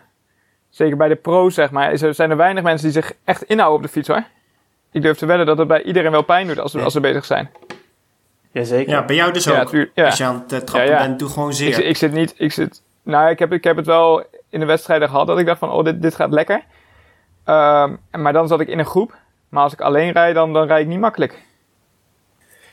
zeker 0.71 0.97
bij 0.97 1.09
de 1.09 1.15
pro's, 1.17 1.55
zeg 1.55 1.71
maar, 1.71 1.93
is 1.93 2.03
er, 2.03 2.15
zijn 2.15 2.31
er 2.31 2.37
weinig 2.37 2.63
mensen 2.63 2.93
die 2.93 3.03
zich 3.03 3.13
echt 3.25 3.43
inhouden 3.43 3.77
op 3.79 3.83
de 3.87 3.93
fiets, 3.93 4.09
hoor. 4.09 4.25
Ik 4.91 5.03
durf 5.03 5.19
te 5.19 5.27
wedden 5.27 5.47
dat 5.47 5.59
het 5.59 5.69
bij 5.69 5.83
iedereen 5.83 6.11
wel 6.11 6.23
pijn 6.23 6.47
doet 6.47 6.59
als, 6.59 6.71
ze- 6.73 6.81
als 6.81 6.93
ze 6.93 7.01
bezig 7.01 7.25
zijn. 7.25 7.51
Jazeker. 8.51 8.93
Ja, 8.93 9.05
bij 9.05 9.17
jou 9.17 9.33
dus 9.33 9.45
Ja, 9.45 9.61
ook. 9.61 9.69
tuur- 9.69 9.91
ja. 9.95 10.05
Als 10.05 10.19
je 10.19 10.25
aan 10.25 10.35
het 10.35 10.53
eh, 10.53 10.59
trappen 10.59 10.91
Ja, 10.91 10.97
ja. 11.01 11.07
bent, 11.07 11.19
doe 11.19 11.29
gewoon 11.29 11.49
Ik, 11.51 11.55
zeer. 11.55 11.75
zit- 11.75 11.85
ik 11.85 11.97
zit 11.97 12.13
niet, 12.13 12.35
ik 12.37 12.53
zit, 12.53 12.83
nou, 13.03 13.31
ik 13.31 13.39
heb, 13.39 13.53
ik 13.53 13.65
heb 13.65 13.77
het 13.77 13.87
wel 13.87 14.25
in 14.49 14.61
de 14.61 14.67
wedstrijden 14.67 15.09
gehad 15.09 15.27
dat 15.27 15.39
ik 15.39 15.47
dacht 15.47 15.59
van, 15.59 15.71
oh, 15.71 15.85
dit, 15.85 16.03
dit 16.03 16.15
gaat 16.15 16.31
lekker. 16.33 16.63
Ehm, 17.45 17.95
maar 18.11 18.33
dan 18.33 18.49
zat 18.49 18.61
ik 18.61 18.69
in 18.69 18.79
een 18.79 18.87
groep. 18.87 19.15
Maar 19.49 19.63
als 19.63 19.73
ik 19.73 19.81
alleen 19.81 20.13
rijd, 20.13 20.35
dan, 20.35 20.53
dan 20.53 20.67
rijd 20.67 20.83
ik 20.83 20.89
niet 20.89 21.01
makkelijk. 21.01 21.43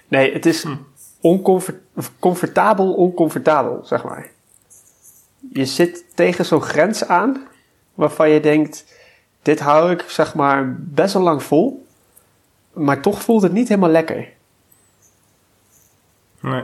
Nee, 0.07 0.33
het 0.33 0.45
is 0.45 0.63
Hm. 0.63 0.75
Oncomfort- 1.21 1.81
comfortabel, 2.19 2.93
oncomfortabel, 2.93 3.81
zeg 3.83 4.03
maar. 4.03 4.29
Je 5.53 5.65
zit 5.65 6.05
tegen 6.15 6.45
zo'n 6.45 6.61
grens 6.61 7.07
aan 7.07 7.47
waarvan 7.93 8.29
je 8.29 8.39
denkt: 8.39 8.85
dit 9.41 9.59
hou 9.59 9.91
ik 9.91 10.03
zeg 10.07 10.35
maar 10.35 10.75
best 10.77 11.13
wel 11.13 11.23
lang 11.23 11.43
vol, 11.43 11.85
maar 12.73 13.01
toch 13.01 13.21
voelt 13.21 13.41
het 13.41 13.51
niet 13.51 13.67
helemaal 13.67 13.89
lekker. 13.89 14.27
Nee. 16.39 16.63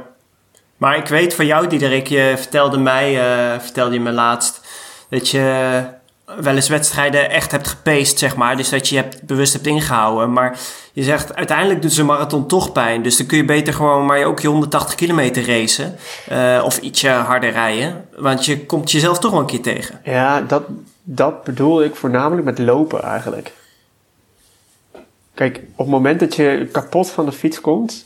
Maar 0.78 0.98
ik 0.98 1.08
weet 1.08 1.34
van 1.34 1.46
jou, 1.46 1.68
Diederik, 1.68 2.08
je 2.08 2.34
vertelde 2.38 2.78
mij, 2.78 3.20
eh, 3.20 3.60
vertelde 3.60 3.94
je 3.94 4.00
me 4.00 4.12
laatst, 4.12 4.68
dat 5.10 5.30
je 5.30 5.84
wel 6.26 6.56
eens 6.56 6.70
wedstrijden 6.70 7.30
echt 7.30 7.52
hebt 7.52 7.68
gepaced, 7.68 8.20
zeg 8.20 8.36
maar. 8.36 8.58
Dus 8.58 8.70
dat 8.70 8.90
je 8.90 8.96
je 8.96 9.02
hebt, 9.02 9.24
bewust 9.24 9.54
hebt 9.54 9.68
ingehouden. 9.68 10.34
Maar 10.34 10.60
je 10.94 11.04
zegt, 11.04 11.36
uiteindelijk 11.36 11.82
doet 11.82 11.94
zo'n 11.94 12.06
marathon 12.06 12.48
toch 12.48 12.72
pijn. 12.72 13.02
Dus 13.02 13.18
dan 13.18 13.26
kun 13.26 13.38
je 13.38 13.46
beter 13.46 13.74
gewoon 13.74 14.06
maar 14.06 14.24
ook 14.24 14.40
je 14.40 14.48
180 14.48 14.96
kilometer 14.96 15.46
racen. 15.48 15.96
eh, 16.28 16.62
of 16.66 16.78
ietsje 16.78 17.10
harder 17.10 17.52
rijden. 17.52 18.06
Want 18.16 18.46
je 18.46 18.66
komt 18.66 18.92
jezelf 18.92 19.20
toch 19.20 19.32
wel 19.32 19.40
een 19.40 19.46
keer 19.46 19.62
tegen. 19.62 20.00
Ja, 20.04 20.42
dat, 20.42 20.64
dat 21.04 21.44
bedoel 21.44 21.84
ik 21.84 21.96
voornamelijk 21.96 22.46
met 22.46 22.60
lopen 22.60 23.04
eigenlijk. 23.04 23.52
Kijk, 25.34 25.56
op 25.58 25.86
het 25.86 25.88
moment 25.88 26.20
dat 26.20 26.36
je 26.36 26.70
kapot 26.72 27.10
van 27.10 27.26
de 27.26 27.32
fiets 27.32 27.62
komt, 27.62 28.06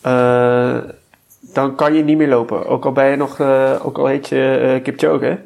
eh, 0.00 0.76
dan 1.40 1.74
kan 1.74 1.94
je 1.94 2.04
niet 2.04 2.16
meer 2.16 2.28
lopen. 2.28 2.66
Ook 2.66 2.84
al 2.84 2.92
ben 2.92 3.10
je 3.10 3.16
nog, 3.16 3.40
eh, 3.40 3.74
ook 3.82 3.98
al 3.98 4.06
heet 4.06 4.28
je 4.28 4.72
eh 4.76 4.82
Kipchoge. 4.82 5.38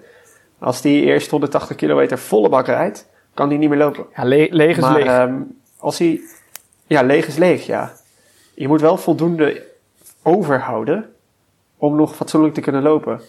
Als 0.63 0.81
die 0.81 1.03
eerst 1.03 1.31
180 1.31 1.77
kilometer 1.77 2.19
volle 2.19 2.49
bak 2.49 2.67
rijdt, 2.67 3.09
kan 3.35 3.49
die 3.49 3.59
niet 3.59 3.69
meer 3.69 3.79
lopen. 3.79 4.05
Ja, 4.17 4.25
le- 4.25 4.47
leeg 4.51 4.77
is 4.77 4.83
maar 4.83 4.93
leeg. 4.95 5.07
ehm, 5.07 5.35
als 5.79 5.99
hij, 5.99 6.21
ja, 6.87 7.03
leeg 7.03 7.27
is 7.27 7.37
leeg, 7.37 7.67
ja. 7.67 7.93
Je 8.55 8.69
moet 8.69 8.81
wel 8.81 8.97
voldoende 8.97 9.63
overhouden 10.23 11.11
om 11.77 11.97
nog 11.97 12.15
fatsoenlijk 12.17 12.55
te 12.55 12.61
kunnen 12.61 12.83
lopen. 12.83 13.21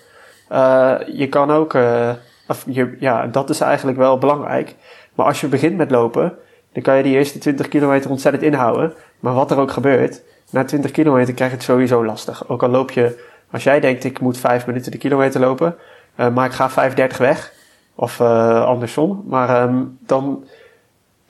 Eh, 0.50 0.96
je 1.14 1.30
kan 1.30 1.52
ook, 1.52 1.74
eh, 1.74 2.10
of 2.48 2.64
je, 2.68 2.96
ja, 3.00 3.28
dat 3.28 3.50
is 3.50 3.60
eigenlijk 3.60 3.98
wel 3.98 4.18
belangrijk. 4.18 4.76
Maar 5.14 5.26
als 5.26 5.42
je 5.42 5.48
begint 5.48 5.78
met 5.78 5.92
lopen, 5.92 6.34
dan 6.74 6.84
kan 6.84 6.98
je 6.98 7.04
die 7.04 7.16
eerste 7.16 7.38
20 7.40 7.68
kilometer 7.68 8.10
ontzettend 8.10 8.44
inhouden. 8.44 8.94
Maar 9.20 9.34
wat 9.34 9.52
er 9.52 9.58
ook 9.58 9.72
gebeurt, 9.72 10.22
na 10.50 10.64
20 10.64 10.92
kilometer 10.92 11.34
krijg 11.34 11.50
je 11.52 11.56
het 11.58 11.66
sowieso 11.66 12.06
lastig. 12.06 12.50
Ook 12.50 12.64
al 12.64 12.70
loop 12.70 12.92
je, 12.92 13.24
als 13.52 13.64
jij 13.64 13.80
denkt 13.80 14.04
ik 14.04 14.20
moet 14.20 14.38
5 14.38 14.66
minuten 14.68 14.92
de 14.92 14.98
kilometer 14.98 15.40
lopen, 15.42 15.76
maar 16.16 16.46
ik 16.46 16.52
ga 16.52 16.70
35 16.70 17.18
weg. 17.18 17.54
Of 17.96 18.20
eh, 18.20 18.66
andersom. 18.66 19.24
Maar 19.28 19.50
ehm, 19.50 19.84
dan, 20.00 20.46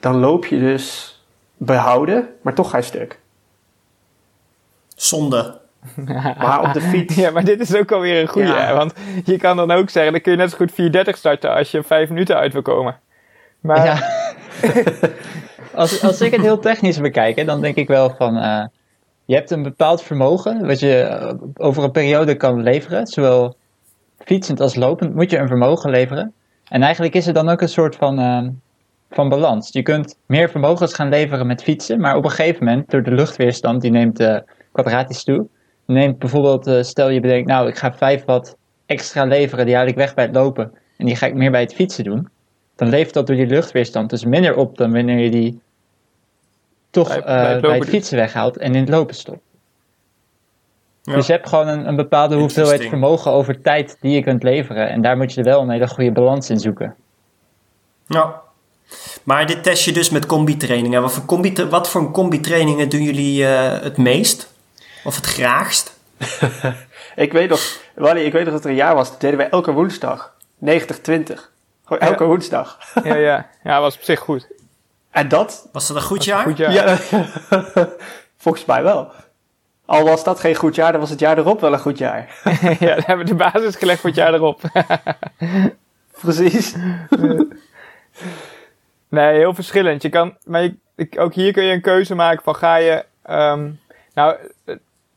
dan 0.00 0.16
loop 0.16 0.46
je 0.46 0.58
dus 0.58 1.18
behouden, 1.56 2.28
maar 2.42 2.54
toch 2.54 2.70
ga 2.70 2.76
je 2.76 2.82
stuk. 2.82 3.18
Zonde. 4.94 5.62
Maar 6.38 6.60
op 6.62 6.72
de 6.72 6.80
fiets. 6.80 7.14
Ja, 7.14 7.30
maar 7.30 7.44
dit 7.44 7.60
is 7.60 7.74
ook 7.76 7.92
alweer 7.92 8.20
een 8.20 8.28
goede. 8.28 8.48
Ja. 8.48 8.74
Want 8.74 8.92
je 9.24 9.36
kan 9.36 9.56
dan 9.56 9.70
ook 9.70 9.90
zeggen, 9.90 10.12
dan 10.12 10.20
kun 10.20 10.32
je 10.32 10.38
net 10.38 10.50
zo 10.50 10.56
goed 10.56 10.72
4.30 10.72 11.18
starten 11.18 11.54
als 11.54 11.70
je 11.70 11.82
5 11.82 12.08
minuten 12.08 12.36
uit 12.36 12.52
wil 12.52 12.62
komen. 12.62 12.96
Maar 13.60 13.84
Ja. 13.84 13.98
als, 15.74 16.02
als 16.02 16.20
ik 16.20 16.32
het 16.32 16.40
heel 16.40 16.58
technisch 16.58 17.00
bekijk, 17.00 17.36
hè, 17.36 17.44
dan 17.44 17.60
denk 17.60 17.76
ik 17.76 17.88
wel 17.88 18.10
van... 18.10 18.36
eh, 18.36 18.64
je 19.24 19.34
hebt 19.34 19.50
een 19.50 19.62
bepaald 19.62 20.02
vermogen 20.02 20.66
wat 20.66 20.80
je 20.80 21.00
eh, 21.00 21.34
over 21.56 21.84
een 21.84 21.90
periode 21.90 22.34
kan 22.36 22.62
leveren. 22.62 23.06
Zowel 23.06 23.56
fietsend 24.24 24.60
als 24.60 24.74
lopend 24.74 25.14
moet 25.14 25.30
je 25.30 25.38
een 25.38 25.48
vermogen 25.48 25.90
leveren. 25.90 26.32
En 26.68 26.82
eigenlijk 26.82 27.14
is 27.14 27.26
er 27.26 27.32
dan 27.32 27.48
ook 27.48 27.60
een 27.60 27.68
soort 27.68 27.96
van, 27.96 28.18
eh, 28.18 28.46
van 29.10 29.28
balans. 29.28 29.68
Je 29.72 29.82
kunt 29.82 30.16
meer 30.26 30.50
vermogens 30.50 30.94
gaan 30.94 31.08
leveren 31.08 31.46
met 31.46 31.62
fietsen. 31.62 32.00
Maar 32.00 32.16
op 32.16 32.24
een 32.24 32.30
gegeven 32.30 32.64
moment, 32.64 32.90
door 32.90 33.02
de 33.02 33.10
luchtweerstand, 33.14 33.80
die 33.82 33.90
neemt 33.90 34.20
eh, 34.20 34.36
kwadratisch 34.72 35.24
toe. 35.24 35.46
Neemt 35.86 36.18
bijvoorbeeld, 36.18 36.66
eh, 36.66 36.82
stel 36.82 37.08
je 37.08 37.20
bedenkt, 37.20 37.48
nou 37.48 37.68
ik 37.68 37.76
ga 37.76 37.92
5 37.92 38.24
watt 38.24 38.56
extra 38.86 39.24
leveren. 39.24 39.66
Die 39.66 39.74
haal 39.76 39.86
ik 39.86 39.94
weg 39.96 40.14
bij 40.14 40.24
het 40.24 40.34
lopen. 40.34 40.72
En 40.96 41.06
die 41.06 41.16
ga 41.16 41.26
ik 41.26 41.34
meer 41.34 41.50
bij 41.50 41.60
het 41.60 41.74
fietsen 41.74 42.04
doen 42.04 42.28
dan 42.76 42.88
levert 42.88 43.14
dat 43.14 43.26
door 43.26 43.36
die 43.36 43.46
luchtweerstand 43.46 44.10
dus 44.10 44.24
minder 44.24 44.56
op 44.56 44.76
dan 44.76 44.92
wanneer 44.92 45.18
je 45.18 45.30
die 45.30 45.60
toch 46.90 47.08
Bij- 47.08 47.18
eh, 47.18 47.24
bij 47.24 47.52
het 47.52 47.60
bij, 47.60 47.70
het 47.70 47.80
doet. 47.80 47.90
fietsen 47.90 48.16
weghaalt 48.16 48.56
en 48.56 48.74
in 48.74 48.80
het 48.80 48.88
lopen 48.88 49.14
stopt. 49.14 49.40
Ja. 51.04 51.14
Dus 51.14 51.26
je 51.26 51.32
hebt 51.32 51.48
gewoon 51.48 51.68
een, 51.68 51.88
een 51.88 51.96
bepaalde 51.96 52.36
hoeveelheid 52.36 52.84
vermogen 52.88 53.30
over 53.32 53.60
tijd 53.60 53.96
die 54.00 54.12
je 54.14 54.22
kunt 54.22 54.42
leveren. 54.42 54.88
En 54.88 55.02
daar 55.02 55.16
moet 55.16 55.32
je 55.32 55.42
wel 55.42 55.60
een 55.60 55.70
hele 55.70 55.88
goede 55.88 56.12
balans 56.12 56.50
in 56.50 56.60
zoeken. 56.60 56.94
Ja. 58.06 58.40
Maar 59.22 59.46
dit 59.46 59.62
test 59.62 59.84
je 59.84 59.92
dus 59.92 60.10
met 60.10 60.26
combi-trainingen. 60.26 61.02
Wat 61.02 61.12
voor, 61.12 61.24
combi 61.24 61.66
wat 61.70 61.88
voor 61.88 62.10
combi-trainingen 62.10 62.88
doen 62.88 63.02
jullie 63.02 63.46
eh, 63.46 63.82
het 63.82 63.96
meest? 63.96 64.52
Of 65.04 65.16
het 65.16 65.26
graagst? 65.26 65.98
ik 67.16 67.32
weet 67.32 67.48
nog, 67.48 67.60
Wally, 67.94 68.20
ik 68.20 68.32
weet 68.32 68.44
nog 68.44 68.52
dat 68.52 68.64
er 68.64 68.70
een 68.70 68.76
jaar 68.76 68.94
was, 68.94 69.10
dat 69.10 69.20
deden 69.20 69.36
wij 69.38 69.48
elke 69.48 69.72
woensdag. 69.72 70.32
90-20. 70.64 70.68
Gewoon 71.84 71.98
elke 72.00 72.22
Ja. 72.22 72.28
woensdag. 72.28 72.78
Ja, 73.04 73.14
ja. 73.14 73.46
Ja, 73.64 73.80
was 73.80 73.94
op 73.96 74.02
zich 74.02 74.20
goed. 74.20 74.46
En 75.10 75.28
dat, 75.28 75.68
Was 75.72 75.86
dat 75.86 75.96
een 75.96 76.02
goed 76.02 76.24
jaar? 76.24 76.42
Goed 76.42 76.56
jaar. 76.56 76.72
ja, 76.72 76.96
volgens 78.44 78.64
mij 78.64 78.82
wel. 78.82 79.10
Al 79.86 80.04
was 80.04 80.24
dat 80.24 80.40
geen 80.40 80.54
goed 80.54 80.74
jaar, 80.74 80.92
dan 80.92 81.00
was 81.00 81.10
het 81.10 81.18
jaar 81.20 81.38
erop 81.38 81.60
wel 81.60 81.72
een 81.72 81.78
goed 81.78 81.98
jaar. 81.98 82.40
ja, 82.80 82.94
dan 82.94 83.02
hebben 83.06 83.18
we 83.26 83.32
de 83.32 83.34
basis 83.34 83.76
gelegd 83.76 84.00
voor 84.00 84.10
het 84.10 84.18
jaar 84.18 84.34
erop. 84.34 84.60
Precies. 86.20 86.74
Nee, 89.08 89.36
heel 89.36 89.54
verschillend. 89.54 90.02
Je 90.02 90.08
kan, 90.08 90.36
maar 90.44 90.62
je- 90.62 90.76
ook 91.18 91.34
hier 91.34 91.52
kun 91.52 91.64
je 91.64 91.72
een 91.72 91.80
keuze 91.80 92.14
maken 92.14 92.42
van 92.42 92.54
ga 92.56 92.76
je... 92.76 93.04
ehm, 93.22 93.70
nou, 94.14 94.36
eh, 94.64 94.74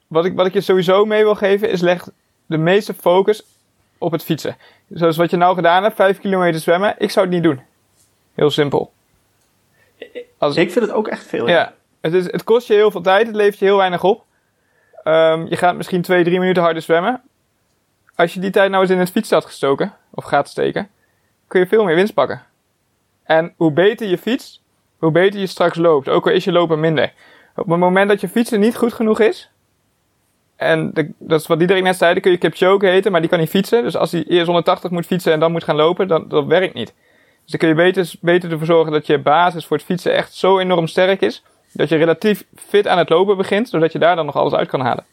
wat 0.07 0.25
ik, 0.25 0.35
wat 0.35 0.45
ik 0.45 0.53
je 0.53 0.61
sowieso 0.61 1.05
mee 1.05 1.23
wil 1.23 1.35
geven 1.35 1.69
is 1.69 1.81
leg 1.81 2.07
de 2.45 2.57
meeste 2.57 2.93
focus 2.93 3.43
op 3.97 4.11
het 4.11 4.23
fietsen. 4.23 4.57
Zoals 4.89 5.17
wat 5.17 5.29
je 5.29 5.37
nou 5.37 5.55
gedaan 5.55 5.83
hebt, 5.83 5.95
5 5.95 6.19
kilometer 6.19 6.59
zwemmen. 6.61 6.95
Ik 6.97 7.11
zou 7.11 7.25
het 7.25 7.35
niet 7.35 7.43
doen. 7.43 7.61
Heel 8.33 8.49
simpel. 8.49 8.91
Als, 10.37 10.55
Ik 10.55 10.71
vind 10.71 10.85
het 10.85 10.93
ook 10.93 11.07
echt 11.07 11.25
veel. 11.27 11.47
ja, 11.47 11.73
het, 12.01 12.13
is, 12.13 12.31
het 12.31 12.43
kost 12.43 12.67
je 12.67 12.73
heel 12.73 12.91
veel 12.91 13.01
tijd, 13.01 13.27
het 13.27 13.35
levert 13.35 13.59
je 13.59 13.65
heel 13.65 13.77
weinig 13.77 14.03
op. 14.03 14.23
Ehm, 15.07 15.45
je 15.49 15.55
gaat 15.55 15.75
misschien 15.75 16.01
2, 16.01 16.23
3 16.23 16.39
minuten 16.39 16.63
harder 16.63 16.81
zwemmen. 16.81 17.21
Als 18.15 18.33
je 18.33 18.39
die 18.39 18.49
tijd 18.49 18.69
nou 18.69 18.81
eens 18.81 18.91
in 18.91 18.99
het 18.99 19.11
fietsen 19.11 19.35
had 19.35 19.45
gestoken, 19.45 19.93
of 20.09 20.23
gaat 20.23 20.49
steken, 20.49 20.89
kun 21.47 21.59
je 21.59 21.67
veel 21.67 21.83
meer 21.83 21.95
winst 21.95 22.13
pakken. 22.13 22.41
En 23.23 23.53
hoe 23.57 23.71
beter 23.71 24.07
je 24.07 24.17
fietst, 24.17 24.61
hoe 24.97 25.11
beter 25.11 25.39
je 25.39 25.47
straks 25.47 25.77
loopt. 25.77 26.09
Ook 26.09 26.25
al 26.25 26.31
is 26.31 26.43
je 26.43 26.51
lopen 26.51 26.79
minder. 26.79 27.13
Op 27.55 27.69
het 27.69 27.79
moment 27.79 28.09
dat 28.09 28.21
je 28.21 28.29
fietsen 28.29 28.59
niet 28.59 28.75
goed 28.75 28.93
genoeg 28.93 29.19
is, 29.19 29.51
en 30.55 30.91
dat 31.17 31.39
is 31.39 31.47
wat 31.47 31.59
Diederik 31.59 31.83
net 31.83 31.97
zei, 31.97 32.13
dan 32.13 32.21
kun 32.21 32.31
je 32.31 32.37
Kipchoge 32.37 32.85
heten, 32.85 33.11
maar 33.11 33.21
die 33.21 33.29
kan 33.29 33.39
niet 33.39 33.49
fietsen. 33.49 33.83
Dus 33.83 33.95
als 33.95 34.11
hij 34.11 34.23
eerst 34.23 34.45
180 34.45 34.91
moet 34.91 35.05
fietsen 35.05 35.33
en 35.33 35.39
dan 35.39 35.51
moet 35.51 35.63
gaan 35.63 35.75
lopen, 35.75 36.07
dan 36.07 36.27
dat 36.27 36.45
werkt 36.45 36.73
niet. 36.73 36.93
Dus 37.41 37.51
dan 37.51 37.59
kun 37.59 37.69
je 37.69 37.75
beter, 37.75 38.13
beter 38.21 38.51
ervoor 38.51 38.65
zorgen 38.65 38.91
dat 38.91 39.05
je 39.05 39.19
basis 39.19 39.65
voor 39.65 39.77
het 39.77 39.85
fietsen 39.85 40.13
echt 40.13 40.33
zo 40.33 40.59
enorm 40.59 40.87
sterk 40.87 41.21
is, 41.21 41.43
dat 41.77 41.89
je 41.89 41.95
relatief 41.95 42.43
fit 42.55 42.87
aan 42.87 42.97
het 42.97 43.09
lopen 43.09 43.37
begint, 43.37 43.69
zodat 43.69 43.91
je 43.91 43.99
daar 43.99 44.15
dan 44.15 44.25
nog 44.25 44.35
alles 44.35 44.53
uit 44.53 44.67
kan 44.69 44.81
halen. 44.81 45.05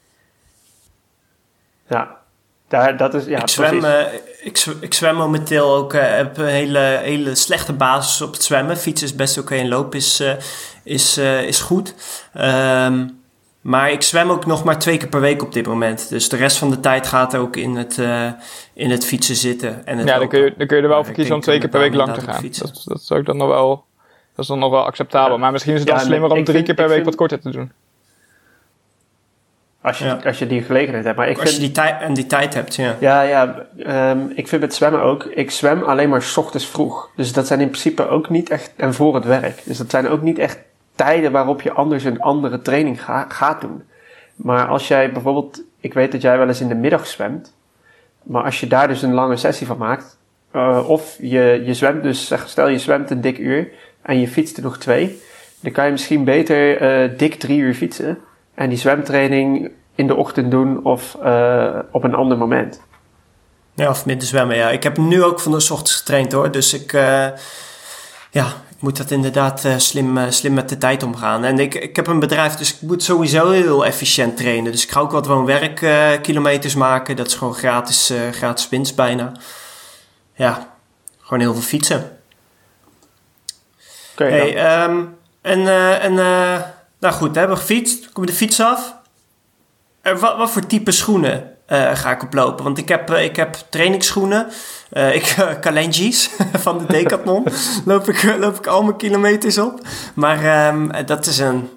Ja. 1.89 2.23
Daar, 2.69 2.97
dat 2.97 3.15
is, 3.15 3.25
ja, 3.25 3.41
ik, 3.41 3.49
zwem, 3.49 3.85
eh, 3.85 4.01
ik, 4.43 4.57
zw- 4.57 4.71
ik 4.83 4.95
zwem 4.95 5.15
momenteel 5.15 5.75
ook, 5.75 5.93
eh, 5.93 6.17
heb 6.17 6.37
een 6.39 6.47
hele, 6.47 6.79
hele 7.03 7.35
slechte 7.35 7.73
basis 7.73 8.21
op 8.21 8.33
het 8.33 8.43
zwemmen. 8.43 8.77
Fietsen 8.77 9.07
is 9.07 9.15
best 9.15 9.39
oké 9.39 9.55
en 9.55 9.69
lopen 9.69 9.99
is, 9.99 10.21
eh, 10.21 10.33
is, 10.83 11.17
eh, 11.17 11.43
is 11.43 11.61
goed. 11.61 11.95
Ehm, 12.33 13.09
maar 13.61 13.91
ik 13.91 14.03
zwem 14.03 14.31
ook 14.31 14.47
nog 14.47 14.65
maar 14.65 14.79
twee 14.79 14.97
keer 14.97 15.09
per 15.09 15.21
week 15.21 15.43
op 15.43 15.53
dit 15.53 15.67
moment. 15.67 16.09
Dus 16.09 16.29
de 16.29 16.37
rest 16.37 16.57
van 16.57 16.71
de 16.71 16.81
tijd 16.81 17.07
gaat 17.07 17.37
ook 17.37 17.57
in 17.57 17.77
het, 17.77 17.99
eh, 17.99 18.29
in 18.73 18.91
het 18.91 19.07
fietsen 19.07 19.37
zitten. 19.37 19.87
En 19.87 19.99
het 19.99 20.09
Ja, 20.09 20.19
dan 20.19 20.29
kun, 20.29 20.41
je, 20.41 20.55
dan 20.59 20.67
kun 20.67 20.77
je 20.77 20.83
er 20.83 20.89
wel 20.89 21.01
voor 21.01 21.09
ik 21.09 21.15
kiezen 21.15 21.35
om 21.35 21.41
twee 21.41 21.59
keer 21.59 21.69
per 21.69 21.81
week 21.81 21.95
lang 21.95 22.15
te 22.15 22.21
gaan. 22.21 22.43
Dat, 22.59 22.83
dat 22.85 23.01
is 23.01 23.11
ook 23.13 23.25
dan 23.27 23.37
nog 23.37 23.49
wel, 23.49 23.85
dat 24.35 24.45
is 24.45 24.47
dan 24.47 24.59
nog 24.59 24.71
wel 24.71 24.85
acceptabel. 24.85 25.33
Ja. 25.35 25.37
Maar 25.41 25.53
misschien 25.53 25.73
is 25.75 25.81
het 25.81 25.89
dan 25.89 25.99
Ja, 25.99 26.05
slimmer 26.05 26.31
om 26.31 26.45
drie 26.45 26.55
vind- 26.55 26.65
keer 26.67 26.75
per 26.75 26.85
week 26.85 26.95
vind- 26.95 27.07
wat 27.07 27.15
korter 27.15 27.41
te 27.41 27.51
doen. 27.51 27.73
als, 29.81 29.99
je, 29.99 30.05
ja. 30.05 30.19
als 30.25 30.39
je 30.39 30.47
die 30.47 30.63
gelegenheid 30.63 31.05
hebt. 31.05 31.17
Maar 31.17 31.29
ik 31.29 31.39
Als 31.39 31.45
je 31.45 31.57
vind, 31.57 31.61
die 31.75 31.83
tijd 31.83 32.01
en 32.01 32.15
die 32.15 32.27
tijd 32.27 32.55
hebt, 32.55 32.75
ja. 32.75 32.97
ja, 33.01 33.23
ja 33.23 33.67
ehm, 33.79 34.19
ik 34.35 34.49
vind 34.49 34.61
met 34.61 34.75
zwemmen 34.75 35.03
ook, 35.03 35.25
ik 35.25 35.51
zwem 35.51 35.83
alleen 35.83 36.09
maar 36.09 36.23
's 36.23 36.37
ochtends 36.37 36.67
vroeg. 36.67 37.11
Dus 37.17 37.33
dat 37.33 37.47
zijn 37.47 37.61
in 37.61 37.69
principe 37.69 38.09
ook 38.09 38.29
niet 38.31 38.51
echt, 38.51 38.73
en 38.77 38.95
voor 38.95 39.15
het 39.15 39.25
werk. 39.25 39.63
Dus 39.65 39.79
dat 39.79 39.91
zijn 39.91 40.09
ook 40.09 40.23
niet 40.23 40.39
echt 40.39 40.59
tijden 40.95 41.33
waarop 41.33 41.63
je 41.63 41.73
anders 41.73 42.05
een 42.05 42.21
andere 42.21 42.63
training 42.63 43.05
ga- 43.05 43.27
gaat 43.29 43.61
doen. 43.61 43.83
Maar 44.35 44.67
als 44.69 44.89
jij 44.89 45.13
bijvoorbeeld, 45.13 45.61
ik 45.81 45.95
weet 45.95 46.13
dat 46.13 46.23
jij 46.23 46.39
wel 46.39 46.49
eens 46.49 46.61
in 46.61 46.69
de 46.69 46.75
middag 46.75 47.07
zwemt. 47.07 47.55
Maar 48.23 48.45
als 48.45 48.61
je 48.61 48.67
daar 48.67 48.89
dus 48.89 49.03
een 49.03 49.15
lange 49.15 49.37
sessie 49.37 49.67
van 49.67 49.79
maakt. 49.79 50.19
eh, 50.51 50.89
of 50.89 51.17
je, 51.21 51.63
je 51.67 51.75
zwemt 51.75 52.03
dus, 52.03 52.27
zeg, 52.27 52.49
stel 52.49 52.69
je 52.69 52.79
zwemt 52.79 53.11
een 53.11 53.21
dik 53.21 53.39
uur 53.39 53.69
en 54.05 54.21
je 54.21 54.29
fietst 54.29 54.57
er 54.57 54.63
nog 54.63 54.79
twee. 54.79 55.21
Dan 55.61 55.73
kan 55.73 55.85
je 55.85 55.91
misschien 55.91 56.25
beter 56.25 56.81
eh, 56.81 57.19
dik 57.19 57.35
drie 57.35 57.59
uur 57.59 57.75
fietsen. 57.75 58.19
En 58.55 58.69
die 58.69 58.79
zwemtraining 58.79 59.71
in 59.95 60.07
de 60.07 60.15
ochtend 60.15 60.51
doen 60.51 60.85
of 60.85 61.17
eh, 61.23 61.79
op 61.91 62.05
een 62.05 62.15
ander 62.15 62.39
moment. 62.39 62.81
Ja, 63.75 63.91
of 63.91 64.07
midden 64.07 64.29
zwemmen, 64.29 64.57
ja. 64.57 64.71
Ik 64.71 64.83
heb 64.83 64.97
nu 64.97 65.23
ook 65.23 65.41
van 65.41 65.53
de 65.53 65.57
ochtends 65.57 65.97
getraind 65.97 66.33
hoor. 66.33 66.51
Dus 66.51 66.75
ik, 66.75 66.93
eh, 66.93 67.27
ja, 68.31 68.47
ik 68.47 68.81
moet 68.81 68.97
dat 68.97 69.11
inderdaad 69.11 69.67
slim, 69.77 70.19
slim 70.29 70.55
met 70.55 70.69
de 70.69 70.79
tijd 70.79 71.03
omgaan. 71.03 71.45
En 71.45 71.59
ik, 71.59 71.75
ik 71.75 71.97
heb 71.97 72.07
een 72.07 72.21
bedrijf, 72.21 72.55
dus 72.55 72.75
ik 72.75 72.81
moet 72.81 73.03
sowieso 73.03 73.51
heel 73.51 73.87
efficiënt 73.87 74.37
trainen. 74.37 74.73
Dus 74.73 74.85
ik 74.85 74.91
ga 74.91 75.01
ook 75.01 75.11
wat 75.11 75.27
woon-werk 75.27 75.87
kilometers 76.23 76.75
maken. 76.75 77.17
Dat 77.17 77.27
is 77.27 77.35
gewoon 77.35 77.55
gratis, 77.55 78.13
gratis 78.31 78.69
winst 78.69 78.97
bijna. 78.97 79.33
Ja, 80.35 80.77
gewoon 81.21 81.41
heel 81.41 81.53
veel 81.53 81.63
fietsen. 81.63 82.14
Je 84.17 84.25
Hey, 84.25 84.57
ehm, 84.57 85.03
en, 85.43 85.67
eh, 85.67 86.05
en 86.05 86.19
eh, 86.19 86.61
nou 87.01 87.15
goed, 87.15 87.33
we 87.33 87.39
hebben 87.39 87.57
gefietst. 87.57 88.13
Kom 88.13 88.25
je 88.25 88.31
de 88.31 88.37
fiets 88.37 88.61
af. 88.61 88.95
Eh, 90.03 90.19
wat, 90.19 90.37
wat 90.37 90.51
voor 90.51 90.67
type 90.67 90.91
schoenen 90.93 91.49
ga 91.93 92.11
ik 92.11 92.23
oplopen? 92.23 92.65
Want 92.65 92.79
ik 92.79 92.89
heb, 92.89 93.11
ik 93.11 93.37
heb 93.37 93.57
trainingsschoenen. 93.71 94.47
Eh, 94.91 95.15
ik 95.15 95.37
uh, 95.39 95.49
Kalenji's 95.61 96.31
van 96.65 96.79
de 96.79 96.85
Decathlon. 96.87 97.47
loop, 97.85 98.09
ik, 98.09 98.37
loop 98.39 98.57
ik 98.57 98.67
al 98.67 98.83
mijn 98.83 98.97
kilometers 98.97 99.59
op. 99.59 99.81
Maar 100.15 100.45
ehm, 100.45 101.05
dat 101.07 101.27
is 101.27 101.39
een- 101.39 101.69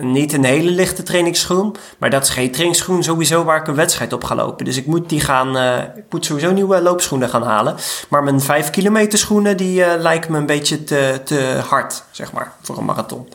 niet 0.00 0.32
een 0.32 0.44
hele 0.44 0.70
lichte 0.70 1.02
trainingsschoen. 1.02 1.76
Maar 1.98 2.10
dat 2.10 2.22
is 2.22 2.28
geen 2.28 2.50
trainingsschoen 2.50 3.02
sowieso 3.02 3.44
waar 3.44 3.60
ik 3.60 3.66
een 3.66 3.74
wedstrijd 3.74 4.12
op 4.12 4.24
ga 4.24 4.34
lopen. 4.34 4.64
Dus 4.64 4.76
ik 4.76 4.86
moet, 4.86 5.08
die 5.08 5.20
gaan, 5.20 5.56
eh, 5.56 5.96
ik 5.96 6.04
moet 6.10 6.24
sowieso 6.24 6.52
nieuwe 6.52 6.82
loopschoenen 6.82 7.28
gaan 7.28 7.42
halen. 7.42 7.74
Maar 8.08 8.22
mijn 8.22 8.40
5 8.40 8.70
kilometer 8.70 9.18
schoenen 9.18 9.56
die 9.56 9.84
eh, 9.84 10.00
lijken 10.00 10.32
me 10.32 10.38
een 10.38 10.46
beetje 10.46 10.84
te, 10.84 11.20
te 11.24 11.60
hard, 11.68 12.04
zeg 12.10 12.32
maar, 12.32 12.52
voor 12.60 12.78
een 12.78 12.84
marathon. 12.84 13.28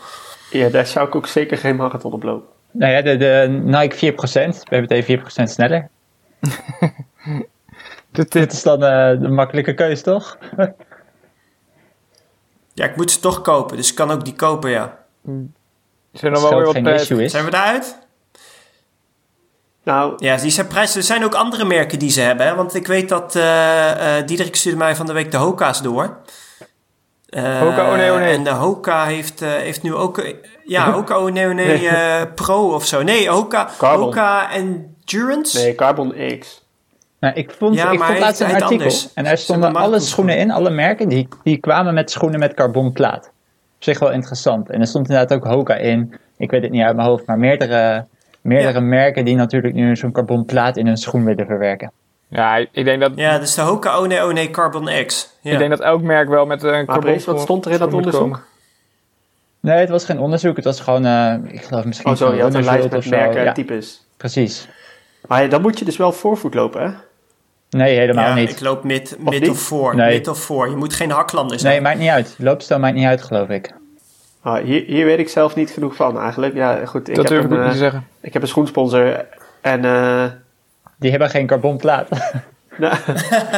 Ja, 0.50 0.70
daar 0.70 0.88
zou 0.88 1.08
ik 1.08 1.16
ook 1.16 1.28
zeker 1.28 1.58
geen 1.58 1.76
marathon 1.76 2.14
op 2.14 2.24
lopen. 2.24 2.48
Nou 2.72 2.92
ja, 2.92 3.02
de, 3.02 3.18
de 3.18 3.62
Nike 3.64 4.14
4%, 4.14 4.14
we 4.24 4.76
hebben 4.76 4.98
het 4.98 5.10
even 5.10 5.20
4% 5.20 5.24
sneller. 5.44 5.90
Dit, 8.12 8.32
Dit 8.32 8.52
is 8.52 8.64
dan 8.64 8.84
eh, 8.84 9.22
de 9.22 9.30
makkelijke 9.30 9.74
keus, 9.74 10.02
toch? 10.02 10.38
Ja, 12.74 12.86
ik 12.86 12.96
moet 12.96 13.12
ze 13.12 13.20
toch 13.20 13.42
kopen, 13.42 13.78
dus 13.78 13.90
ik 13.90 13.96
kan 13.96 14.12
ook 14.12 14.26
die 14.26 14.34
kopen, 14.36 14.70
ja. 14.70 14.98
Zijn 16.12 16.34
Als 16.34 16.42
nog 16.42 16.50
wel 16.52 16.74
weer 16.74 16.84
wat 16.84 17.02
issue 17.02 17.24
is. 17.24 17.32
Zijn 17.32 17.46
we 17.46 17.52
daaruit? 17.52 17.98
Nou, 19.84 20.14
Ja, 20.18 20.38
die 20.38 20.52
zijn 20.52 20.68
prijs. 20.68 20.96
Er 20.96 21.04
zijn 21.04 21.24
ook 21.24 21.34
andere 21.36 21.66
merken 21.66 22.00
die 22.00 22.10
ze 22.12 22.22
hebben. 22.22 22.46
Hè? 22.48 22.56
Want 22.56 22.76
ik 22.76 22.88
weet 22.88 23.10
dat 23.10 23.36
eh 23.36 24.18
eh 24.18 24.26
Diederik 24.28 24.56
stuurde 24.56 24.78
mij 24.78 24.96
van 24.96 25.06
de 25.06 25.14
week 25.14 25.32
de 25.32 25.38
Hoka's 25.38 25.82
door. 25.82 26.18
Eh, 27.30 27.60
Hoka, 27.60 27.92
oh 27.92 27.96
nee, 27.96 28.12
oh 28.12 28.18
nee. 28.18 28.34
En 28.36 28.44
de 28.44 28.50
Hoka 28.50 29.06
heeft, 29.06 29.42
eh, 29.42 29.50
heeft 29.50 29.84
nu 29.84 29.94
ook... 29.96 30.18
eh, 30.18 30.36
Ja, 30.66 30.92
Hoka, 30.94 31.20
oh 31.20 31.32
nee, 31.32 31.48
oh 31.48 31.54
nee, 31.54 31.88
eh, 31.88 32.22
Pro 32.36 32.74
of 32.74 32.86
zo. 32.86 33.04
Nee, 33.04 33.30
Hoka, 33.30 33.70
Carbon. 33.78 34.06
Hoka 34.06 34.52
Endurance. 34.52 35.58
nee, 35.58 35.76
Carbon 35.76 36.14
X. 36.40 36.68
Nou, 37.20 37.34
ik 37.34 37.52
vond, 37.58 37.76
Ja, 37.76 37.92
ik 37.92 38.00
vond 38.00 38.20
laatst 38.20 38.42
een 38.42 38.48
artikel 38.48 38.70
anders. 38.72 39.14
en 39.14 39.24
daar 39.24 39.38
stonden 39.38 39.76
alle 39.76 40.00
schoenen 40.00 40.38
in, 40.38 40.52
alle 40.52 40.70
merken, 40.70 41.10
die, 41.10 41.28
die 41.44 41.58
kwamen 41.58 41.94
met 41.94 42.12
schoenen 42.12 42.40
met 42.40 42.54
carbonplaat. 42.54 43.32
Op 43.80 43.86
zich 43.86 44.00
wel 44.00 44.12
interessant. 44.12 44.70
En 44.70 44.82
er 44.82 44.88
stond 44.88 45.10
inderdaad 45.10 45.38
ook 45.38 45.46
Hoka 45.46 45.76
in. 45.76 46.14
Ik 46.38 46.52
weet 46.52 46.62
het 46.62 46.72
niet 46.72 46.84
uit 46.84 46.96
mijn 46.96 47.08
hoofd, 47.08 47.26
maar 47.26 47.38
meerdere, 47.38 48.06
meerdere 48.42 48.74
Ja. 48.74 48.80
merken 48.80 49.26
die 49.26 49.36
natuurlijk 49.36 49.74
nu 49.74 49.96
zo'n 49.96 50.12
carbonplaat 50.12 50.78
in 50.78 50.88
hun 50.88 50.98
schoen 50.98 51.26
willen 51.26 51.46
verwerken. 51.46 51.92
Ja, 52.28 52.56
ik 52.72 52.86
denk 52.86 53.02
dat, 53.02 53.12
Ja, 53.16 53.40
dus 53.40 53.56
de 53.56 53.62
Hoka, 53.62 54.00
oh 54.02 54.08
nee, 54.08 54.26
oh 54.26 54.34
nee, 54.34 54.50
Carbon 54.52 54.90
X. 55.06 55.34
Ja. 55.42 55.52
ik 55.52 55.58
denk 55.58 55.70
dat 55.70 55.80
elk 55.80 56.02
merk 56.02 56.30
wel 56.30 56.46
met 56.46 56.64
een 56.64 56.70
Maar 56.72 56.86
carbon 56.86 57.12
Brace, 57.12 57.32
wat 57.32 57.42
stond 57.42 57.66
er 57.66 57.72
in 57.72 57.80
dat 57.80 57.94
onderzoek? 57.94 58.22
komen. 58.22 58.40
Nee, 59.60 59.78
het 59.80 59.90
was 59.90 60.06
geen 60.06 60.20
onderzoek, 60.20 60.56
het 60.56 60.66
was 60.66 60.80
gewoon, 60.80 61.06
eh, 61.06 61.34
ik 61.48 61.62
geloof 61.62 61.86
misschien 61.86 62.12
Oh 62.12 62.18
zo, 62.18 62.34
je 62.34 62.42
had 62.42 62.54
een 62.54 62.64
lijst 62.64 62.90
met 62.92 63.10
merken 63.10 63.38
en 63.40 63.44
Ja, 63.46 63.52
types. 63.52 64.06
precies. 64.18 64.68
Maar 65.28 65.50
dan 65.50 65.62
moet 65.62 65.80
je 65.80 65.86
dus 65.86 65.98
wel 65.98 66.12
voorvoet 66.12 66.54
lopen, 66.54 66.82
hè? 66.82 66.92
Nee, 67.70 67.98
helemaal 67.98 68.28
ja, 68.28 68.34
niet. 68.34 68.50
ik 68.50 68.60
loop 68.60 68.84
mid, 68.84 69.18
Of 69.26 69.40
mid 69.40 69.50
of 69.50 69.60
voor. 69.60 69.96
Nee. 69.96 70.18
Mid 70.18 70.28
of 70.28 70.40
voor. 70.40 70.70
Je 70.70 70.76
moet 70.76 70.94
geen 70.94 71.12
haklander 71.12 71.60
zijn. 71.60 71.74
Nee, 71.74 71.82
maakt 71.82 72.00
niet 72.00 72.10
uit. 72.10 72.36
Loopstijl 72.38 72.80
maakt 72.80 72.96
niet 72.96 73.06
uit, 73.06 73.22
geloof 73.22 73.50
ik. 73.50 73.74
Ah, 74.42 74.64
hier, 74.64 74.84
hier 74.86 75.06
weet 75.06 75.20
ik 75.20 75.30
zelf 75.30 75.56
niet 75.56 75.70
genoeg 75.70 75.96
van 75.96 76.20
eigenlijk. 76.20 76.54
Ja, 76.54 76.86
goed, 76.86 77.10
ik, 77.10 77.16
Dat 77.16 77.30
heb, 77.30 77.42
durf 77.42 77.44
ik 77.44 77.50
niet 77.50 77.60
te 77.60 77.66
eh, 77.66 77.78
zeggen. 77.78 78.08
ik 78.22 78.34
heb 78.34 78.42
een 78.42 78.48
schoensponsor 78.48 79.26
en 79.62 79.86
eh, 79.86 80.24
Die 80.98 81.10
hebben 81.10 81.30
geen 81.30 81.48
carbonplaat. 81.48 82.10
nou, 82.78 82.96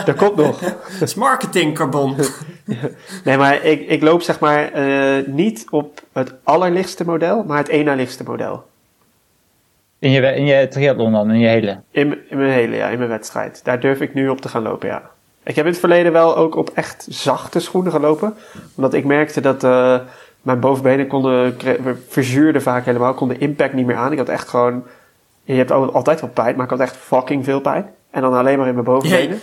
dat 0.05 0.15
komt 0.15 0.35
nog. 0.35 0.59
Dat 0.99 1.01
is 1.01 1.13
marketing, 1.13 1.75
Carbon. 1.75 2.15
Nee, 3.23 3.37
maar 3.37 3.63
ik, 3.63 3.87
ik 3.87 4.01
loop 4.01 4.21
zeg 4.21 4.39
maar 4.39 4.71
eh, 4.71 5.25
niet 5.25 5.65
op 5.69 6.01
het 6.13 6.33
allerlichtste 6.43 7.05
model, 7.05 7.43
maar 7.43 7.57
het 7.57 7.69
één 7.69 7.85
na 7.85 7.93
lichtste 7.93 8.23
model. 8.23 8.69
In 10.01 10.11
je, 10.11 10.21
in 10.21 10.45
je 10.45 10.67
triathlon 10.67 11.11
dan, 11.11 11.31
in 11.31 11.39
je 11.39 11.47
hele. 11.47 11.79
In, 11.91 12.07
mijn 12.29 12.51
hele, 12.51 12.75
ja, 12.75 12.87
in 12.87 12.97
mijn 12.97 13.09
wedstrijd. 13.09 13.63
Daar 13.63 13.79
durf 13.79 14.01
ik 14.01 14.13
nu 14.13 14.29
op 14.29 14.41
te 14.41 14.47
gaan 14.49 14.61
lopen, 14.61 14.87
ja. 14.87 15.01
Ik 15.43 15.55
heb 15.55 15.65
in 15.65 15.71
het 15.71 15.79
verleden 15.79 16.11
wel 16.11 16.37
ook 16.37 16.55
op 16.55 16.69
echt 16.73 17.05
zachte 17.09 17.59
schoenen 17.59 17.91
gelopen. 17.91 18.35
Omdat 18.75 18.93
ik 18.93 19.05
merkte 19.05 19.41
dat 19.41 19.63
eh, 19.63 19.99
mijn 20.41 20.59
bovenbenen 20.59 21.07
konden, 21.07 21.57
verzuurden 22.07 22.61
vaak 22.61 22.85
helemaal, 22.85 23.13
kon 23.13 23.27
de 23.27 23.37
impact 23.37 23.73
niet 23.73 23.85
meer 23.85 23.95
aan. 23.95 24.11
Ik 24.11 24.17
had 24.17 24.29
echt 24.29 24.47
gewoon 24.47 24.83
je 25.43 25.53
hebt 25.53 25.71
al- 25.71 25.93
altijd 25.93 26.21
wel 26.21 26.29
pijn, 26.29 26.55
maar 26.55 26.63
ik 26.65 26.71
had 26.71 26.79
echt 26.79 26.95
fucking 26.97 27.43
veel 27.43 27.59
pijn. 27.61 27.85
En 28.11 28.21
dan 28.21 28.33
alleen 28.33 28.57
maar 28.57 28.67
in 28.67 28.73
mijn 28.73 28.85
bovenbenen. 28.85 29.39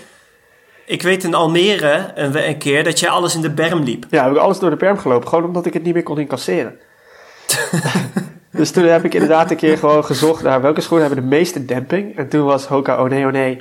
Ik 0.86 1.02
weet 1.02 1.24
in 1.24 1.34
Almere 1.34 2.10
een, 2.14 2.48
een 2.48 2.58
keer 2.58 2.84
dat 2.84 2.98
jij 3.00 3.08
alles 3.10 3.34
in 3.34 3.40
de 3.42 3.50
berm 3.50 3.82
liep. 3.82 4.04
Ja, 4.10 4.22
heb 4.24 4.32
ik 4.32 4.38
alles 4.38 4.58
door 4.58 4.70
de 4.70 4.76
perm 4.76 4.98
gelopen, 4.98 5.28
gewoon 5.28 5.44
omdat 5.44 5.66
ik 5.66 5.72
het 5.74 5.82
niet 5.82 5.94
meer 5.94 6.02
kon 6.02 6.18
incasseren. 6.18 6.78
dus 8.58 8.70
toen 8.70 8.84
heb 8.84 9.04
ik 9.04 9.14
inderdaad 9.14 9.50
een 9.50 9.56
keer 9.56 9.78
gewoon 9.78 10.04
gezocht 10.04 10.42
naar 10.42 10.60
welke 10.60 10.80
schoenen 10.80 11.06
hebben 11.06 11.24
de 11.24 11.36
meeste 11.36 11.64
demping. 11.64 12.16
En 12.16 12.28
toen 12.28 12.44
was 12.44 12.66
Hoka 12.66 12.96
One 12.96 13.26
One 13.26 13.60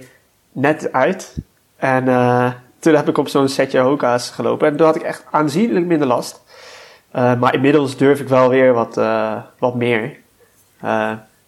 net 0.52 0.94
uit. 0.94 1.38
En 1.76 2.08
eh, 2.08 2.52
toen 2.80 2.96
heb 2.96 3.08
ik 3.08 3.18
op 3.18 3.28
zo'n 3.28 3.48
setje 3.48 3.80
Hoka's 3.80 4.30
gelopen. 4.30 4.68
En 4.68 4.76
toen 4.76 4.86
had 4.86 4.96
ik 4.96 5.02
echt 5.02 5.26
aanzienlijk 5.32 5.86
minder 5.86 6.08
last. 6.08 6.42
Eh, 7.12 7.40
maar 7.40 7.54
inmiddels 7.54 7.98
durf 7.98 8.20
ik 8.20 8.28
wel 8.28 8.50
weer 8.50 8.74
wat, 8.74 8.98
eh, 8.98 9.36
wat 9.60 9.76
meer. 9.76 10.16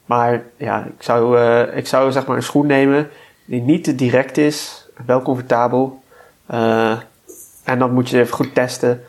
Maar 0.06 0.44
ja, 0.58 0.84
ik 0.98 1.04
zou, 1.04 1.40
ik 1.76 1.88
zou 1.88 2.12
zeg 2.12 2.26
maar 2.26 2.36
een 2.36 2.44
schoen 2.44 2.68
nemen 2.68 3.10
die 3.46 3.62
niet 3.62 3.84
te 3.84 3.96
direct 3.96 4.38
is, 4.38 4.88
wel 5.06 5.22
comfortabel. 5.22 6.04
En 7.64 7.80
dan 7.80 7.94
moet 7.94 8.10
je 8.10 8.20
even 8.20 8.34
goed 8.34 8.56
testen. 8.56 9.04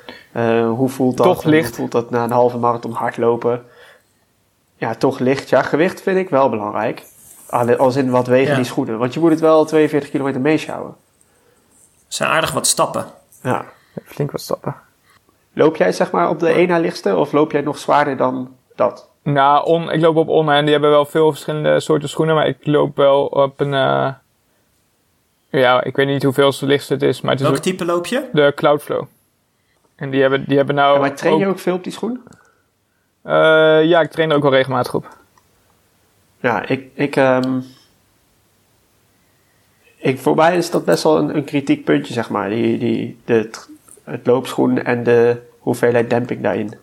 Hoe 0.76 0.88
voelt 0.88 1.16
dat? 1.16 1.26
Toch 1.26 1.45
licht. 1.45 1.66
Hoe 1.66 1.76
voelt 1.76 1.93
dat 1.93 2.11
na 2.11 2.24
een 2.24 2.30
halve 2.30 2.59
marathon 2.59 2.93
hardlopen? 2.93 3.64
Ja, 4.81 4.95
toch 4.95 5.18
licht. 5.18 5.49
Ja, 5.49 5.62
gewicht 5.62 6.01
vind 6.03 6.18
ik 6.18 6.28
wel 6.28 6.49
belangrijk. 6.49 7.03
Als 7.78 7.97
in 7.97 8.11
wat 8.11 8.26
wegen 8.26 8.51
Ja. 8.51 8.57
die 8.57 8.64
schoenen. 8.64 8.99
Want 8.99 9.14
je 9.14 9.20
moet 9.20 9.31
het 9.31 9.41
wel 9.41 9.64
42 9.64 10.11
kilometer 10.11 10.41
meeschouwen. 10.41 10.95
zijn 12.09 12.31
aardig 12.31 12.53
wat 12.53 12.66
stappen. 12.66 13.05
Ja. 13.43 13.64
Flink 14.05 14.31
wat 14.31 14.41
stappen. 14.41 14.74
Loop 15.53 15.76
jij 15.76 15.93
zeg 15.93 16.11
maar 16.11 16.28
op 16.28 16.39
de 16.39 16.49
één 16.49 16.68
na 16.68 16.78
lichtste 16.78 17.16
of 17.16 17.33
loop 17.33 17.53
jij 17.53 17.61
nog 17.61 17.78
zwaarder 17.78 18.16
dan 18.16 18.55
dat? 18.76 19.09
Nou, 19.22 19.64
on, 19.66 19.91
ik 19.91 20.01
loop 20.01 20.16
op 20.16 20.28
On 20.28 20.51
en 20.51 20.62
die 20.62 20.72
hebben 20.72 20.91
wel 20.91 21.05
veel 21.05 21.31
verschillende 21.31 21.81
soorten 21.81 22.09
schoenen, 22.09 22.35
maar 22.35 22.47
ik 22.47 22.66
loop 22.66 22.97
wel 22.97 23.26
op 23.26 23.61
een... 23.61 23.74
eh, 23.74 24.09
ja, 25.51 25.83
ik 25.85 25.97
weet 25.97 26.07
niet 26.07 26.22
hoeveel 26.22 26.53
lichtste 26.61 26.93
het 26.93 27.03
is, 27.03 27.20
maar 27.20 27.31
het 27.33 27.41
is 27.41 27.47
Welk 27.49 27.61
type 27.61 27.85
loop 27.85 28.07
je? 28.07 28.28
de 28.33 28.53
Cloudflow. 28.57 29.03
En 29.97 30.11
die 30.11 30.20
hebben, 30.20 30.45
die 30.47 30.57
hebben 30.57 30.74
nou... 30.74 30.95
Ja, 30.95 31.01
maar 31.01 31.14
train 31.14 31.39
je 31.39 31.45
ook- 31.47 31.51
ook 31.53 31.59
veel 31.59 31.74
op 31.74 31.85
die 31.85 31.93
schoen? 31.93 32.22
Eh, 33.23 33.85
ja, 33.85 34.01
ik 34.01 34.11
train 34.11 34.31
er 34.31 34.37
ook 34.37 34.43
wel 34.43 34.51
regelmatig 34.53 34.95
op. 34.95 35.16
Ja, 36.41 36.66
ik, 36.68 36.85
ik, 36.95 37.16
ehm, 37.16 37.61
ik, 39.97 40.18
voor 40.18 40.35
mij 40.35 40.57
is 40.57 40.71
dat 40.71 40.85
best 40.85 41.03
wel 41.03 41.16
een, 41.18 41.37
een 41.37 41.45
kritiek 41.45 41.85
puntje, 41.85 42.12
zeg 42.12 42.31
maar. 42.31 42.49
Die, 42.49 42.79
die, 42.79 43.18
de, 43.25 43.51
het- 44.05 44.27
loopschoen 44.27 44.83
en 44.83 45.05
de 45.05 45.37
hoeveelheid 45.59 46.11
demping 46.11 46.43
daarin. 46.43 46.75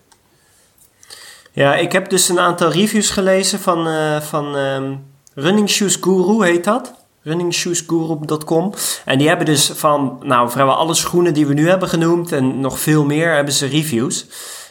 Ja, 1.52 1.74
ik 1.74 1.92
heb 1.92 2.08
dus 2.08 2.28
een 2.28 2.38
aantal 2.40 2.70
reviews 2.70 3.10
gelezen 3.10 3.58
van, 3.58 3.86
eh, 3.88 4.20
van 4.20 4.56
ehm, 4.56 4.94
Running 5.34 5.68
Shoes 5.70 5.96
Guru, 6.00 6.44
heet 6.44 6.64
dat. 6.64 6.94
runningshoesguru.com. 7.22 8.72
En 9.04 9.18
die 9.18 9.28
hebben 9.28 9.46
dus 9.46 9.66
van, 9.74 10.20
nou, 10.22 10.50
vrijwel 10.50 10.74
alle 10.74 10.94
schoenen 10.94 11.34
die 11.34 11.46
we 11.46 11.54
nu 11.54 11.68
hebben 11.68 11.88
genoemd 11.88 12.32
en 12.32 12.60
nog 12.60 12.78
veel 12.80 13.04
meer, 13.04 13.34
hebben 13.34 13.54
ze 13.54 13.66
reviews. 13.66 14.26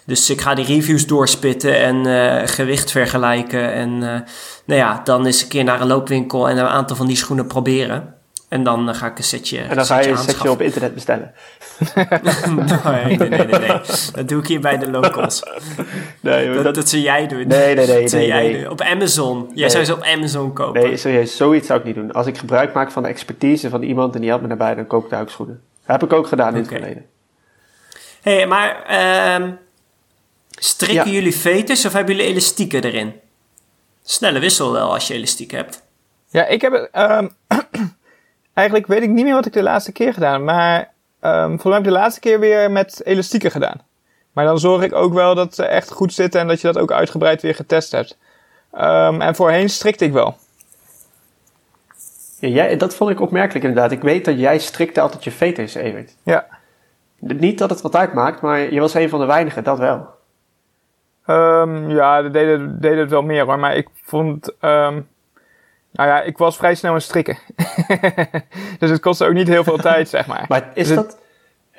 Dus 0.07 0.29
ik 0.29 0.41
ga 0.41 0.55
die 0.55 0.65
reviews 0.65 1.05
doorspitten 1.05 1.77
en 1.77 2.05
eh, 2.05 2.47
gewicht 2.47 2.91
vergelijken. 2.91 3.73
En 3.73 3.89
eh, 3.89 4.19
nou 4.65 4.79
ja, 4.79 5.01
dan 5.03 5.25
eens 5.25 5.41
een 5.41 5.47
keer 5.47 5.63
naar 5.63 5.81
een 5.81 5.87
loopwinkel 5.87 6.49
en 6.49 6.57
een 6.57 6.67
aantal 6.67 6.95
van 6.95 7.07
die 7.07 7.15
schoenen 7.15 7.47
proberen. 7.47 8.15
En 8.49 8.63
dan 8.63 8.89
eh, 8.89 8.95
ga 8.95 9.07
ik 9.07 9.17
een 9.17 9.23
setje 9.23 9.59
En 9.59 9.75
dan 9.75 9.85
ga 9.85 9.99
je 9.99 10.09
een 10.09 10.17
setje 10.17 10.51
op 10.51 10.61
internet 10.61 10.93
bestellen. 10.93 11.33
nee, 12.85 13.17
nee, 13.17 13.29
nee, 13.29 13.45
nee. 13.45 13.81
Dat 14.13 14.27
doe 14.27 14.41
ik 14.41 14.47
hier 14.47 14.59
bij 14.59 14.77
de 14.77 14.89
locals. 14.89 15.43
Nee, 16.19 16.63
Dat, 16.63 16.75
dat, 16.75 16.89
zou 16.89 17.01
jij 17.01 17.27
doen. 17.27 17.47
nee, 17.47 17.75
nee, 17.75 17.87
nee. 17.87 18.01
Dat 18.01 18.09
zou 18.09 18.27
nee, 18.27 18.51
jij. 18.51 18.67
Op 18.67 18.81
Amazon. 18.81 19.51
Jij 19.53 19.69
zou 19.69 19.83
ze 19.83 19.93
op 19.93 20.03
Amazon 20.03 20.53
kopen. 20.53 20.81
Nee, 20.81 20.97
serieus, 20.97 21.35
zoiets 21.35 21.67
zou 21.67 21.79
ik 21.79 21.85
niet 21.85 21.95
doen. 21.95 22.11
Als 22.11 22.27
ik 22.27 22.37
gebruik 22.37 22.73
maak 22.73 22.91
van 22.91 23.03
de 23.03 23.09
expertise 23.09 23.69
van 23.69 23.83
iemand 23.83 24.13
en 24.13 24.19
die 24.19 24.29
helpt 24.29 24.43
me 24.43 24.49
daarbij, 24.49 24.75
dan 24.75 24.87
koop 24.87 25.03
ik 25.03 25.09
duikschoenen. 25.09 25.61
Dat 25.85 25.99
heb 26.01 26.09
ik 26.09 26.17
ook 26.17 26.27
gedaan 26.27 26.53
in 26.53 26.59
het 26.59 26.67
verleden. 26.67 27.05
hey, 28.21 28.47
maar 28.47 28.83
ehm, 28.83 29.51
strikken 30.59 31.05
Ja. 31.05 31.11
jullie 31.13 31.35
veters 31.35 31.85
of 31.85 31.93
hebben 31.93 32.15
jullie 32.15 32.31
elastieken 32.31 32.83
erin? 32.83 33.13
Snelle 34.03 34.39
wissel 34.39 34.71
wel 34.71 34.93
als 34.93 35.07
je 35.07 35.13
elastiek 35.13 35.51
hebt. 35.51 35.83
Ja, 36.29 36.45
ik 36.45 36.61
heb 36.61 36.89
ehm, 36.91 37.27
eigenlijk 38.53 38.87
weet 38.87 39.01
ik 39.01 39.09
niet 39.09 39.25
meer 39.25 39.33
wat 39.33 39.45
ik 39.45 39.53
de 39.53 39.63
laatste 39.63 39.91
keer 39.91 40.13
gedaan 40.13 40.43
maar 40.43 40.93
ehm 41.19 41.45
volgens 41.47 41.63
mij 41.63 41.73
heb 41.73 41.83
ik 41.83 41.89
de 41.89 41.97
laatste 41.97 42.19
keer 42.19 42.39
weer 42.39 42.71
met 42.71 43.01
elastieken 43.05 43.51
gedaan. 43.51 43.81
Maar 44.33 44.45
dan 44.45 44.59
zorg 44.59 44.83
ik 44.83 44.93
ook 44.93 45.13
wel 45.13 45.35
dat 45.35 45.55
ze 45.55 45.65
echt 45.65 45.91
goed 45.91 46.13
zitten 46.13 46.41
en 46.41 46.47
dat 46.47 46.61
je 46.61 46.67
dat 46.67 46.77
ook 46.77 46.91
uitgebreid 46.91 47.41
weer 47.41 47.55
getest 47.55 47.91
hebt. 47.91 48.17
Ehm, 48.73 49.21
en 49.21 49.35
voorheen 49.35 49.69
strikte 49.69 50.05
ik 50.05 50.11
wel. 50.11 50.37
Ja, 52.39 52.47
jij, 52.47 52.77
dat 52.77 52.95
vond 52.95 53.09
ik 53.09 53.21
opmerkelijk 53.21 53.65
inderdaad. 53.65 53.91
Ik 53.91 54.01
weet 54.01 54.25
dat 54.25 54.39
jij 54.39 54.59
strikte 54.59 55.01
altijd 55.01 55.23
je 55.23 55.31
veters, 55.31 55.73
Evert. 55.73 56.15
Ja. 56.23 56.47
Niet 57.19 57.57
dat 57.57 57.69
het 57.69 57.81
wat 57.81 57.95
uitmaakt, 57.95 58.41
maar 58.41 58.73
je 58.73 58.79
was 58.79 58.93
een 58.93 59.09
van 59.09 59.19
de 59.19 59.25
weinigen, 59.25 59.63
dat 59.63 59.77
wel. 59.77 60.16
Ehm, 61.27 61.89
ja, 61.89 62.21
dat 62.21 62.33
deden, 62.33 62.81
deden 62.81 62.99
het 62.99 63.09
wel 63.09 63.21
meer 63.21 63.45
hoor. 63.45 63.59
Maar 63.59 63.75
ik 63.75 63.87
vond. 64.03 64.53
ehm, 64.59 65.01
nou 65.91 66.09
ja, 66.09 66.21
ik 66.21 66.37
was 66.37 66.57
vrij 66.57 66.75
snel 66.75 66.91
aan 66.91 66.97
het 66.97 67.05
strikken. 67.05 67.37
dus 68.79 68.89
het 68.89 68.99
kostte 68.99 69.25
ook 69.25 69.33
niet 69.33 69.47
heel 69.47 69.63
veel 69.63 69.77
tijd, 69.91 70.09
zeg 70.09 70.27
maar. 70.27 70.45
Maar 70.47 70.71
is 70.73 70.87
Dus 70.87 70.95
dat, 70.95 71.17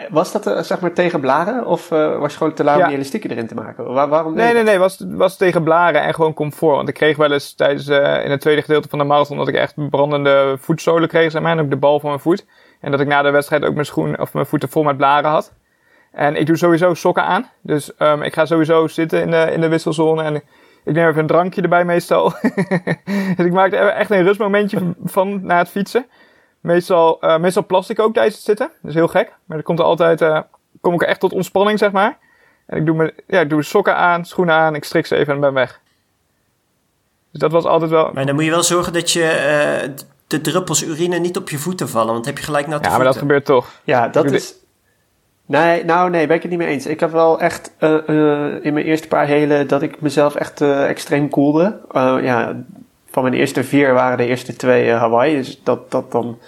was 0.08 0.32
dat 0.32 0.46
eh, 0.46 0.62
zeg 0.62 0.80
maar 0.80 0.92
tegen 0.92 1.20
blaren 1.20 1.66
of 1.66 1.90
eh, 1.90 2.18
was 2.18 2.32
je 2.32 2.38
gewoon 2.38 2.54
te 2.54 2.64
lui 2.64 2.80
om 2.80 2.86
die 2.86 2.94
elastieken 2.94 3.30
erin 3.30 3.46
te 3.46 3.54
maken? 3.54 3.92
Waar, 3.92 4.08
waarom 4.08 4.34
Nee, 4.34 4.52
nee, 4.52 4.62
nee. 4.62 4.78
Was, 4.78 5.04
was 5.08 5.36
tegen 5.36 5.62
blaren 5.62 6.02
en 6.02 6.14
gewoon 6.14 6.34
comfort. 6.34 6.76
Want 6.76 6.88
ik 6.88 6.94
kreeg 6.94 7.16
wel 7.16 7.32
eens 7.32 7.54
tijdens 7.54 7.88
eh, 7.88 8.24
in 8.24 8.30
het 8.30 8.40
tweede 8.40 8.62
gedeelte 8.62 8.88
van 8.88 8.98
de 8.98 9.04
marathon 9.04 9.36
dat 9.36 9.48
ik 9.48 9.54
echt 9.54 9.90
brandende 9.90 10.56
voetzolen 10.60 11.08
kreeg, 11.08 11.30
zeg 11.30 11.42
maar. 11.42 11.52
En 11.52 11.60
ook 11.60 11.70
de 11.70 11.76
bal 11.76 12.00
van 12.00 12.08
mijn 12.08 12.22
voet. 12.22 12.46
En 12.80 12.90
dat 12.90 13.00
ik 13.00 13.06
na 13.06 13.22
de 13.22 13.30
wedstrijd 13.30 13.64
ook 13.64 13.74
mijn 13.74 13.86
schoen 13.86 14.20
of 14.20 14.32
mijn 14.32 14.46
voeten 14.46 14.68
vol 14.68 14.82
met 14.82 14.96
blaren 14.96 15.30
had. 15.30 15.52
En 16.12 16.36
ik 16.36 16.46
doe 16.46 16.56
sowieso 16.56 16.94
sokken 16.94 17.24
aan. 17.24 17.50
Dus 17.60 17.96
ehm, 17.96 18.22
ik 18.22 18.34
ga 18.34 18.46
sowieso 18.46 18.86
zitten 18.86 19.20
in 19.20 19.30
de, 19.30 19.50
in 19.52 19.60
de 19.60 19.68
wisselzone. 19.68 20.22
En 20.22 20.34
ik 20.84 20.94
neem 20.94 21.08
even 21.08 21.20
een 21.20 21.26
drankje 21.26 21.62
erbij 21.62 21.84
meestal. 21.84 22.32
dus 23.36 23.46
ik 23.46 23.52
maak 23.52 23.72
er 23.72 23.88
echt 23.88 24.10
een 24.10 24.22
rustmomentje 24.22 24.94
van 25.04 25.46
na 25.46 25.58
het 25.58 25.68
fietsen. 25.68 26.06
Meestal, 26.60 27.20
eh, 27.20 27.38
meestal 27.38 27.66
plas 27.66 27.90
ik 27.90 27.98
ook 27.98 28.14
tijdens 28.14 28.34
het 28.34 28.44
zitten. 28.44 28.70
Dat 28.82 28.90
is 28.90 28.96
heel 28.96 29.08
gek. 29.08 29.28
Maar 29.44 29.56
dan 29.56 29.62
komt 29.62 29.78
er 29.78 29.84
altijd, 29.84 30.20
eh, 30.20 30.40
kom 30.80 30.94
ik 30.94 31.02
er 31.02 31.08
echt 31.08 31.20
tot 31.20 31.32
ontspanning, 31.32 31.78
zeg 31.78 31.92
maar. 31.92 32.18
En 32.66 32.78
ik 32.78 32.86
doe, 32.86 32.96
me, 32.96 33.14
ja, 33.26 33.40
ik 33.40 33.50
doe 33.50 33.62
sokken 33.62 33.96
aan, 33.96 34.24
schoenen 34.24 34.54
aan, 34.54 34.74
ik 34.74 34.84
strik 34.84 35.06
ze 35.06 35.16
even 35.16 35.34
en 35.34 35.40
ben 35.40 35.52
weg. 35.52 35.80
Dus 37.30 37.40
dat 37.40 37.52
was 37.52 37.64
altijd 37.64 37.90
wel... 37.90 38.10
Maar 38.12 38.26
dan 38.26 38.34
moet 38.34 38.44
je 38.44 38.50
wel 38.50 38.62
zorgen 38.62 38.92
dat 38.92 39.10
je 39.10 39.24
eh, 39.24 39.90
de 40.26 40.40
druppels 40.40 40.84
urine 40.84 41.18
niet 41.18 41.36
op 41.36 41.48
je 41.50 41.58
voeten 41.58 41.88
vallen. 41.88 42.12
Want 42.12 42.24
dan 42.24 42.32
heb 42.32 42.42
je 42.42 42.46
gelijk 42.46 42.66
natte 42.66 42.88
Ja, 42.88 42.96
maar 42.96 43.04
dat 43.04 43.16
gebeurt 43.16 43.44
toch. 43.44 43.70
Ja, 43.84 44.08
dat 44.08 44.30
is... 44.30 44.54
Nee, 45.48 45.84
nou 45.84 46.10
nee, 46.10 46.26
ben 46.26 46.36
ik 46.36 46.42
het 46.42 46.50
niet 46.50 46.60
mee 46.60 46.68
eens. 46.68 46.86
Ik 46.86 47.00
heb 47.00 47.10
wel 47.10 47.40
echt 47.40 47.72
eh, 47.78 48.08
eh, 48.08 48.64
in 48.64 48.72
mijn 48.74 48.86
eerste 48.86 49.08
paar 49.08 49.26
helen 49.26 49.68
dat 49.68 49.82
ik 49.82 50.00
mezelf 50.00 50.34
echt 50.34 50.60
eh, 50.60 50.88
extreem 50.88 51.28
koelde. 51.28 51.80
Ja, 52.22 52.56
van 53.10 53.22
mijn 53.22 53.34
eerste 53.34 53.64
vier 53.64 53.92
waren 53.92 54.16
de 54.16 54.26
eerste 54.26 54.56
twee 54.56 54.90
Hawaii. 54.90 55.36
Dus 55.36 55.60
dat, 55.62 55.90
dat 55.90 56.12
dan, 56.12 56.38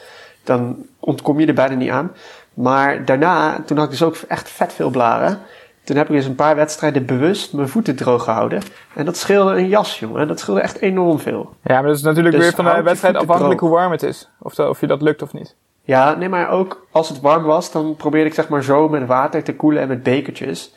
dan 0.45 0.77
ontkom 0.99 1.41
je 1.41 1.47
er 1.47 1.55
bijna 1.55 1.75
niet 1.75 1.91
aan. 1.91 2.13
Maar 2.55 3.05
daarna, 3.05 3.63
toen 3.67 3.77
had 3.77 3.87
ik 3.87 3.91
dus 3.91 4.03
ook 4.03 4.17
echt 4.29 4.51
vet 4.51 4.73
veel 4.73 4.91
blaren. 4.91 5.39
Toen 5.85 5.97
heb 5.97 6.09
ik 6.09 6.17
dus 6.17 6.27
een 6.27 6.35
paar 6.35 6.57
wedstrijden 6.57 7.07
bewust 7.07 7.53
mijn 7.53 7.69
voeten 7.69 7.97
droog 7.97 8.25
gehouden. 8.25 8.63
En 8.95 9.05
dat 9.05 9.17
scheelde 9.17 9.53
een 9.53 9.69
jas, 9.69 9.99
jongen. 9.99 10.29
Dat 10.29 10.41
scheelde 10.41 10.61
echt 10.61 10.79
enorm 10.79 11.19
veel. 11.19 11.55
Ja, 11.63 11.75
maar 11.75 11.87
dat 11.87 11.97
is 11.97 12.03
natuurlijk 12.03 12.35
Dus 12.35 12.45
weer 12.45 12.55
van 12.55 12.65
de 12.65 12.83
wedstrijd 12.83 13.17
afhankelijk 13.17 13.59
droog. 13.59 13.71
hoe 13.71 13.79
warm 13.79 13.93
het 13.93 14.03
is. 14.03 14.29
Of, 14.39 14.59
of 14.59 14.81
je 14.81 14.87
dat 14.87 15.03
lukt 15.03 15.23
of 15.23 15.33
niet. 15.33 15.57
Ja, 15.83 16.15
nee, 16.15 16.29
maar 16.29 16.51
ook 16.51 16.87
als 16.91 17.09
het 17.09 17.21
warm 17.21 17.43
was, 17.45 17.73
dan 17.73 17.97
probeerde 17.97 18.29
ik 18.29 18.35
zeg 18.35 18.49
maar 18.49 18.63
zo 18.63 18.89
met 18.89 19.07
water 19.07 19.43
te 19.43 19.55
koelen 19.55 19.83
en 19.83 19.89
met 19.89 20.03
bekertjes. 20.03 20.75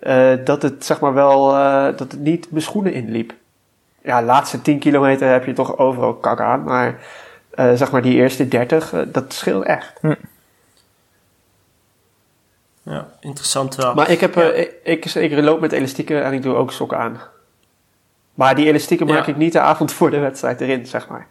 eh, 0.00 0.32
dat 0.44 0.62
het 0.62 0.84
zeg 0.84 1.00
maar 1.00 1.14
wel, 1.14 1.54
eh, 1.56 1.82
dat 1.84 1.98
het 2.12 2.18
niet 2.18 2.50
mijn 2.50 2.62
schoenen 2.62 2.92
inliep. 2.92 3.32
Ja, 4.02 4.20
de 4.20 4.26
laatste 4.26 4.62
10 4.62 4.78
kilometer 4.78 5.28
heb 5.30 5.44
je 5.44 5.52
toch 5.52 5.78
overal 5.78 6.14
kak 6.14 6.40
aan, 6.40 6.62
maar 6.64 6.98
eh, 7.50 7.72
zeg 7.74 7.90
maar 7.90 8.02
die 8.02 8.14
eerste 8.14 8.48
30, 8.48 8.92
eh, 8.92 9.00
dat 9.06 9.32
scheelt 9.32 9.64
echt. 9.64 10.00
Ja, 12.82 13.08
interessant 13.20 13.74
wel. 13.74 13.94
Maar 13.94 14.10
ik, 14.10 14.20
heb, 14.20 14.36
ik, 14.36 14.74
ik, 14.82 15.04
ik 15.04 15.38
loop 15.38 15.60
met 15.60 15.72
elastieken 15.72 16.24
en 16.24 16.32
ik 16.32 16.42
doe 16.42 16.54
ook 16.54 16.72
sokken 16.72 16.98
aan. 16.98 17.20
Maar 18.34 18.54
die 18.54 18.66
elastieken 18.66 19.06
maak 19.06 19.26
ik 19.26 19.36
niet 19.36 19.52
de 19.52 19.60
avond 19.60 19.92
voor 19.92 20.10
de 20.10 20.18
wedstrijd 20.18 20.60
erin, 20.60 20.86
zeg 20.86 21.08
maar. 21.08 21.26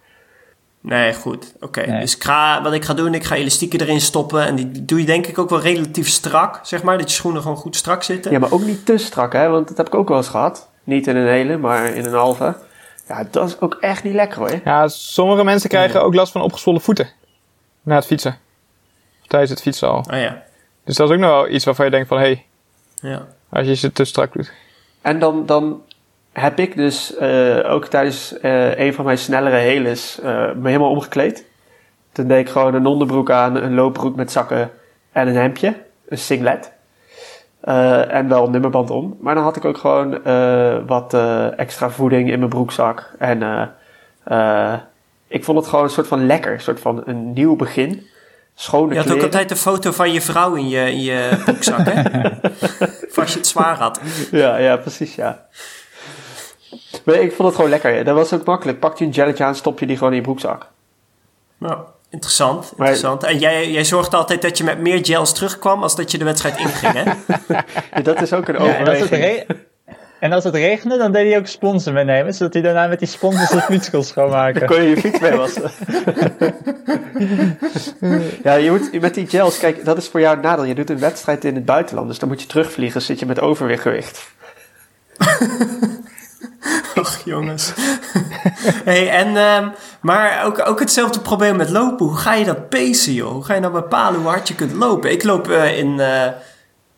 Nee, 0.81 1.13
goed. 1.13 1.53
Oké. 1.59 1.85
Nee. 1.85 1.99
Dus 1.99 2.15
ik 2.15 2.23
ga, 2.23 2.61
wat 2.61 2.73
ik 2.73 2.85
ga 2.85 2.93
doen, 2.93 3.13
ik 3.13 3.23
ga 3.23 3.35
elastieken 3.35 3.81
erin 3.81 4.01
stoppen. 4.01 4.45
En 4.45 4.55
die 4.55 4.85
doe 4.85 4.99
je 4.99 5.05
denk 5.05 5.27
ik 5.27 5.37
ook 5.37 5.49
wel 5.49 5.61
relatief 5.61 6.07
strak, 6.07 6.59
zeg 6.63 6.83
maar. 6.83 6.97
Dat 6.97 7.09
je 7.09 7.15
schoenen 7.15 7.41
gewoon 7.41 7.57
goed 7.57 7.75
strak 7.75 8.03
zitten. 8.03 8.31
Ja, 8.31 8.39
maar 8.39 8.51
ook 8.51 8.61
niet 8.61 8.85
te 8.85 8.97
strak, 8.97 9.33
hè, 9.33 9.49
want 9.49 9.67
dat 9.67 9.77
heb 9.77 9.87
ik 9.87 9.95
ook 9.95 10.07
wel 10.07 10.17
eens 10.17 10.27
gehad. 10.27 10.69
Niet 10.83 11.07
in 11.07 11.15
een 11.15 11.27
hele, 11.27 11.57
maar 11.57 11.85
in 11.85 12.05
een 12.05 12.13
halve. 12.13 12.55
Ja, 13.07 13.27
dat 13.31 13.47
is 13.47 13.59
ook 13.59 13.77
echt 13.79 14.03
niet 14.03 14.13
lekker 14.13 14.37
hoor. 14.39 14.59
Ja, 14.63 14.87
sommige 14.87 15.43
mensen 15.43 15.69
krijgen 15.69 16.03
ook 16.03 16.13
last 16.13 16.31
van 16.31 16.41
opgezwollen 16.41 16.81
voeten. 16.81 17.09
Na 17.81 17.95
het 17.95 18.05
fietsen. 18.05 18.37
Of 19.21 19.27
tijdens 19.27 19.51
het 19.51 19.61
fietsen 19.61 19.89
al. 19.89 20.05
Ah 20.09 20.21
ja. 20.21 20.43
Dus 20.85 20.95
dat 20.95 21.09
is 21.09 21.15
ook 21.15 21.21
nog 21.21 21.29
wel 21.29 21.49
iets 21.49 21.65
waarvan 21.65 21.85
je 21.85 21.91
denkt 21.91 22.07
van... 22.07 22.17
Hé, 22.17 22.23
hey, 22.23 22.45
Ja. 23.11 23.27
als 23.49 23.67
je 23.67 23.75
ze 23.75 23.91
te 23.91 24.03
strak 24.03 24.33
doet. 24.33 24.51
En 25.01 25.19
dan, 25.19 25.45
dan 25.45 25.81
heb 26.39 26.59
ik 26.59 26.75
dus 26.75 27.15
eh, 27.15 27.71
ook 27.71 27.85
tijdens 27.85 28.39
eh, 28.39 28.79
een 28.79 28.93
van 28.93 29.05
mijn 29.05 29.17
snellere 29.17 29.55
heles 29.55 30.19
eh, 30.19 30.51
me 30.55 30.67
helemaal 30.67 30.89
omgekleed. 30.89 31.45
Toen 32.11 32.27
deed 32.27 32.39
ik 32.39 32.49
gewoon 32.49 32.73
een 32.73 32.85
onderbroek 32.85 33.31
aan, 33.31 33.55
een 33.55 33.73
loopbroek 33.73 34.15
met 34.15 34.31
zakken 34.31 34.71
en 35.11 35.27
een 35.27 35.35
hemdje, 35.35 35.75
een 36.07 36.17
singlet. 36.17 36.71
En 37.61 38.27
wel 38.27 38.45
een 38.45 38.51
nummerband 38.51 38.89
om. 38.89 39.17
Maar 39.19 39.35
dan 39.35 39.43
had 39.43 39.55
ik 39.55 39.65
ook 39.65 39.77
gewoon 39.77 40.21
wat 40.87 41.13
extra 41.55 41.89
voeding 41.89 42.31
in 42.31 42.39
mijn 42.39 42.49
broekzak. 42.49 43.11
En 43.17 43.71
ik 45.27 45.43
vond 45.43 45.57
het 45.57 45.67
gewoon 45.67 45.83
een 45.83 45.91
soort 45.91 46.07
van 46.07 46.25
lekker, 46.25 46.53
een 46.53 46.61
soort 46.61 46.79
van 46.79 47.01
een 47.05 47.33
nieuw 47.33 47.55
begin. 47.55 48.07
Schone 48.55 48.93
Je 48.93 48.99
had 48.99 49.11
ook 49.11 49.21
altijd 49.21 49.51
een 49.51 49.57
foto 49.57 49.91
van 49.91 50.13
je 50.13 50.21
vrouw 50.21 50.55
in 50.55 50.69
je, 50.69 50.91
in 50.91 51.01
je 51.01 51.41
broekzak, 51.43 51.79
hè? 51.83 52.01
Of 53.09 53.17
als 53.17 53.31
je 53.31 53.37
het 53.37 53.47
zwaar 53.47 53.77
had. 53.77 53.99
Ja, 54.31 54.57
ja, 54.57 54.77
precies, 54.77 55.15
ja. 55.15 55.47
Maar 57.03 57.15
ik 57.15 57.31
vond 57.31 57.47
het 57.47 57.55
gewoon 57.55 57.69
lekker. 57.69 58.03
Dat 58.03 58.15
was 58.15 58.33
ook 58.33 58.45
makkelijk. 58.45 58.79
Pak 58.79 58.97
je 58.97 59.05
een 59.05 59.11
jelletje 59.11 59.43
aan, 59.43 59.55
stop 59.55 59.79
je 59.79 59.85
die 59.85 59.97
gewoon 59.97 60.11
in 60.11 60.17
je 60.17 60.23
broekzak. 60.23 60.67
Nou, 61.57 61.77
interessant, 62.09 62.73
Maar- 62.77 62.87
interessant. 62.87 63.23
En 63.23 63.37
jij, 63.39 63.71
jij 63.71 63.83
zorgde 63.83 64.17
altijd 64.17 64.41
dat 64.41 64.57
je 64.57 64.63
met 64.63 64.79
meer 64.79 65.05
gels 65.05 65.33
terugkwam 65.33 65.83
als 65.83 65.95
dat 65.95 66.11
je 66.11 66.17
de 66.17 66.23
wedstrijd 66.25 66.57
inging, 66.59 66.93
hè? 66.93 67.03
Ja, 67.95 68.01
dat 68.03 68.21
is 68.21 68.33
ook 68.33 68.47
een 68.47 68.55
Ja, 68.65 68.71
overweging. 68.71 69.09
re- 69.09 69.45
en 70.19 70.31
als 70.31 70.43
het 70.43 70.55
regende, 70.55 70.97
dan 70.97 71.11
deed 71.11 71.27
hij 71.31 71.39
ook 71.39 71.45
sponsor 71.47 71.93
meenemen, 71.93 72.33
zodat 72.33 72.53
hij 72.53 72.61
daarna 72.61 72.87
met 72.87 72.99
die 72.99 73.07
sponsors 73.07 73.49
de 73.49 73.61
fiets 73.61 73.89
kon 73.89 73.99
Dan 73.99 74.07
schoonmaken. 74.07 74.67
kon 74.67 74.81
je 74.83 74.89
je 74.89 74.97
fiets 74.97 75.19
mee 75.19 75.31
wassen. 75.31 75.71
ja, 78.43 78.53
je 78.53 78.71
moet 78.71 79.01
met 79.01 79.13
die 79.13 79.27
gels, 79.27 79.57
kijk, 79.57 79.85
dat 79.85 79.97
is 79.97 80.07
voor 80.07 80.19
jou 80.19 80.35
een 80.35 80.41
nadeel. 80.41 80.63
Je 80.65 80.75
doet 80.75 80.89
een 80.89 80.99
wedstrijd 80.99 81.45
in 81.45 81.55
het 81.55 81.65
buitenland, 81.65 82.07
dus 82.07 82.19
dan 82.19 82.29
moet 82.29 82.41
je 82.41 82.47
terugvliegen, 82.47 83.01
zit 83.01 83.19
je 83.19 83.25
met 83.25 83.39
overgewicht. 83.39 84.27
Och, 86.99 87.17
jongens. 87.25 87.73
hey, 88.83 89.09
en, 89.09 89.37
ehm, 89.37 89.67
maar 90.01 90.45
ook, 90.45 90.67
ook 90.67 90.79
hetzelfde 90.79 91.19
probleem 91.19 91.55
met 91.55 91.69
lopen. 91.69 92.05
Hoe 92.05 92.17
ga 92.17 92.33
je 92.33 92.45
dat 92.45 92.69
pacen, 92.69 93.13
joh? 93.13 93.31
Hoe 93.31 93.43
ga 93.43 93.53
je 93.53 93.59
nou 93.59 93.73
bepalen 93.73 94.19
hoe 94.19 94.29
hard 94.29 94.47
je 94.47 94.55
kunt 94.55 94.71
lopen? 94.73 95.11
Ik 95.11 95.23
loop 95.23 95.49
eh, 95.49 95.77
in... 95.77 95.99
eh, 95.99 96.27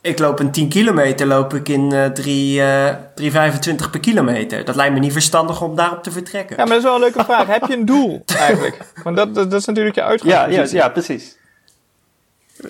ik 0.02 0.20
loop 0.20 0.40
een 0.40 0.52
10 0.52 0.70
kilometer 0.70 1.28
loop 1.28 1.54
ik 1.54 1.70
in 1.70 1.92
eh 1.92 2.06
3, 2.06 2.62
eh 2.62 2.96
3,25 3.22 3.90
per 3.92 4.00
kilometer. 4.00 4.66
Dat 4.66 4.76
lijkt 4.76 4.94
me 4.94 5.00
niet 5.00 5.12
verstandig 5.12 5.62
om 5.62 5.76
daarop 5.76 6.04
te 6.04 6.12
vertrekken. 6.12 6.56
Ja, 6.58 6.64
maar 6.64 6.74
dat 6.74 6.78
is 6.78 6.84
wel 6.84 6.94
een 6.94 7.00
leuke 7.00 7.24
vraag. 7.24 7.48
Heb 7.48 7.66
je 7.68 7.74
een 7.74 7.86
doel 7.86 8.24
eigenlijk? 8.38 8.78
Want 9.04 9.16
dat, 9.16 9.36
dat, 9.36 9.52
dat 9.52 9.60
is 9.60 9.66
natuurlijk 9.66 9.96
je 9.96 10.02
Ja, 10.02 10.08
ja, 10.08 10.12
uitgangspositie. 10.12 10.78
ja, 10.78 10.90
precies. 10.90 11.38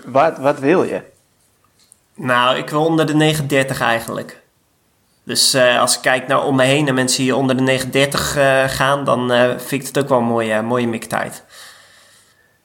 Wat, 0.05 0.38
wat 0.38 0.59
wil 0.59 0.84
je? 0.84 1.01
Nou, 2.15 2.57
ik 2.57 2.69
wil 2.69 2.86
onder 2.86 3.05
de 3.05 3.36
9,30 3.74 3.78
eigenlijk. 3.80 4.41
Dus 5.24 5.53
eh, 5.53 5.80
als 5.80 5.95
ik 5.95 6.01
kijk 6.01 6.28
naar 6.28 6.43
om 6.43 6.55
me 6.55 6.63
heen 6.63 6.88
en 6.88 6.93
mensen 6.93 7.24
die 7.24 7.36
onder 7.36 7.65
de 7.65 7.80
9,30 7.84 7.91
eh, 7.91 8.63
gaan, 8.67 9.03
dan 9.03 9.32
eh, 9.32 9.49
vind 9.57 9.82
ik 9.82 9.88
het 9.88 9.99
ook 9.99 10.09
wel 10.09 10.17
een 10.17 10.24
mooie, 10.24 10.61
mooie 10.61 10.88
miktijd. 10.88 11.43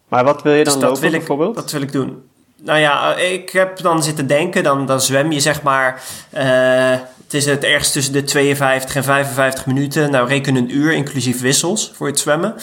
Maar 0.08 0.24
wat 0.24 0.42
wil 0.42 0.52
je 0.52 0.64
dan 0.64 0.74
Dus 0.74 0.82
lopen 0.82 1.00
wil, 1.00 1.12
ik, 1.12 1.18
bijvoorbeeld? 1.18 1.54
dat 1.54 1.70
wil 1.70 1.82
ik 1.82 1.92
doen. 1.92 2.28
Nou 2.56 2.78
ja, 2.78 3.14
ik 3.14 3.50
heb 3.50 3.78
dan 3.78 4.02
zitten 4.02 4.26
denken, 4.26 4.62
dan, 4.62 4.86
dan 4.86 5.00
zwem 5.00 5.32
je 5.32 5.40
zeg 5.40 5.62
maar... 5.62 6.02
het 6.30 7.34
is 7.34 7.44
het 7.44 7.64
ergens 7.64 7.92
tussen 7.92 8.12
de 8.12 8.24
52 8.24 8.96
en 8.96 9.04
55 9.04 9.66
minuten. 9.66 10.10
Nou, 10.10 10.28
reken 10.28 10.56
een 10.56 10.76
uur, 10.76 10.92
inclusief 10.92 11.40
wissels, 11.40 11.92
voor 11.94 12.06
het 12.06 12.18
zwemmen. 12.18 12.54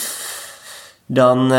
Dan 1.05 1.51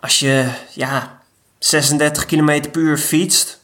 als 0.00 0.18
je, 0.18 0.48
ja, 0.70 1.18
36 1.58 2.26
km 2.26 2.70
per 2.70 2.80
uur 2.80 2.98
fietst, 2.98 3.60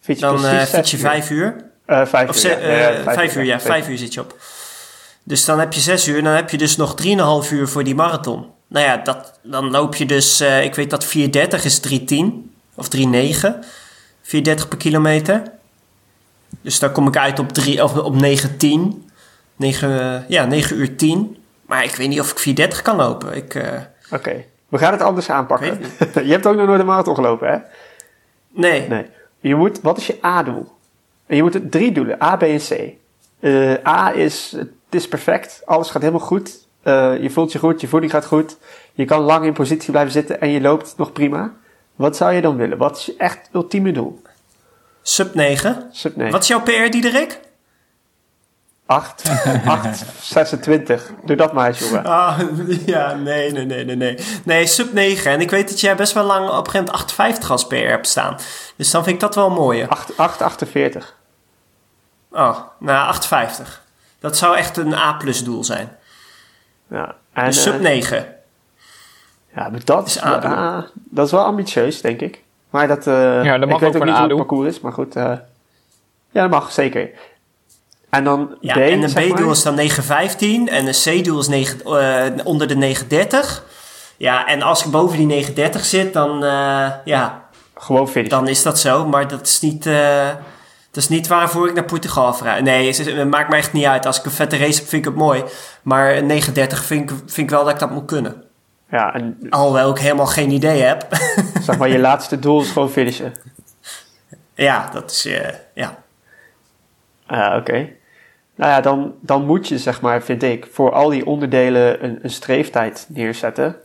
Fiets 0.00 0.20
dan 0.20 0.38
fiets 0.38 0.50
je 0.50 0.66
zes 0.66 0.92
uur? 0.92 0.98
5 0.98 1.30
uur. 1.30 1.72
Eh, 1.86 2.06
vijf 2.06 2.28
Of 2.28 2.44
uur, 2.44 2.50
ja. 2.50 2.76
Ja, 2.78 2.90
eh, 2.90 3.12
vijf 3.12 3.36
uur, 3.36 3.44
ja. 3.44 3.60
Vijf 3.60 3.88
uur 3.88 3.98
zit 3.98 4.14
je 4.14 4.20
op. 4.20 4.36
Dus 5.22 5.44
dan 5.44 5.58
heb 5.58 5.72
je 5.72 5.80
zes 5.80 6.08
uur. 6.08 6.22
Dan 6.22 6.32
heb 6.32 6.50
je 6.50 6.56
dus 6.56 6.76
nog 6.76 6.94
3,5 6.94 7.50
uur 7.50 7.68
voor 7.68 7.84
die 7.84 7.94
marathon. 7.94 8.46
Nou 8.66 8.86
ja, 8.86 8.96
dat, 8.96 9.38
dan 9.42 9.70
loop 9.70 9.94
je 9.94 10.06
dus... 10.06 10.40
eh, 10.40 10.64
ik 10.64 10.74
weet 10.74 10.90
dat 10.90 11.16
4,30 11.16 11.64
is 11.64 11.80
3,10. 11.80 12.52
Of 12.74 12.88
3,9. 12.96 13.02
4,30 14.22 14.68
per 14.68 14.76
kilometer. 14.78 15.42
Dus 16.60 16.78
dan 16.78 16.92
kom 16.92 17.06
ik 17.06 17.16
uit 17.16 17.38
op, 17.38 17.52
3, 17.52 17.82
of 17.84 17.96
op 17.96 18.14
9,10. 18.24 18.68
9, 19.56 20.24
ja, 20.28 20.44
9 20.44 20.76
uur 20.76 20.96
10. 20.96 21.36
Maar 21.66 21.84
ik 21.84 21.94
weet 21.94 22.08
niet 22.08 22.20
of 22.20 22.44
ik 22.44 22.70
4,30 22.74 22.82
kan 22.82 22.96
lopen. 22.96 23.36
Ik, 23.36 23.64
Oké, 24.10 24.44
we 24.68 24.78
gaan 24.78 24.92
het 24.92 25.02
anders 25.02 25.30
aanpakken. 25.30 25.78
Je 26.26 26.32
hebt 26.32 26.46
ook 26.46 26.56
nog 26.56 26.66
nooit 26.66 26.80
een 26.80 26.86
marathon 26.86 27.14
gelopen, 27.14 27.48
hè? 27.48 27.58
nee. 28.60 28.88
Nee. 28.88 29.06
Je 29.40 29.54
moet, 29.54 29.80
wat 29.80 29.98
is 29.98 30.06
je 30.06 30.18
A-doel? 30.24 30.73
En 31.34 31.40
je 31.40 31.46
moet 31.46 31.54
het 31.54 31.70
drie 31.70 31.92
doelen, 31.92 32.22
A, 32.22 32.36
B 32.36 32.42
en 32.42 32.58
C. 32.58 32.92
Eh, 33.40 33.86
A 33.86 34.14
is, 34.14 34.52
het 34.56 34.70
is 34.90 35.08
perfect, 35.08 35.62
alles 35.64 35.90
gaat 35.90 36.02
helemaal 36.02 36.26
goed. 36.26 36.66
Eh, 36.82 37.22
je 37.22 37.30
voelt 37.30 37.52
je 37.52 37.58
goed, 37.58 37.80
je 37.80 37.88
voeding 37.88 38.12
gaat 38.12 38.26
goed. 38.26 38.56
Je 38.92 39.04
kan 39.04 39.20
lang 39.20 39.44
in 39.44 39.52
positie 39.52 39.90
blijven 39.90 40.12
zitten 40.12 40.40
en 40.40 40.48
je 40.48 40.60
loopt 40.60 40.94
nog 40.96 41.12
prima. 41.12 41.52
Wat 41.94 42.16
zou 42.16 42.32
je 42.32 42.40
dan 42.40 42.56
willen? 42.56 42.78
Wat 42.78 42.96
is 42.96 43.04
je 43.04 43.14
echt 43.18 43.48
ultieme 43.52 43.92
doel? 43.92 44.22
Sub 45.02 45.34
9. 45.34 45.88
Sub 45.92 46.16
9. 46.16 46.32
Wat 46.32 46.42
is 46.42 46.48
jouw 46.48 46.62
PR, 46.62 46.90
Diederik? 46.90 47.40
8, 48.86 49.22
8, 49.66 50.04
26. 50.20 51.12
Doe 51.24 51.36
dat 51.36 51.52
maar 51.52 51.66
eens, 51.66 51.78
jongen. 51.78 52.04
Ah, 52.04 52.40
ja, 52.86 53.14
nee, 53.14 53.52
nee, 53.52 53.64
nee, 53.64 53.84
nee, 53.84 53.96
nee. 53.96 54.18
Nee, 54.44 54.66
sub 54.66 54.92
9. 54.92 55.30
En 55.30 55.40
ik 55.40 55.50
weet 55.50 55.68
dat 55.68 55.80
jij 55.80 55.96
best 55.96 56.12
wel 56.12 56.24
lang 56.24 56.44
op 56.44 56.50
een 56.50 56.56
gegeven 56.56 56.78
moment 56.78 56.94
58 56.96 57.50
als 57.50 57.66
PR 57.66 57.74
hebt 57.74 58.06
staan. 58.06 58.36
Dus 58.76 58.90
dan 58.90 59.02
vind 59.02 59.14
ik 59.14 59.20
dat 59.20 59.34
wel 59.34 59.46
een 59.46 59.52
mooie. 59.52 59.88
8, 59.88 60.16
8, 60.16 60.42
48. 60.42 61.22
Oh, 62.34 62.58
nou, 62.78 63.08
58. 63.08 63.82
Dat 64.20 64.36
zou 64.36 64.56
echt 64.56 64.76
een 64.76 64.94
A-plus 64.94 65.44
doel 65.44 65.64
zijn. 65.64 65.96
Ja, 66.90 67.14
en, 67.32 67.44
Dus 67.44 67.62
sub 67.62 67.74
eh, 67.74 67.80
9. 67.80 68.26
Ja, 69.54 69.68
maar 69.68 69.80
dat 69.84 70.06
Is 70.06 70.20
ah, 70.20 70.82
dat 70.94 71.26
is 71.26 71.32
wel 71.32 71.44
ambitieus, 71.44 72.00
denk 72.00 72.20
ik. 72.20 72.42
Maar 72.70 72.88
dat, 72.88 73.06
eh 73.06 73.44
Ja, 73.44 73.58
dat 73.58 73.68
mag 73.68 73.76
ik 73.76 73.82
weet 73.82 73.96
ook 73.96 74.02
ook 74.02 74.08
niet 74.08 74.14
een 74.14 74.20
hoe 74.20 74.28
het 74.28 74.36
parcours 74.36 74.68
is, 74.68 74.80
maar 74.80 74.92
goed. 74.92 75.16
eh, 75.16 75.32
ja, 76.30 76.40
dat 76.42 76.50
mag, 76.50 76.72
zeker. 76.72 77.10
En 78.10 78.24
dan 78.24 78.56
Ja, 78.60 78.74
B, 78.74 78.76
en 78.76 79.02
een 79.02 79.32
B-doel 79.32 79.50
is 79.50 79.62
dan 79.62 79.74
915 79.74 80.68
en 80.68 80.86
een 80.86 81.20
C-doel 81.20 81.40
is 81.40 81.48
9, 81.48 81.80
eh, 81.84 82.46
onder 82.46 82.68
de 82.68 82.76
930. 82.76 83.64
Ja, 84.16 84.46
en 84.46 84.62
als 84.62 84.84
ik 84.84 84.90
boven 84.90 85.16
die 85.16 85.26
930 85.26 85.84
zit, 85.84 86.12
dan, 86.12 86.44
eh, 86.44 86.90
ja, 87.04 87.48
Gewoon 87.74 88.08
finish. 88.08 88.28
dan 88.30 88.48
is 88.48 88.62
dat 88.62 88.78
zo. 88.78 89.06
Maar 89.06 89.28
dat 89.28 89.46
is 89.46 89.60
niet, 89.60 89.88
dat 90.94 91.02
is 91.02 91.08
niet 91.08 91.26
waarvoor 91.26 91.68
ik 91.68 91.74
naar 91.74 91.84
Portugal 91.84 92.34
vraag. 92.34 92.60
Nee, 92.60 92.86
het, 92.86 93.30
maakt 93.30 93.48
me 93.50 93.56
echt 93.56 93.72
niet 93.72 93.84
uit. 93.84 94.06
Als 94.06 94.18
ik 94.18 94.24
een 94.24 94.30
vette 94.30 94.56
race 94.56 94.78
heb, 94.78 94.88
vind 94.88 95.06
ik 95.06 95.12
het 95.12 95.20
mooi. 95.20 95.44
Maar 95.82 96.16
een 96.16 96.26
930 96.26 96.84
vind 96.84 97.10
ik, 97.10 97.16
vind 97.16 97.36
ik 97.36 97.50
wel 97.50 97.64
dat 97.64 97.72
ik 97.72 97.78
dat 97.78 97.90
moet 97.90 98.04
kunnen. 98.04 98.44
Ja, 98.90 99.14
en 99.14 99.46
Alhoewel 99.50 99.90
ik 99.90 99.98
helemaal 99.98 100.26
geen 100.26 100.50
idee 100.50 100.82
heb. 100.82 101.06
zeg 101.66 101.78
maar, 101.78 101.88
je 101.88 101.98
laatste 101.98 102.38
doel 102.38 102.60
is 102.60 102.70
gewoon 102.70 102.90
finishen. 102.90 103.34
ja, 104.54 104.90
dat 104.92 105.10
is, 105.10 105.26
eh, 105.26 105.48
ja. 105.74 106.02
Ah, 107.26 107.56
oké. 107.56 107.88
Nou 108.54 108.70
ja, 108.70 108.80
dan, 108.80 109.14
dan 109.20 109.44
moet 109.44 109.68
je, 109.68 109.78
zeg 109.78 110.00
maar, 110.00 110.22
vind 110.22 110.42
ik, 110.42 110.66
voor 110.72 110.92
al 110.92 111.08
die 111.08 111.26
onderdelen 111.26 112.04
een, 112.04 112.18
een 112.22 112.30
streeftijd 112.30 113.06
neerzetten. 113.08 113.76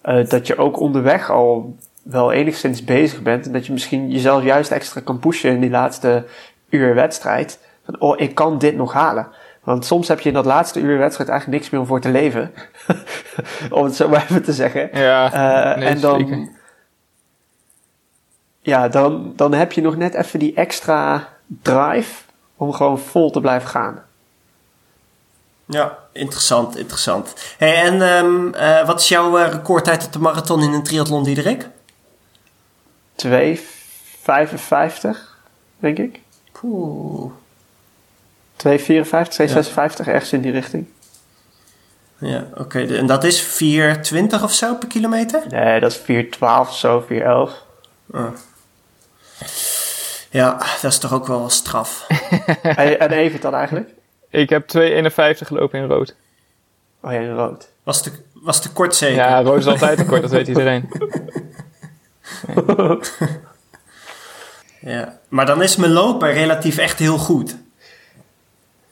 Eh, 0.00 0.28
dat 0.28 0.46
je 0.46 0.56
ook 0.56 0.80
onderweg 0.80 1.30
al 1.30 1.76
wel 2.02 2.32
enigszins 2.32 2.84
bezig 2.84 3.22
bent. 3.22 3.46
En 3.46 3.52
dat 3.52 3.66
je 3.66 3.72
misschien 3.72 4.10
jezelf 4.10 4.42
juist 4.42 4.70
extra 4.70 5.00
kan 5.00 5.18
pushen 5.18 5.50
in 5.50 5.60
die 5.60 5.70
laatste 5.70 6.24
uur 6.68 6.94
wedstrijd. 6.94 7.58
Van, 7.84 8.00
oh, 8.00 8.20
ik 8.20 8.34
kan 8.34 8.58
dit 8.58 8.76
nog 8.76 8.92
halen. 8.92 9.28
Want 9.64 9.84
soms 9.86 10.08
heb 10.08 10.20
je 10.20 10.28
in 10.28 10.34
dat 10.34 10.44
laatste 10.44 10.80
uur 10.80 10.98
wedstrijd 10.98 11.30
eigenlijk 11.30 11.60
niks 11.60 11.72
meer 11.72 11.80
om 11.80 11.86
voor 11.86 12.00
te 12.00 12.10
leven. 12.10 12.52
om 13.70 13.84
het 13.84 13.96
zo 13.96 14.08
maar 14.08 14.22
even 14.22 14.42
te 14.42 14.52
zeggen. 14.52 14.90
Ja, 14.92 15.32
Eh, 15.32 15.78
nee, 15.78 15.88
en 15.88 16.00
dan, 16.00 16.18
zeker. 16.18 16.48
ja, 18.60 18.88
dan, 18.88 19.32
dan 19.36 19.52
heb 19.52 19.72
je 19.72 19.80
nog 19.80 19.96
net 19.96 20.14
even 20.14 20.38
die 20.38 20.54
extra 20.54 21.28
drive 21.62 22.22
om 22.56 22.72
gewoon 22.72 22.98
vol 22.98 23.30
te 23.30 23.40
blijven 23.40 23.68
gaan. 23.68 24.02
Ja, 25.66 25.98
interessant, 26.12 26.76
interessant. 26.76 27.34
Hey, 27.58 27.74
en 27.74 28.02
ehm, 28.02 28.54
eh, 28.54 28.86
wat 28.86 29.00
is 29.00 29.08
jouw 29.08 29.38
eh, 29.38 29.50
recordtijd 29.52 30.06
op 30.06 30.12
de 30.12 30.18
marathon 30.18 30.62
in 30.62 30.72
een 30.72 30.82
triathlon, 30.82 31.24
Diederik? 31.24 31.68
2,55 33.26 33.30
denk 35.78 35.98
ik. 35.98 36.20
Poeh. 36.52 37.30
2,54, 38.66 38.70
2,56, 38.70 40.06
ergens 40.06 40.32
in 40.32 40.40
die 40.40 40.52
richting. 40.52 40.86
Ja, 42.18 42.46
oké. 42.54 42.96
En 42.96 43.06
dat 43.06 43.24
is 43.24 43.42
4,20 43.42 44.42
of 44.42 44.52
zo 44.52 44.74
per 44.74 44.88
kilometer? 44.88 45.42
Nee, 45.48 45.80
dat 45.80 45.90
is 45.92 46.24
4,12 46.26 46.38
of 46.40 46.76
zo, 46.76 47.06
4,11. 47.08 47.16
Ja, 50.30 50.58
dat 50.82 50.92
is 50.92 50.98
toch 50.98 51.12
ook 51.12 51.26
wel 51.26 51.48
straf. 51.48 52.06
en, 52.62 53.00
en 53.00 53.10
Evert 53.10 53.42
dan 53.42 53.54
eigenlijk? 53.54 53.90
Ik 54.30 54.50
heb 54.50 54.76
2,51 54.76 55.46
gelopen 55.46 55.80
in 55.80 55.86
rood. 55.86 56.14
Oh 57.00 57.12
ja, 57.12 57.18
in 57.18 57.34
rood. 57.34 57.68
Was 57.82 58.02
te, 58.02 58.10
was 58.32 58.60
te 58.60 58.72
kort 58.72 58.94
zeker? 58.94 59.16
Ja, 59.16 59.42
rood 59.42 59.58
is 59.58 59.66
altijd 59.66 59.98
te 59.98 60.04
kort, 60.04 60.22
dat 60.22 60.30
weet 60.30 60.48
iedereen. 60.54 60.88
Ja. 64.80 65.18
Maar 65.28 65.46
dan 65.46 65.62
is 65.62 65.76
mijn 65.76 65.92
lopen 65.92 66.32
relatief 66.32 66.78
echt 66.78 66.98
heel 66.98 67.18
goed. 67.18 67.56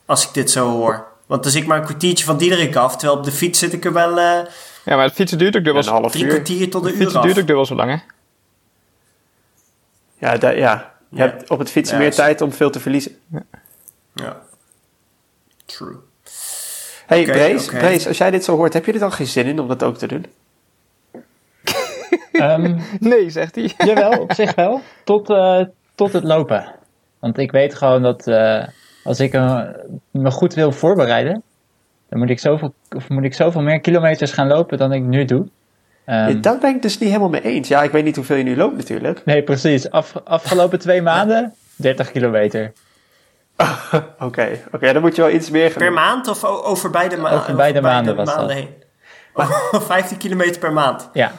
Als 0.06 0.26
ik 0.28 0.34
dit 0.34 0.50
zo 0.50 0.68
hoor. 0.70 1.06
Want 1.26 1.42
dan 1.42 1.52
zit 1.52 1.62
ik 1.62 1.68
maar 1.68 1.78
een 1.78 1.84
kwartiertje 1.84 2.24
van 2.24 2.36
Diederik 2.38 2.76
af. 2.76 2.96
Terwijl 2.96 3.18
op 3.18 3.24
de 3.24 3.32
fiets 3.32 3.58
zit 3.58 3.72
ik 3.72 3.84
er 3.84 3.92
wel 3.92 4.10
eh, 4.18 4.24
Ja, 4.84 4.96
maar 4.96 5.04
het 5.04 5.12
fietsen 5.14 5.38
duurt 5.38 5.56
ook 5.56 5.64
dubbel, 5.64 5.82
Een 5.82 5.88
half 5.88 6.10
drie 6.12 6.24
uur. 6.24 6.30
kwartier 6.30 6.70
tot 6.70 6.84
een 6.84 6.90
uur 6.90 6.96
fietsen 6.96 7.18
af. 7.18 7.24
duurt 7.24 7.38
ook 7.38 7.46
dubbel 7.46 7.66
zo 7.66 7.74
lang, 7.74 7.90
hè? 7.90 7.96
Ja, 10.26 10.36
da- 10.36 10.50
ja. 10.50 10.92
je 11.10 11.16
Ja. 11.16 11.22
hebt 11.22 11.50
op 11.50 11.58
het 11.58 11.70
fietsen 11.70 11.94
Ja, 11.94 12.00
meer 12.00 12.10
is- 12.10 12.16
tijd 12.16 12.40
om 12.40 12.52
veel 12.52 12.70
te 12.70 12.80
verliezen. 12.80 13.18
Ja. 14.14 14.36
True. 15.66 15.96
hey, 17.06 17.20
oké. 17.22 17.78
Brace, 17.78 18.08
als 18.08 18.18
jij 18.18 18.30
dit 18.30 18.44
zo 18.44 18.56
hoort, 18.56 18.72
heb 18.72 18.84
je 18.86 18.92
er 18.92 18.98
dan 18.98 19.12
geen 19.12 19.26
zin 19.26 19.46
in 19.46 19.60
om 19.60 19.68
dat 19.68 19.82
ook 19.82 19.96
te 19.98 20.06
doen? 20.06 20.26
Ehm, 22.32 22.74
Nee, 23.00 23.30
zegt 23.30 23.54
hij. 23.54 23.72
jawel, 23.78 24.20
op 24.20 24.32
zich 24.32 24.54
wel. 24.54 24.80
Tot, 25.04 25.30
eh, 25.30 25.60
tot 25.94 26.12
het 26.12 26.24
lopen. 26.24 26.74
Want 27.18 27.38
ik 27.38 27.50
weet 27.50 27.74
gewoon 27.74 28.02
dat 28.02 28.26
eh, 28.26 28.64
als 29.04 29.20
ik 29.20 29.32
me 30.10 30.30
goed 30.30 30.54
wil 30.54 30.72
voorbereiden, 30.72 31.42
dan 32.08 32.18
moet 32.18 32.30
ik, 32.30 32.38
zoveel, 32.38 32.74
of 32.96 33.08
moet 33.08 33.24
ik 33.24 33.34
zoveel 33.34 33.60
meer 33.62 33.80
kilometers 33.80 34.32
gaan 34.32 34.46
lopen 34.46 34.78
dan 34.78 34.92
ik 34.92 35.02
nu 35.02 35.24
doe. 35.24 35.46
Ehm, 36.04 36.28
Ja, 36.28 36.34
Daar 36.34 36.58
ben 36.58 36.74
ik 36.74 36.82
dus 36.82 36.98
niet 36.98 37.08
helemaal 37.08 37.28
mee 37.28 37.42
eens. 37.42 37.68
Ja, 37.68 37.82
ik 37.82 37.90
weet 37.90 38.04
niet 38.04 38.16
hoeveel 38.16 38.36
je 38.36 38.42
nu 38.42 38.56
loopt 38.56 38.76
natuurlijk. 38.76 39.24
Nee, 39.24 39.42
precies. 39.42 39.90
Af, 39.90 40.14
afgelopen 40.24 40.78
twee 40.78 41.02
maanden 41.02 41.54
30 41.76 42.10
kilometer. 42.10 42.72
Oké, 44.18 44.48
oké, 44.72 44.92
dan 44.92 45.02
moet 45.02 45.16
je 45.16 45.22
wel 45.22 45.30
iets 45.30 45.50
meer 45.50 45.68
gaan 45.70 45.78
Per 45.78 45.92
maand 45.92 46.28
of 46.28 46.44
over 46.44 46.90
beide, 46.90 47.16
ma 47.16 47.32
Over 47.32 47.54
beide 47.54 47.80
maanden 47.80 48.16
was 48.16 48.34
dat. 48.34 48.52
heen? 48.52 48.68
Oh, 49.34 49.80
15 49.80 50.16
kilometer 50.16 50.58
per 50.60 50.72
maand. 50.72 51.10
Ja, 51.12 51.32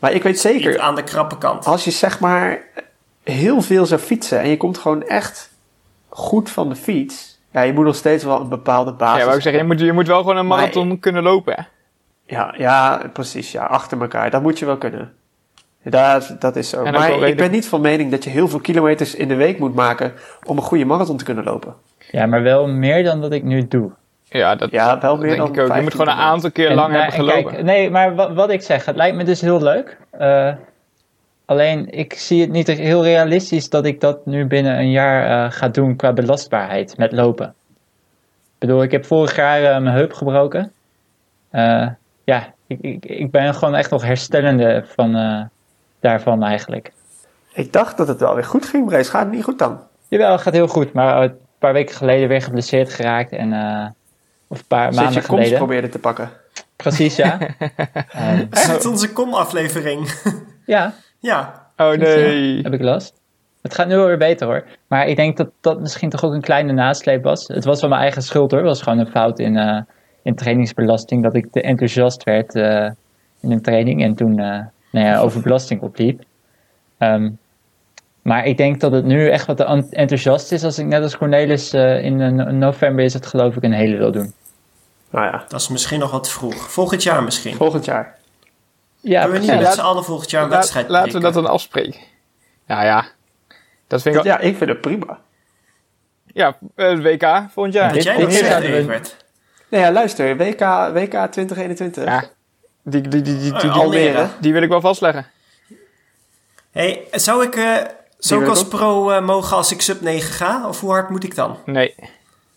Maar 0.00 0.12
ik 0.12 0.22
weet 0.22 0.32
Niet 0.32 0.40
zeker, 0.40 0.80
aan 0.80 0.94
de 0.94 1.02
krappe 1.04 1.38
kant. 1.38 1.64
als 1.66 1.84
je 1.84 1.90
zeg 1.90 2.20
maar 2.20 2.58
heel 3.24 3.60
veel 3.62 3.86
zou 3.86 4.00
fietsen 4.00 4.40
en 4.40 4.48
je 4.48 4.56
komt 4.56 4.78
gewoon 4.78 5.02
echt 5.02 5.50
goed 6.08 6.50
van 6.50 6.68
de 6.68 6.76
fiets. 6.76 7.40
Ja, 7.50 7.60
je 7.62 7.72
moet 7.72 7.84
nog 7.84 7.94
steeds 7.96 8.24
wel 8.24 8.40
een 8.40 8.48
bepaalde 8.48 8.92
basis. 8.92 9.18
Ja, 9.18 9.24
wou 9.24 9.36
ik 9.36 9.42
zeggen, 9.42 9.62
je 9.62 9.68
moet, 9.68 9.80
je 9.80 9.92
moet 9.92 10.06
wel 10.06 10.20
gewoon 10.20 10.36
een 10.36 10.46
Maar- 10.46 10.58
marathon 10.58 10.98
kunnen 10.98 11.22
lopen. 11.22 11.54
hè? 11.56 11.62
Ja, 12.34 12.54
ja, 12.58 13.02
precies. 13.12 13.52
Ja, 13.52 13.64
achter 13.64 14.00
elkaar. 14.00 14.30
Dat 14.30 14.42
moet 14.42 14.58
je 14.58 14.66
wel 14.66 14.76
kunnen. 14.78 15.12
Dat, 15.82 16.36
dat 16.38 16.56
is 16.56 16.68
zo. 16.68 16.82
Maar 16.90 17.10
ik 17.28 17.36
ben 17.36 17.50
niet 17.50 17.66
van 17.66 17.80
mening 17.80 18.10
dat 18.10 18.24
je 18.24 18.30
heel 18.30 18.48
veel 18.48 18.60
kilometers 18.60 19.14
in 19.14 19.28
de 19.28 19.34
week 19.34 19.58
moet 19.58 19.74
maken 19.74 20.12
om 20.42 20.56
een 20.56 20.62
goede 20.62 20.84
marathon 20.84 21.16
te 21.16 21.24
kunnen 21.24 21.44
lopen. 21.44 21.74
ja, 22.10 22.26
maar 22.26 22.42
wel 22.42 22.66
meer 22.68 23.04
dan 23.04 23.20
dat 23.20 23.32
ik 23.32 23.42
nu 23.42 23.68
doe. 23.68 23.90
Ja, 24.28 24.54
dat 24.54 24.70
Ja, 24.70 24.98
wel 24.98 25.16
meer 25.16 25.26
denk 25.26 25.38
dan 25.38 25.46
ik 25.46 25.52
ook. 25.52 25.56
Je 25.56 25.66
15 25.66 25.82
moet 25.82 25.94
gewoon 25.94 26.08
een 26.08 26.22
aantal 26.22 26.50
keer 26.50 26.68
En, 26.68 26.74
lang 26.74 26.92
nou, 26.92 27.02
hebben 27.02 27.18
en 27.18 27.26
gelopen. 27.26 27.52
Kijk, 27.52 27.64
nee, 27.64 27.90
maar 27.90 28.14
wat, 28.14 28.34
wat 28.34 28.50
ik 28.50 28.62
zeg, 28.62 28.84
het 28.84 28.96
lijkt 28.96 29.16
me 29.16 29.24
dus 29.24 29.40
heel 29.40 29.62
leuk. 29.62 29.98
Eh, 30.10 30.54
alleen, 31.44 31.90
ik 31.90 32.12
zie 32.12 32.40
het 32.40 32.50
niet 32.50 32.66
heel 32.66 33.04
realistisch 33.04 33.68
dat 33.68 33.84
ik 33.84 34.00
dat 34.00 34.26
nu 34.26 34.46
binnen 34.46 34.78
een 34.78 34.90
jaar 34.90 35.46
eh, 35.46 35.52
ga 35.52 35.68
doen 35.68 35.96
qua 35.96 36.12
belastbaarheid 36.12 36.96
met 36.96 37.12
lopen. 37.12 37.54
Ik 38.54 38.58
bedoel, 38.58 38.82
ik 38.82 38.90
heb 38.90 39.04
vorig 39.04 39.36
jaar 39.36 39.62
eh, 39.62 39.82
mijn 39.82 39.96
heup 39.96 40.12
gebroken. 40.12 40.72
Eh, 41.50 41.88
ja, 42.24 42.54
ik, 42.66 42.78
ik, 42.80 43.06
ik 43.06 43.30
ben 43.30 43.54
gewoon 43.54 43.74
echt 43.74 43.90
nog 43.90 44.02
herstellende 44.02 44.84
van, 44.86 45.16
eh, 45.16 45.44
daarvan 46.00 46.42
eigenlijk. 46.42 46.92
Ik 47.52 47.72
dacht 47.72 47.96
dat 47.96 48.08
het 48.08 48.20
wel 48.20 48.34
weer 48.34 48.44
goed 48.44 48.66
ging, 48.66 48.86
Brace. 48.86 49.10
Gaat 49.10 49.22
het 49.22 49.32
niet 49.32 49.44
goed 49.44 49.58
dan? 49.58 49.80
Jawel, 50.08 50.32
het 50.32 50.40
gaat 50.40 50.54
heel 50.54 50.68
goed, 50.68 50.92
maar 50.92 51.22
een 51.22 51.36
paar 51.58 51.72
weken 51.72 51.94
geleden 51.94 52.28
weer 52.28 52.42
geblesseerd 52.42 52.92
geraakt. 52.92 53.32
En, 53.32 53.52
eh, 53.52 53.86
of 54.48 54.58
een 54.58 54.64
paar 54.68 54.82
Sinds 54.82 54.96
maanden 54.96 55.22
je 55.22 55.28
komst 55.28 55.42
geleden. 55.42 55.58
probeerde 55.58 55.88
te 55.88 55.98
pakken. 55.98 56.30
Precies, 56.76 57.16
ja. 57.16 57.38
Ehm, 58.12 58.46
Is 58.50 58.66
het 58.66 58.86
onze 58.86 59.12
kom-aflevering? 59.12 60.12
ja, 60.66 60.94
ja. 61.18 61.66
Oh 61.76 61.92
Ja, 61.92 61.96
nee. 61.96 62.62
heb 62.62 62.72
ik 62.72 62.80
last. 62.82 63.14
Het 63.62 63.74
gaat 63.74 63.88
nu 63.88 63.96
wel 63.96 64.06
weer 64.06 64.18
beter 64.18 64.46
hoor. 64.46 64.64
Maar 64.86 65.06
ik 65.08 65.16
denk 65.16 65.36
dat 65.36 65.48
dat 65.60 65.80
misschien 65.80 66.10
toch 66.10 66.24
ook 66.24 66.32
een 66.32 66.40
kleine 66.40 66.72
nasleep 66.72 67.22
was. 67.22 67.48
Het 67.48 67.64
was 67.64 67.80
wel 67.80 67.90
mijn 67.90 68.02
eigen 68.02 68.22
schuld 68.22 68.50
hoor. 68.50 68.60
Het 68.60 68.68
was 68.68 68.82
gewoon 68.82 68.98
een 68.98 69.06
fout 69.06 69.38
in, 69.38 69.56
eh, 69.56 69.78
in 70.22 70.34
trainingsbelasting. 70.34 71.22
Dat 71.22 71.34
ik 71.34 71.46
te 71.52 71.60
enthousiast 71.62 72.22
werd 72.22 72.54
eh, 72.54 72.90
in 73.40 73.50
een 73.50 73.62
training. 73.62 74.02
En 74.02 74.14
toen 74.14 74.38
eh, 74.38 74.60
nou 74.90 75.06
ja, 75.06 75.18
over 75.18 75.40
belasting 75.40 75.80
opliep. 75.80 76.22
Ehm, 76.98 77.30
maar 78.26 78.44
ik 78.46 78.56
denk 78.56 78.80
dat 78.80 78.92
het 78.92 79.04
nu 79.04 79.28
echt 79.30 79.46
wat 79.46 79.60
enthousiast 79.90 80.52
is. 80.52 80.64
Als 80.64 80.78
ik 80.78 80.86
net 80.86 81.02
als 81.02 81.16
Cornelis 81.16 81.72
eh, 81.72 82.04
in 82.04 82.20
eh, 82.20 82.28
no- 82.30 82.50
november 82.50 83.04
is 83.04 83.14
het 83.14 83.26
geloof 83.26 83.56
ik 83.56 83.62
een 83.62 83.72
hele 83.72 83.96
wil 83.96 84.12
doen. 84.12 84.32
Nou 85.10 85.24
ja, 85.26 85.44
Dat 85.48 85.60
is 85.60 85.68
misschien 85.68 85.98
nog 85.98 86.10
wat 86.10 86.30
vroeg. 86.30 86.70
Volgend 86.70 87.02
jaar 87.02 87.22
misschien. 87.22 87.54
volgend 87.54 87.84
jaar. 87.84 88.18
Ja, 89.00 89.22
Kunnen 89.22 89.40
we 89.40 89.46
niet 89.52 89.60
met 89.60 89.72
z'n 89.72 89.80
allen 89.80 90.04
volgend 90.04 90.30
jaar 90.30 90.42
een 90.42 90.48
Laat- 90.48 90.58
wedstrijd 90.58 90.88
laten 90.88 91.12
we 91.12 91.20
dat 91.20 91.34
dan 91.34 91.46
afspreken. 91.46 92.00
Ja, 92.66 92.84
ja. 92.84 93.04
Dat 93.86 94.02
vind 94.02 94.14
ik 94.16 94.22
wel... 94.22 94.32
Ja, 94.32 94.38
ik 94.38 94.56
vind 94.56 94.70
het 94.70 94.80
prima. 94.80 95.18
Ja, 96.32 96.56
eh, 96.74 96.98
WK 96.98 97.24
volgend 97.52 97.74
jaar. 97.74 97.92
Dat 97.92 98.02
jij 98.02 98.16
dat 98.16 98.32
zegt. 98.32 99.16
Nee, 99.68 99.80
ja, 99.80 99.92
luister. 99.92 100.36
WK, 100.36 100.60
WK 100.92 101.10
2021. 101.30 102.04
Ja. 102.04 102.24
Die, 102.82 103.00
die, 103.00 103.22
die, 103.22 103.22
die, 103.22 103.52
die, 103.52 103.74
Oh, 103.74 104.28
die, 104.40 104.52
wil 104.52 104.62
ik 104.62 104.68
wel 104.68 104.80
vastleggen. 104.80 105.26
Hey, 106.70 107.02
zou 107.12 107.44
ik, 107.44 107.56
eh, 107.56 107.74
zou 108.18 108.42
ik 108.42 108.48
als 108.48 108.68
pro 108.68 109.10
eh, 109.10 109.24
mogen 109.24 109.56
als 109.56 109.72
ik 109.72 109.82
sub 109.82 110.00
9 110.00 110.32
ga? 110.32 110.68
Of 110.68 110.80
hoe 110.80 110.90
hard 110.90 111.10
moet 111.10 111.24
ik 111.24 111.34
dan? 111.34 111.58
Nee. 111.64 111.94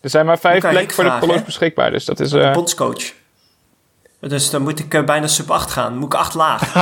Er 0.00 0.10
zijn 0.10 0.26
maar 0.26 0.38
vijf 0.38 0.60
plekken 0.60 0.94
voor 0.94 1.04
de 1.04 1.10
vragen, 1.10 1.30
hè? 1.30 1.42
beschikbaar, 1.42 1.90
dus 1.90 2.04
dat 2.04 2.20
is... 2.20 2.32
Eh 2.32 2.52
bondscoach. 2.52 3.12
Dus 4.20 4.50
dan 4.50 4.62
moet 4.62 4.78
ik 4.78 4.94
eh, 4.94 5.04
bijna 5.04 5.26
sub 5.26 5.50
8 5.50 5.70
gaan. 5.70 5.96
Moet 5.96 6.12
ik 6.12 6.18
8 6.18 6.34
laag. 6.34 6.74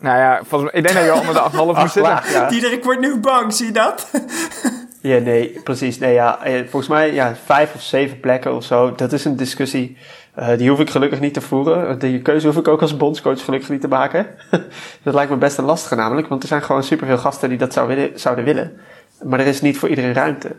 nou 0.00 0.18
ja, 0.18 0.40
volgens 0.44 0.72
mij, 0.72 0.80
ik 0.80 0.86
denk 0.86 0.94
dat 0.94 1.04
je 1.04 1.10
al 1.10 1.20
onder 1.20 1.34
de 1.34 1.40
8,5 1.40 1.56
moet 1.80 1.92
zitten. 1.92 2.02
laag, 2.02 2.32
ja. 2.32 2.48
Diederik 2.48 2.84
wordt 2.84 3.00
nu 3.00 3.16
bang, 3.16 3.54
zie 3.54 3.66
je 3.66 3.72
dat? 3.72 4.06
Ja, 5.00 5.18
nee, 5.18 5.60
precies. 5.64 5.98
Nee, 5.98 6.12
ja, 6.12 6.38
volgens 6.44 6.88
mij 6.88 7.12
ja, 7.12 7.36
vijf 7.44 7.74
of 7.74 7.82
zeven 7.82 8.20
plekken 8.20 8.54
of 8.54 8.64
zo. 8.64 8.94
Dat 8.94 9.12
is 9.12 9.24
een 9.24 9.36
discussie. 9.36 9.96
Eh, 10.36 10.58
die 10.58 10.70
hoef 10.70 10.80
ik 10.80 10.90
gelukkig 10.90 11.20
niet 11.20 11.34
te 11.34 11.40
voeren. 11.40 11.98
Die 11.98 12.22
keuze 12.22 12.46
hoef 12.46 12.56
ik 12.56 12.68
ook 12.68 12.80
als 12.80 12.96
bondscoach 12.96 13.44
gelukkig 13.44 13.68
niet 13.68 13.80
te 13.80 13.88
maken. 13.88 14.26
dat 15.02 15.14
lijkt 15.14 15.30
me 15.30 15.36
best 15.36 15.58
een 15.58 15.64
lastige 15.64 15.94
namelijk. 15.94 16.28
Want 16.28 16.42
er 16.42 16.48
zijn 16.48 16.62
gewoon 16.62 16.82
superveel 16.82 17.18
gasten 17.18 17.48
die 17.48 17.58
dat 17.58 17.72
zou 17.72 17.88
willen, 17.88 18.20
zouden 18.20 18.44
willen. 18.44 18.80
Maar 19.22 19.40
er 19.40 19.46
is 19.46 19.60
niet 19.60 19.78
voor 19.78 19.88
iedereen 19.88 20.12
ruimte. 20.12 20.50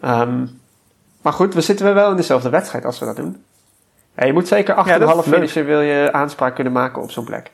Ehm, 0.00 0.46
maar 1.22 1.32
goed, 1.32 1.54
we 1.54 1.60
zitten 1.60 1.94
wel 1.94 2.10
in 2.10 2.16
dezelfde 2.16 2.48
wedstrijd 2.48 2.84
als 2.84 2.98
we 2.98 3.04
dat 3.04 3.16
doen. 3.16 3.44
Ja, 4.16 4.26
je 4.26 4.32
moet 4.32 4.48
zeker 4.48 4.74
achter 4.74 5.00
Ja, 5.00 5.22
finisher 5.22 5.64
wil 5.64 5.80
je 5.80 6.12
aanspraak 6.12 6.54
kunnen 6.54 6.72
maken 6.72 7.02
op 7.02 7.10
zo'n 7.10 7.24
plek. 7.24 7.50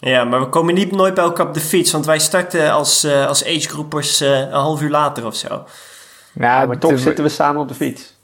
Ja, 0.00 0.24
maar 0.24 0.40
we 0.40 0.48
komen 0.48 0.74
niet 0.74 0.92
nooit 0.92 1.14
bij 1.14 1.24
elkaar 1.24 1.46
op 1.46 1.54
de 1.54 1.60
fiets. 1.60 1.92
Want 1.92 2.06
wij 2.06 2.18
starten 2.18 2.72
als, 2.72 3.04
eh 3.04 3.26
als 3.26 3.44
agegroepers 3.44 4.20
eh 4.20 4.38
een 4.38 4.50
half 4.50 4.82
uur 4.82 4.90
later 4.90 5.26
of 5.26 5.34
zo. 5.34 5.48
Nou, 5.48 6.60
Ja, 6.60 6.66
maar 6.66 6.78
toch 6.78 6.98
zitten 6.98 7.24
we 7.24 7.30
samen 7.30 7.60
op 7.60 7.68
de 7.68 7.74
fiets. 7.74 8.15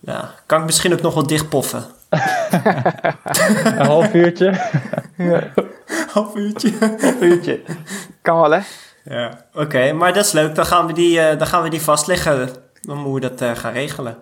Ja, 0.00 0.30
kan 0.46 0.60
ik 0.60 0.66
misschien 0.66 0.92
ook 0.92 1.00
nog 1.00 1.14
wel 1.14 1.26
dichtpoffen. 1.26 1.84
Een 3.64 3.86
half 3.86 4.14
uurtje. 4.14 4.54
half 6.14 6.36
uurtje. 6.36 6.72
Een 6.80 7.24
uurtje. 7.24 7.60
kan 8.22 8.40
wel, 8.40 8.50
hè? 8.50 8.60
Ja. 9.04 9.44
Oké, 9.54 9.92
maar 9.92 10.12
dat 10.12 10.24
is 10.24 10.32
leuk. 10.32 10.54
Dan 10.54 10.66
gaan 10.66 10.86
we 10.86 10.92
die, 10.92 11.20
eh, 11.20 11.38
dan 11.38 11.46
gaan 11.46 11.62
we 11.62 11.68
die 11.68 11.80
vastleggen. 11.82 12.48
Dan 12.80 12.96
moeten 12.96 13.30
we 13.30 13.36
dat 13.36 13.40
eh, 13.40 13.56
gaan 13.56 13.72
regelen. 13.72 14.16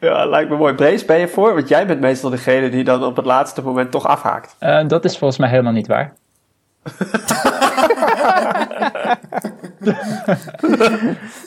Ja, 0.00 0.26
lijkt 0.26 0.50
me 0.50 0.56
mooi. 0.56 0.74
Brace, 0.74 1.04
ben 1.04 1.18
je 1.18 1.28
voor? 1.28 1.54
Want 1.54 1.68
jij 1.68 1.86
bent 1.86 2.00
meestal 2.00 2.30
degene 2.30 2.70
die 2.70 2.84
dan 2.84 3.04
op 3.04 3.16
het 3.16 3.24
laatste 3.26 3.62
moment 3.62 3.90
toch 3.90 4.06
afhaakt. 4.06 4.56
Eh, 4.58 4.88
dat 4.88 5.04
is 5.04 5.18
volgens 5.18 5.40
mij 5.40 5.48
helemaal 5.48 5.72
niet 5.72 5.86
waar. 5.86 6.12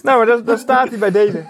Nou, 0.04 0.18
maar 0.18 0.26
dat, 0.26 0.46
dat 0.46 0.60
staat 0.60 0.90
hij 0.90 0.98
bij 0.98 1.12
deze. 1.12 1.46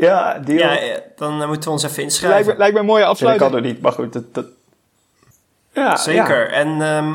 Ja, 0.00 0.38
die 0.38 0.58
Ja, 0.58 0.78
dan 1.16 1.40
eh, 1.42 1.46
moeten 1.48 1.64
we 1.64 1.70
ons 1.70 1.82
even 1.82 1.96
Lijkt 1.96 2.12
inschrijven. 2.12 2.52
me, 2.52 2.58
lijkt 2.58 2.74
me 2.74 2.80
een 2.80 2.86
mooie 2.86 3.04
dat 3.04 3.18
kan 3.18 3.28
afsluiting. 3.28 3.64
er 3.64 3.72
niet, 3.72 3.80
maar 3.82 3.92
goed. 3.92 4.12
Dat, 4.12 4.34
dat... 4.34 4.46
Ja, 5.72 5.96
Zeker. 5.96 6.50
En 6.50 6.68
ehm, 6.82 7.14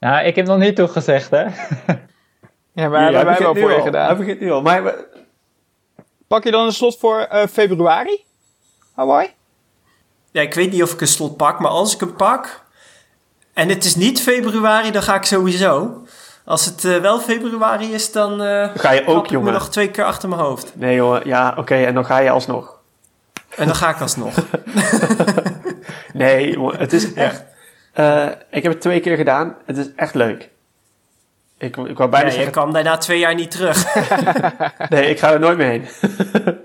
Nou, 0.00 0.24
ik 0.26 0.36
heb 0.36 0.46
nog 0.46 0.58
niet 0.58 0.76
toegezegd 0.76 1.30
hè. 1.30 1.42
Ja, 1.42 1.50
Ja, 2.74 2.88
maar 2.88 3.00
hij 3.00 3.12
hebben 3.12 3.24
wij 3.34 3.38
wel 3.38 3.54
voor 3.54 3.68
je. 3.68 3.74
Hij 3.74 3.84
gedaan. 3.84 4.16
begint 4.16 4.40
nu 4.40 4.50
al. 4.50 4.62
Maar 4.62 4.84
we- 4.84 5.04
Pak 6.26 6.44
je 6.44 6.50
dan 6.50 6.66
een 6.66 6.72
slot 6.72 6.98
voor 6.98 7.18
eh, 7.20 7.46
februari? 7.46 8.24
Hawaii? 8.94 9.28
ja, 10.30 10.40
ik 10.40 10.54
weet 10.54 10.70
niet 10.72 10.82
of 10.82 10.92
ik 10.92 11.00
een 11.00 11.06
slot 11.06 11.36
pak, 11.36 11.58
maar 11.60 11.70
als 11.70 11.94
ik 11.94 12.00
hem 12.00 12.16
pak 12.16 12.64
en 13.52 13.68
het 13.68 13.84
is 13.84 13.94
niet 13.94 14.22
februari, 14.22 14.90
dan 14.90 15.02
ga 15.02 15.14
ik 15.14 15.24
sowieso. 15.24 16.02
Als 16.44 16.64
het 16.64 16.84
eh, 16.84 16.96
wel 16.96 17.18
februari 17.20 17.92
is, 17.92 18.12
dan 18.12 18.42
eh 18.42 18.68
ga 18.74 18.90
je 18.90 19.06
ook, 19.06 19.24
ik 19.24 19.30
me 19.30 19.36
jongen. 19.36 19.52
nog 19.52 19.68
twee 19.70 19.90
keer 19.90 20.04
achter 20.04 20.28
mijn 20.28 20.40
hoofd. 20.40 20.72
Nee, 20.74 20.94
jongen. 20.94 21.22
Ja, 21.24 21.54
oké. 21.56 21.74
en 21.74 21.94
dan 21.94 22.04
ga 22.04 22.18
je 22.18 22.30
alsnog. 22.30 22.80
En 23.56 23.66
dan 23.66 23.74
ga 23.74 23.90
ik 23.90 24.00
alsnog. 24.00 24.34
Nee, 26.12 26.50
jongen. 26.52 26.78
Het 26.78 26.92
is 26.92 27.12
echt... 27.14 27.44
eh, 27.92 28.26
ik 28.50 28.62
heb 28.62 28.72
het 28.72 28.80
twee 28.80 29.00
keer 29.00 29.16
gedaan. 29.16 29.56
Het 29.66 29.76
is 29.76 29.86
echt 29.96 30.14
leuk. 30.14 30.50
Ik, 31.58 31.76
ik 31.76 31.96
wou 31.98 32.10
bijna 32.10 32.18
Ja, 32.18 32.24
je 32.24 32.30
zeggen... 32.32 32.52
kwam 32.52 32.72
daarna 32.72 32.96
twee 32.96 33.18
jaar 33.18 33.34
niet 33.34 33.50
terug. 33.50 33.84
Nee, 34.88 35.10
ik 35.10 35.18
ga 35.18 35.32
er 35.32 35.40
nooit 35.40 35.56
meer 35.56 35.66
heen. 35.68 35.86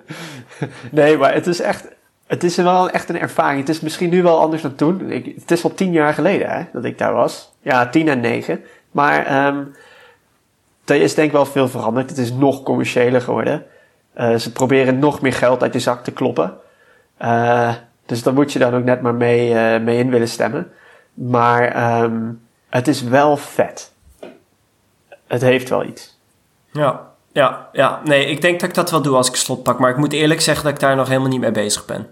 nee, 0.92 1.18
maar 1.18 1.34
het 1.34 1.48
is 1.48 1.60
echt... 1.62 1.86
Het 2.28 2.44
is 2.44 2.56
wel 2.56 2.90
echt 2.90 3.10
een 3.10 3.20
ervaring. 3.20 3.60
Het 3.60 3.70
is 3.70 3.80
misschien 3.80 4.10
nu 4.10 4.24
wel 4.24 4.40
anders 4.40 4.62
dan 4.62 4.76
toen. 4.76 5.12
Ik, 5.12 5.26
het 5.40 5.52
is 5.52 5.64
al 5.64 5.74
tien 5.74 5.92
jaar 5.92 6.14
geleden 6.14 6.50
hè, 6.50 6.64
dat 6.74 6.84
ik 6.86 6.98
daar 6.98 7.14
was. 7.14 7.54
Ja, 7.62 7.88
tien 7.90 8.08
en 8.08 8.20
negen. 8.20 8.64
Maar 8.98 9.26
ehm, 9.26 9.64
er 10.86 11.02
is 11.02 11.14
denk 11.14 11.28
ik 11.28 11.34
wel 11.34 11.46
veel 11.46 11.68
veranderd. 11.68 12.10
Het 12.10 12.18
is 12.18 12.32
nog 12.32 12.64
commerciëler 12.64 13.22
geworden. 13.22 13.66
Eh, 14.14 14.36
ze 14.36 14.52
proberen 14.52 15.00
nog 15.00 15.22
meer 15.22 15.34
geld 15.34 15.62
uit 15.62 15.74
je 15.74 15.80
zak 15.80 16.04
te 16.04 16.12
kloppen. 16.12 16.58
Eh, 17.18 17.74
dus 18.06 18.24
dan 18.24 18.34
moet 18.34 18.54
je 18.54 18.60
dan 18.60 18.76
ook 18.76 18.84
net 18.84 19.02
maar 19.02 19.16
mee, 19.16 19.54
eh, 19.54 19.82
mee 19.82 19.98
in 19.98 20.10
willen 20.10 20.28
stemmen. 20.28 20.72
Maar 21.14 21.68
ehm, 21.68 22.22
het 22.70 22.88
is 22.88 23.04
wel 23.04 23.38
vet. 23.38 23.92
Het 25.28 25.42
heeft 25.42 25.70
wel 25.70 25.84
iets. 25.84 26.18
Ja, 26.72 27.12
ja, 27.32 27.70
ja. 27.72 28.02
Nee, 28.04 28.26
ik 28.26 28.42
denk 28.42 28.60
dat 28.60 28.70
ik 28.70 28.76
dat 28.76 28.92
wel 28.92 29.02
doe 29.02 29.16
als 29.16 29.30
ik 29.30 29.36
slot 29.36 29.64
pak. 29.64 29.80
Maar 29.80 29.90
ik 29.90 29.98
moet 29.98 30.14
eerlijk 30.14 30.42
zeggen 30.42 30.64
dat 30.64 30.74
ik 30.74 30.80
daar 30.80 30.96
nog 30.96 31.08
helemaal 31.08 31.30
niet 31.30 31.42
mee 31.42 31.52
bezig 31.52 31.86
ben. 31.86 32.08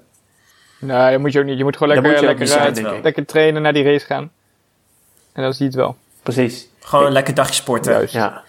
Nee, 0.79 1.11
dat 1.11 1.19
moet 1.19 1.31
je 1.31 1.39
ook 1.39 1.45
niet. 1.45 1.57
Je 1.57 1.63
moet 1.63 1.77
gewoon 1.77 1.95
Dat 1.95 2.03
lekker, 2.03 2.21
moet 2.21 2.29
je 2.29 2.33
ook 2.33 2.39
lekker, 2.39 2.57
niet 2.57 2.75
zijn, 2.75 2.85
denk 2.85 2.97
ik. 2.97 3.03
lekker 3.03 3.25
trainen 3.25 3.61
naar 3.61 3.73
die 3.73 3.83
race 3.83 4.05
gaan. 4.05 4.31
En 5.33 5.43
dan 5.43 5.53
zie 5.53 5.65
je 5.65 5.71
het 5.71 5.79
wel. 5.79 5.95
Precies. 6.23 6.69
Gewoon 6.85 7.05
een 7.05 7.11
lekker 7.11 7.33
dagje 7.33 7.53
sporten. 7.53 7.91
Juist. 7.91 8.13
Ja. 8.13 8.43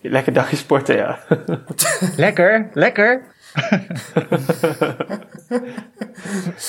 Lekker 0.00 0.32
dagje 0.32 0.56
sporten, 0.56 0.96
ja. 0.96 1.18
Lekker, 2.16 2.68
lekker. 2.72 3.22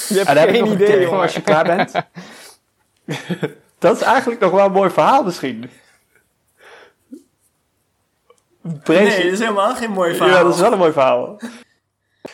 Je 0.07 0.15
hebt 0.15 0.27
heb 0.27 0.49
ik 0.49 0.55
geen 0.55 0.71
idee, 0.71 1.01
jongen. 1.01 1.19
als 1.19 1.34
je 1.34 1.41
klaar 1.41 1.65
bent. 1.65 1.91
dat 3.80 3.95
is 3.95 4.01
eigenlijk 4.01 4.41
nog 4.41 4.51
wel 4.51 4.65
een 4.65 4.71
mooi 4.71 4.89
verhaal 4.89 5.23
misschien. 5.23 5.69
Nee, 8.61 9.23
dat 9.23 9.32
is 9.32 9.39
helemaal 9.39 9.75
geen 9.75 9.91
mooi 9.91 10.15
verhaal. 10.15 10.38
Ja, 10.38 10.43
dat 10.43 10.53
is 10.53 10.61
wel 10.61 10.71
een 10.71 10.77
mooi 10.77 10.91
verhaal. 10.91 11.39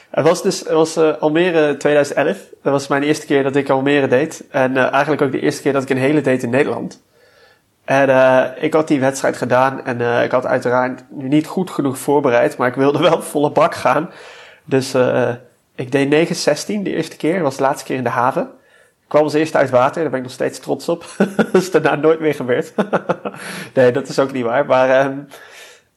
Het 0.09 0.27
was 0.27 0.43
dus 0.43 0.59
het 0.59 0.69
was, 0.69 0.95
eh, 0.95 1.17
Almere 1.17 1.77
2011. 1.77 2.37
Dat 2.63 2.71
was 2.71 2.87
mijn 2.87 3.03
eerste 3.03 3.25
keer 3.25 3.43
dat 3.43 3.55
ik 3.55 3.69
Almere 3.69 4.07
deed. 4.07 4.43
En 4.49 4.77
eh, 4.77 4.91
eigenlijk 4.91 5.21
ook 5.21 5.31
de 5.31 5.39
eerste 5.39 5.61
keer 5.61 5.73
dat 5.73 5.83
ik 5.83 5.89
een 5.89 5.97
hele 5.97 6.21
deed 6.21 6.43
in 6.43 6.49
Nederland. 6.49 7.03
En 7.86 8.09
eh, 8.09 8.63
ik 8.63 8.73
had 8.73 8.88
die 8.88 8.99
wedstrijd 8.99 9.38
gedaan. 9.38 9.86
En 9.86 10.01
eh, 10.01 10.23
ik 10.23 10.31
had 10.31 10.45
uiteraard 10.45 11.03
niet 11.09 11.47
goed 11.47 11.69
genoeg 11.69 11.97
voorbereid. 11.97 12.57
Maar 12.57 12.67
ik 12.67 12.75
wilde 12.75 12.99
wel 13.09 13.21
volle 13.21 13.51
bak 13.51 13.75
gaan. 13.75 14.09
Dus 14.63 14.93
eh, 14.93 15.29
ik 15.75 15.91
deed 15.91 16.29
9.16 16.29 16.65
de 16.65 16.95
eerste 16.95 17.17
keer. 17.17 17.33
Dat 17.33 17.41
was 17.41 17.55
de 17.55 17.61
laatste 17.63 17.86
keer 17.86 17.97
in 17.97 18.03
de 18.03 18.09
haven. 18.09 18.41
Ik 19.01 19.11
kwam 19.11 19.23
als 19.23 19.33
eerste 19.33 19.57
uit 19.57 19.69
water. 19.69 20.01
Daar 20.01 20.09
ben 20.09 20.19
ik 20.19 20.25
nog 20.25 20.33
steeds 20.33 20.59
trots 20.59 20.89
op. 20.89 21.05
dat 21.38 21.53
is 21.53 21.71
daarna 21.71 21.95
nooit 21.95 22.19
meer 22.19 22.33
gebeurd. 22.33 22.73
nee, 23.73 23.91
dat 23.91 24.07
is 24.07 24.19
ook 24.19 24.31
niet 24.31 24.43
waar. 24.43 24.65
Maar 24.65 24.89
ehm, 24.89 25.17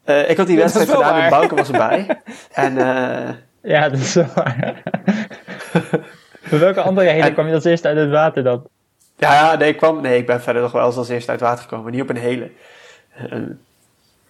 eh, 0.04 0.30
ik 0.30 0.36
had 0.36 0.46
die 0.46 0.56
wedstrijd 0.56 0.88
gedaan 0.90 1.14
en 1.14 1.20
waar. 1.20 1.30
Bouke 1.30 1.54
was 1.54 1.70
erbij. 1.70 2.20
en 2.52 2.78
eh, 2.78 3.34
Ja, 3.62 3.88
dat 3.88 3.98
is 3.98 4.14
wel 4.14 4.26
waar. 4.34 4.82
Voor 6.42 6.58
welke 6.58 6.80
andere 6.80 7.08
hele 7.08 7.22
En- 7.22 7.32
kwam 7.32 7.46
je 7.46 7.54
als 7.54 7.64
eerste 7.64 7.88
uit 7.88 7.96
het 7.96 8.10
water 8.10 8.42
dan? 8.42 8.66
Ja, 9.18 9.54
nee 9.54 9.68
ik, 9.68 9.76
kwam, 9.76 10.00
nee, 10.00 10.18
ik 10.18 10.26
ben 10.26 10.42
verder 10.42 10.62
nog 10.62 10.72
wel 10.72 10.86
eens 10.86 10.96
als 10.96 11.08
eerste 11.08 11.30
uit 11.30 11.40
water 11.40 11.62
gekomen. 11.62 11.84
maar 11.84 11.92
Niet 11.94 12.02
op 12.02 12.08
een 12.08 12.16
hele. 12.16 12.50
Eh, 13.14 13.38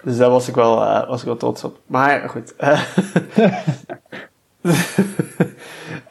dus 0.03 0.17
daar 0.17 0.31
was 0.31 0.49
ik 0.49 0.55
wel, 0.55 0.85
eh, 0.85 1.09
was 1.09 1.21
ik 1.21 1.27
wel 1.27 1.37
trots 1.37 1.65
op. 1.65 1.79
Maar 1.87 2.29
goed. 2.29 2.55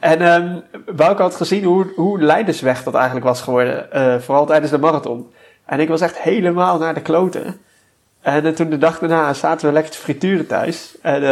en 0.00 0.20
ehm 0.20 0.60
Bouke 0.96 1.22
had 1.22 1.36
gezien 1.36 1.64
hoe, 1.64 1.92
hoe 1.96 2.22
leidersweg 2.22 2.82
dat 2.82 2.94
eigenlijk 2.94 3.26
was 3.26 3.40
geworden. 3.40 3.92
eh, 3.92 4.18
vooral 4.18 4.46
tijdens 4.46 4.70
de 4.70 4.78
marathon. 4.78 5.32
En 5.64 5.80
ik 5.80 5.88
was 5.88 6.00
echt 6.00 6.18
helemaal 6.18 6.78
naar 6.78 6.94
de 6.94 7.00
kloten. 7.02 7.60
En 8.20 8.54
toen 8.54 8.70
de 8.70 8.78
dag 8.78 8.98
daarna 8.98 9.34
zaten 9.34 9.66
we 9.66 9.72
lekker 9.72 9.92
te 9.92 9.98
frituren 9.98 10.46
thuis. 10.46 10.96
En 11.02 11.22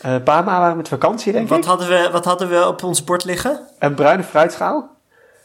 een 0.00 0.22
paar 0.22 0.44
maanden 0.44 0.62
waren 0.62 0.76
met 0.76 0.88
vakantie, 0.88 1.32
denk 1.32 1.44
ik. 1.44 1.50
Wat 1.50 1.64
hadden, 1.64 1.88
we, 1.88 2.08
wat 2.12 2.24
hadden 2.24 2.48
we 2.48 2.66
op 2.66 2.82
ons 2.82 3.04
bord 3.04 3.24
liggen? 3.24 3.60
Een 3.78 3.94
bruine 3.94 4.22
fruitschaal. 4.22 4.99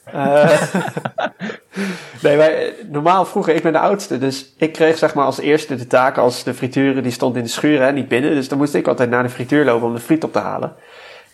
Eh, 0.05 0.61
nee, 2.23 2.37
wij, 2.37 2.73
normaal 2.89 3.25
vroeger, 3.25 3.55
ik 3.55 3.63
ben 3.63 3.73
de 3.73 3.79
oudste, 3.79 4.17
dus 4.17 4.53
ik 4.57 4.73
kreeg 4.73 4.97
zeg 4.97 5.13
maar 5.13 5.25
als 5.25 5.39
eerste 5.39 5.75
de 5.75 5.87
taak 5.87 6.17
als 6.17 6.43
de 6.43 6.53
frituren, 6.53 7.03
die 7.03 7.11
stond 7.11 7.35
in 7.35 7.43
de 7.43 7.49
schuur, 7.49 7.81
hè, 7.81 7.91
niet 7.91 8.07
binnen. 8.07 8.35
Dus 8.35 8.49
dan 8.49 8.57
moest 8.57 8.73
ik 8.73 8.87
altijd 8.87 9.09
naar 9.09 9.23
de 9.23 9.29
frituur 9.29 9.65
lopen 9.65 9.87
om 9.87 9.93
de 9.93 9.99
friet 9.99 10.23
op 10.23 10.31
te 10.33 10.39
halen. 10.39 10.75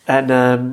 En 0.03 0.29
ehm, 0.29 0.65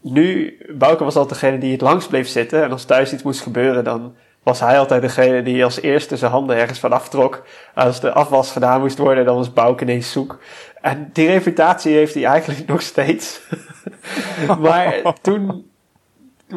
nu, 0.00 0.58
Bouke 0.78 1.04
was 1.04 1.16
altijd 1.16 1.40
degene 1.40 1.58
die 1.58 1.72
het 1.72 1.80
langst 1.80 2.08
bleef 2.08 2.28
zitten. 2.28 2.62
En 2.62 2.70
als 2.70 2.84
thuis 2.84 3.12
iets 3.12 3.22
moest 3.22 3.40
gebeuren, 3.40 3.84
dan 3.84 4.14
was 4.42 4.60
hij 4.60 4.78
altijd 4.78 5.02
degene 5.02 5.42
die 5.42 5.64
als 5.64 5.80
eerste 5.80 6.16
zijn 6.16 6.30
handen 6.30 6.56
ergens 6.56 6.78
van 6.78 6.92
aftrok. 6.92 7.42
Als 7.74 8.00
de 8.00 8.12
afwas 8.12 8.52
gedaan 8.52 8.80
moest 8.80 8.98
worden, 8.98 9.24
dan 9.24 9.36
was 9.36 9.52
Bouke 9.52 9.82
ineens 9.82 10.12
zoek. 10.12 10.38
En 10.80 11.10
die 11.12 11.26
reputatie 11.26 11.94
heeft 11.94 12.14
hij 12.14 12.24
eigenlijk 12.24 12.68
nog 12.68 12.82
steeds. 12.82 13.40
maar 14.60 15.02
toen 15.20 15.72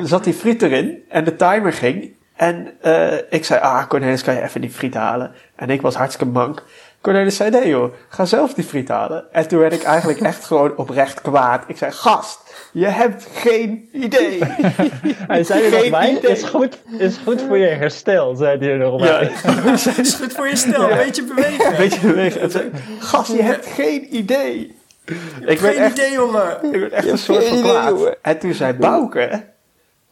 zat 0.03 0.23
die 0.23 0.33
friet 0.33 0.61
erin 0.61 1.03
en 1.09 1.23
de 1.23 1.35
timer 1.35 1.73
ging. 1.73 2.15
En 2.35 2.73
eh, 2.81 3.13
ik 3.29 3.45
zei, 3.45 3.59
ah 3.61 3.87
Cornelis, 3.87 4.21
kan 4.23 4.33
je 4.33 4.41
even 4.41 4.61
die 4.61 4.69
friet 4.69 4.93
halen? 4.93 5.31
En 5.55 5.69
ik 5.69 5.81
was 5.81 5.95
hartstikke 5.95 6.31
mank. 6.33 6.63
Cornelis 7.01 7.35
zei, 7.35 7.49
nee 7.49 7.67
joh, 7.67 7.93
ga 8.09 8.25
zelf 8.25 8.53
die 8.53 8.63
friet 8.63 8.87
halen. 8.87 9.25
En 9.31 9.47
toen 9.47 9.59
werd 9.59 9.73
ik 9.73 9.83
eigenlijk 9.83 10.19
echt 10.21 10.45
gewoon 10.49 10.77
oprecht 10.77 11.21
kwaad. 11.21 11.63
Ik 11.67 11.77
zei, 11.77 11.91
gast, 11.91 12.39
je 12.71 12.85
hebt 12.85 13.27
geen 13.33 13.89
idee. 13.91 14.39
Hij 15.27 15.43
zei 15.43 15.63
er 15.63 15.71
nog 15.91 16.03
idee. 16.03 16.31
is 16.31 16.43
goed, 16.43 16.79
is 16.97 17.17
goed 17.23 17.41
voor 17.41 17.57
je 17.57 17.67
herstel, 17.67 18.35
zei 18.35 18.57
hij 18.57 18.67
er 18.69 18.77
nog 18.77 19.05
ja, 19.05 19.19
bij. 19.19 19.31
Dat 19.63 19.97
is 19.97 20.13
goed 20.13 20.33
voor 20.33 20.47
je 20.47 20.55
stel, 20.55 20.91
een 20.91 20.97
beetje 20.97 21.23
bewegen. 21.23 21.65
een 21.71 21.75
beetje 21.77 21.99
bewegen. 22.07 22.41
En 22.41 22.51
zei, 22.51 22.69
gast, 22.99 23.31
je 23.31 23.41
hebt 23.43 23.65
geen 23.65 24.15
idee. 24.15 24.75
Ik 25.05 25.15
ben 25.45 25.57
Geen 25.57 25.77
echt, 25.77 25.97
idee, 25.97 26.11
jongen. 26.11 26.57
ik 26.61 26.71
ben 26.71 26.91
echt 26.91 27.03
Je 27.03 27.09
een 27.11 27.15
hebt 27.15 27.19
soort 27.19 27.37
geen 27.39 27.47
van 27.49 27.57
idee, 27.57 27.71
kwaad. 27.71 27.89
jongen. 27.89 28.15
En 28.21 28.37
toen 28.39 28.53
zei 28.53 28.73
Bouke, 28.73 29.43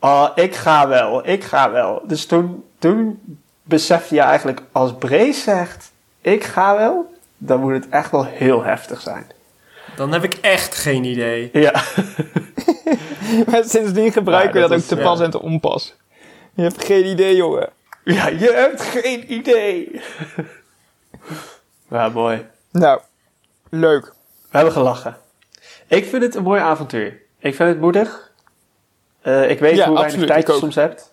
oh, 0.05 0.29
ik 0.35 0.55
ga 0.55 0.87
wel, 0.87 1.27
ik 1.27 1.43
ga 1.43 1.71
wel. 1.71 2.01
Dus 2.07 2.25
toen, 2.25 2.63
toen 2.79 3.19
besefte 3.63 4.15
je 4.15 4.21
eigenlijk, 4.21 4.61
als 4.71 4.93
Brees 4.93 5.43
zegt, 5.43 5.91
ik 6.21 6.43
ga 6.43 6.75
wel, 6.77 7.13
dan 7.37 7.59
moet 7.59 7.71
het 7.73 7.89
echt 7.89 8.11
wel 8.11 8.25
heel 8.25 8.63
heftig 8.63 9.01
zijn. 9.01 9.27
Dan 9.95 10.11
heb 10.11 10.23
ik 10.23 10.33
echt 10.33 10.75
geen 10.75 11.03
idee. 11.03 11.49
Ja, 11.53 11.71
Maar 13.49 13.63
sindsdien 13.63 14.11
gebruiken 14.11 14.59
Ja, 14.59 14.63
we 14.67 14.69
dat 14.69 14.77
is- 14.77 14.83
ook 14.83 14.89
te 14.89 14.95
ja. 14.95 15.03
pas 15.03 15.19
en 15.19 15.29
te 15.31 15.41
onpas. 15.41 15.95
Je 16.53 16.61
hebt 16.61 16.85
geen 16.85 17.05
idee, 17.05 17.35
jongen. 17.35 17.69
ja 18.03 18.27
je 18.27 18.51
hebt 18.53 18.81
geen 18.81 19.33
idee. 19.33 19.91
Ja, 21.89 22.09
mooi. 22.09 22.45
Nou, 22.71 22.99
leuk. 23.69 24.05
We 24.51 24.57
hebben 24.57 24.73
gelachen. 24.73 25.17
Ik 25.87 26.05
vind 26.05 26.23
het 26.23 26.35
een 26.35 26.43
mooi 26.43 26.61
avontuur. 26.61 27.21
Ik 27.39 27.55
vind 27.55 27.69
het 27.69 27.79
moedig. 27.79 28.24
Eh, 29.25 29.49
ik 29.49 29.59
weet 29.59 29.75
Ja, 29.75 29.87
hoe 29.87 29.99
weinig 29.99 30.25
tijd 30.25 30.47
je 30.47 30.53
soms 30.53 30.75
hebt. 30.75 31.11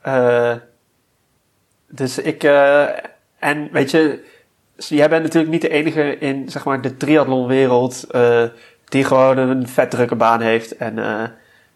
Eh, 0.00 0.52
dus 1.88 2.18
ik... 2.18 2.42
eh, 2.42 2.82
en 3.38 3.68
weet 3.72 3.90
je... 3.90 4.24
Jij 4.76 5.08
bent 5.08 5.22
natuurlijk 5.22 5.52
niet 5.52 5.62
de 5.62 5.68
enige 5.68 6.18
in 6.18 6.48
zeg 6.48 6.64
maar, 6.64 6.80
de 6.80 6.96
triathlonwereld... 6.96 8.04
eh, 8.10 8.42
die 8.84 9.04
gewoon 9.04 9.38
een 9.38 9.68
vet 9.68 9.90
drukke 9.90 10.14
baan 10.14 10.40
heeft. 10.40 10.76
En 10.76 10.98
eh, 10.98 11.24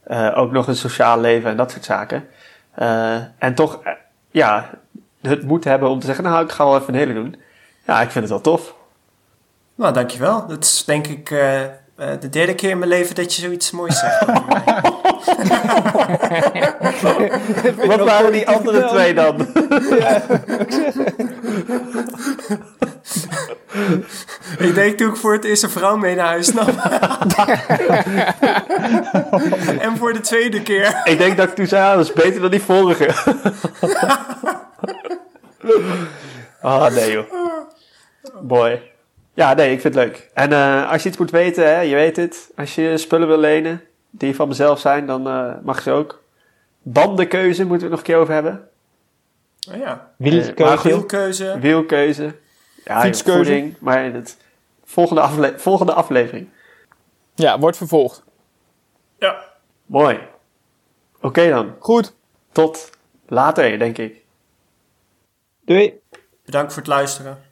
eh, 0.03 0.39
ook 0.39 0.53
nog 0.53 0.67
een 0.67 0.77
sociaal 0.77 1.21
leven 1.21 1.51
en 1.51 1.57
dat 1.57 1.71
soort 1.71 1.85
zaken. 1.85 2.29
Eh, 2.75 3.17
en 3.39 3.55
toch, 3.55 3.83
ja, 4.31 4.71
het 5.21 5.43
moet 5.43 5.65
hebben 5.65 5.89
om 5.89 5.99
te 6.01 6.07
zeggen... 6.07 6.25
Nou, 6.25 6.45
ik 6.45 6.51
ga 6.51 6.65
wel 6.65 6.77
even 6.77 6.95
een 6.95 7.01
hele 7.01 7.15
doen. 7.15 7.37
Ja, 7.87 8.01
ik 8.01 8.11
vind 8.11 8.25
het 8.25 8.33
wel 8.33 8.55
tof. 8.57 8.75
Nou, 9.75 9.93
dankjewel. 9.93 10.47
Dat 10.47 10.65
is 10.65 10.85
denk 10.85 11.07
ik 11.07 11.35
eh, 11.99 12.11
de 12.21 12.29
derde 12.29 12.55
keer 12.55 12.71
in 12.71 12.79
mijn 12.79 12.91
leven 12.91 13.15
dat 13.15 13.35
je 13.35 13.43
zoiets 13.43 13.71
moois 13.71 13.99
zegt. 13.99 14.25
Wat 17.87 18.01
waren 18.01 18.33
die 18.33 18.49
andere 18.49 18.89
twee 18.89 19.15
dan? 19.15 19.41
ik 24.69 24.75
denk 24.75 24.99
toen 24.99 25.09
ik 25.09 25.17
voor 25.17 25.33
het 25.33 25.45
eerst 25.45 25.63
een 25.63 25.71
vrouw 25.71 25.97
mee 25.97 26.15
naar 26.15 26.27
huis 26.27 26.53
nam. 26.53 26.69
en 29.87 29.97
voor 29.97 30.13
de 30.13 30.21
tweede 30.21 30.63
keer. 30.63 31.01
Ik 31.05 31.19
denk 31.19 31.37
dat 31.37 31.49
ik 31.49 31.55
toen 31.55 31.67
zei, 31.67 31.83
ah, 31.83 31.97
dat 31.97 32.05
is 32.05 32.13
beter 32.13 32.41
dan 32.41 32.51
die 32.51 32.63
vorige. 32.63 33.15
ah, 36.61 36.95
nee 36.95 37.13
joh. 37.13 37.25
Boy. 38.43 38.97
Ja, 39.39 39.55
nee, 39.55 39.73
ik 39.73 39.81
vind 39.81 39.95
het 39.95 40.05
leuk. 40.05 40.31
En 40.35 40.53
eh, 40.53 40.91
als 40.91 41.03
je 41.03 41.09
iets 41.09 41.19
moet 41.19 41.31
weten, 41.31 41.65
hè, 41.75 41.81
je 41.81 41.95
weet 41.95 42.17
het. 42.17 42.51
Als 42.57 42.75
je 42.75 42.97
spullen 42.97 43.29
wil 43.29 43.39
lenen, 43.39 43.83
die 44.11 44.35
van 44.35 44.49
mezelf 44.49 44.81
zijn, 44.81 45.07
dan 45.07 45.29
eh, 45.29 45.53
mag 45.63 45.83
ze 45.83 45.91
ook. 45.91 46.23
Bandenkeuze 46.83 47.65
moeten 47.65 47.77
we 47.77 47.83
het 47.83 47.91
nog 47.91 47.99
een 47.99 48.05
keer 48.05 48.17
over 48.17 48.35
hebben. 48.35 48.69
Oh 49.71 49.77
ja. 49.77 50.11
Wielkeuze. 50.17 50.77
goed. 50.77 50.91
Wielkeuze. 50.91 51.59
Wielkeuze. 51.61 52.35
Ja, 52.85 53.01
Fietskeuze. 53.01 53.39
voeding, 53.39 53.77
maar 53.81 54.05
in 54.05 54.15
het 54.15 54.37
volgende, 54.85 55.21
afle- 55.21 55.59
volgende 55.59 55.93
aflevering. 55.93 56.49
Ja, 57.35 57.59
wordt 57.59 57.77
vervolgd. 57.77 58.23
Ja. 59.19 59.45
Mooi. 59.87 60.19
Oké 61.21 61.49
dan. 61.49 61.75
Goed. 61.79 62.15
Tot 62.53 62.91
later, 63.27 63.79
denk 63.79 63.99
ik. 63.99 64.25
Doei. 65.65 66.01
Bedankt 66.45 66.73
voor 66.73 66.83
het 66.83 66.91
luisteren. 66.91 67.47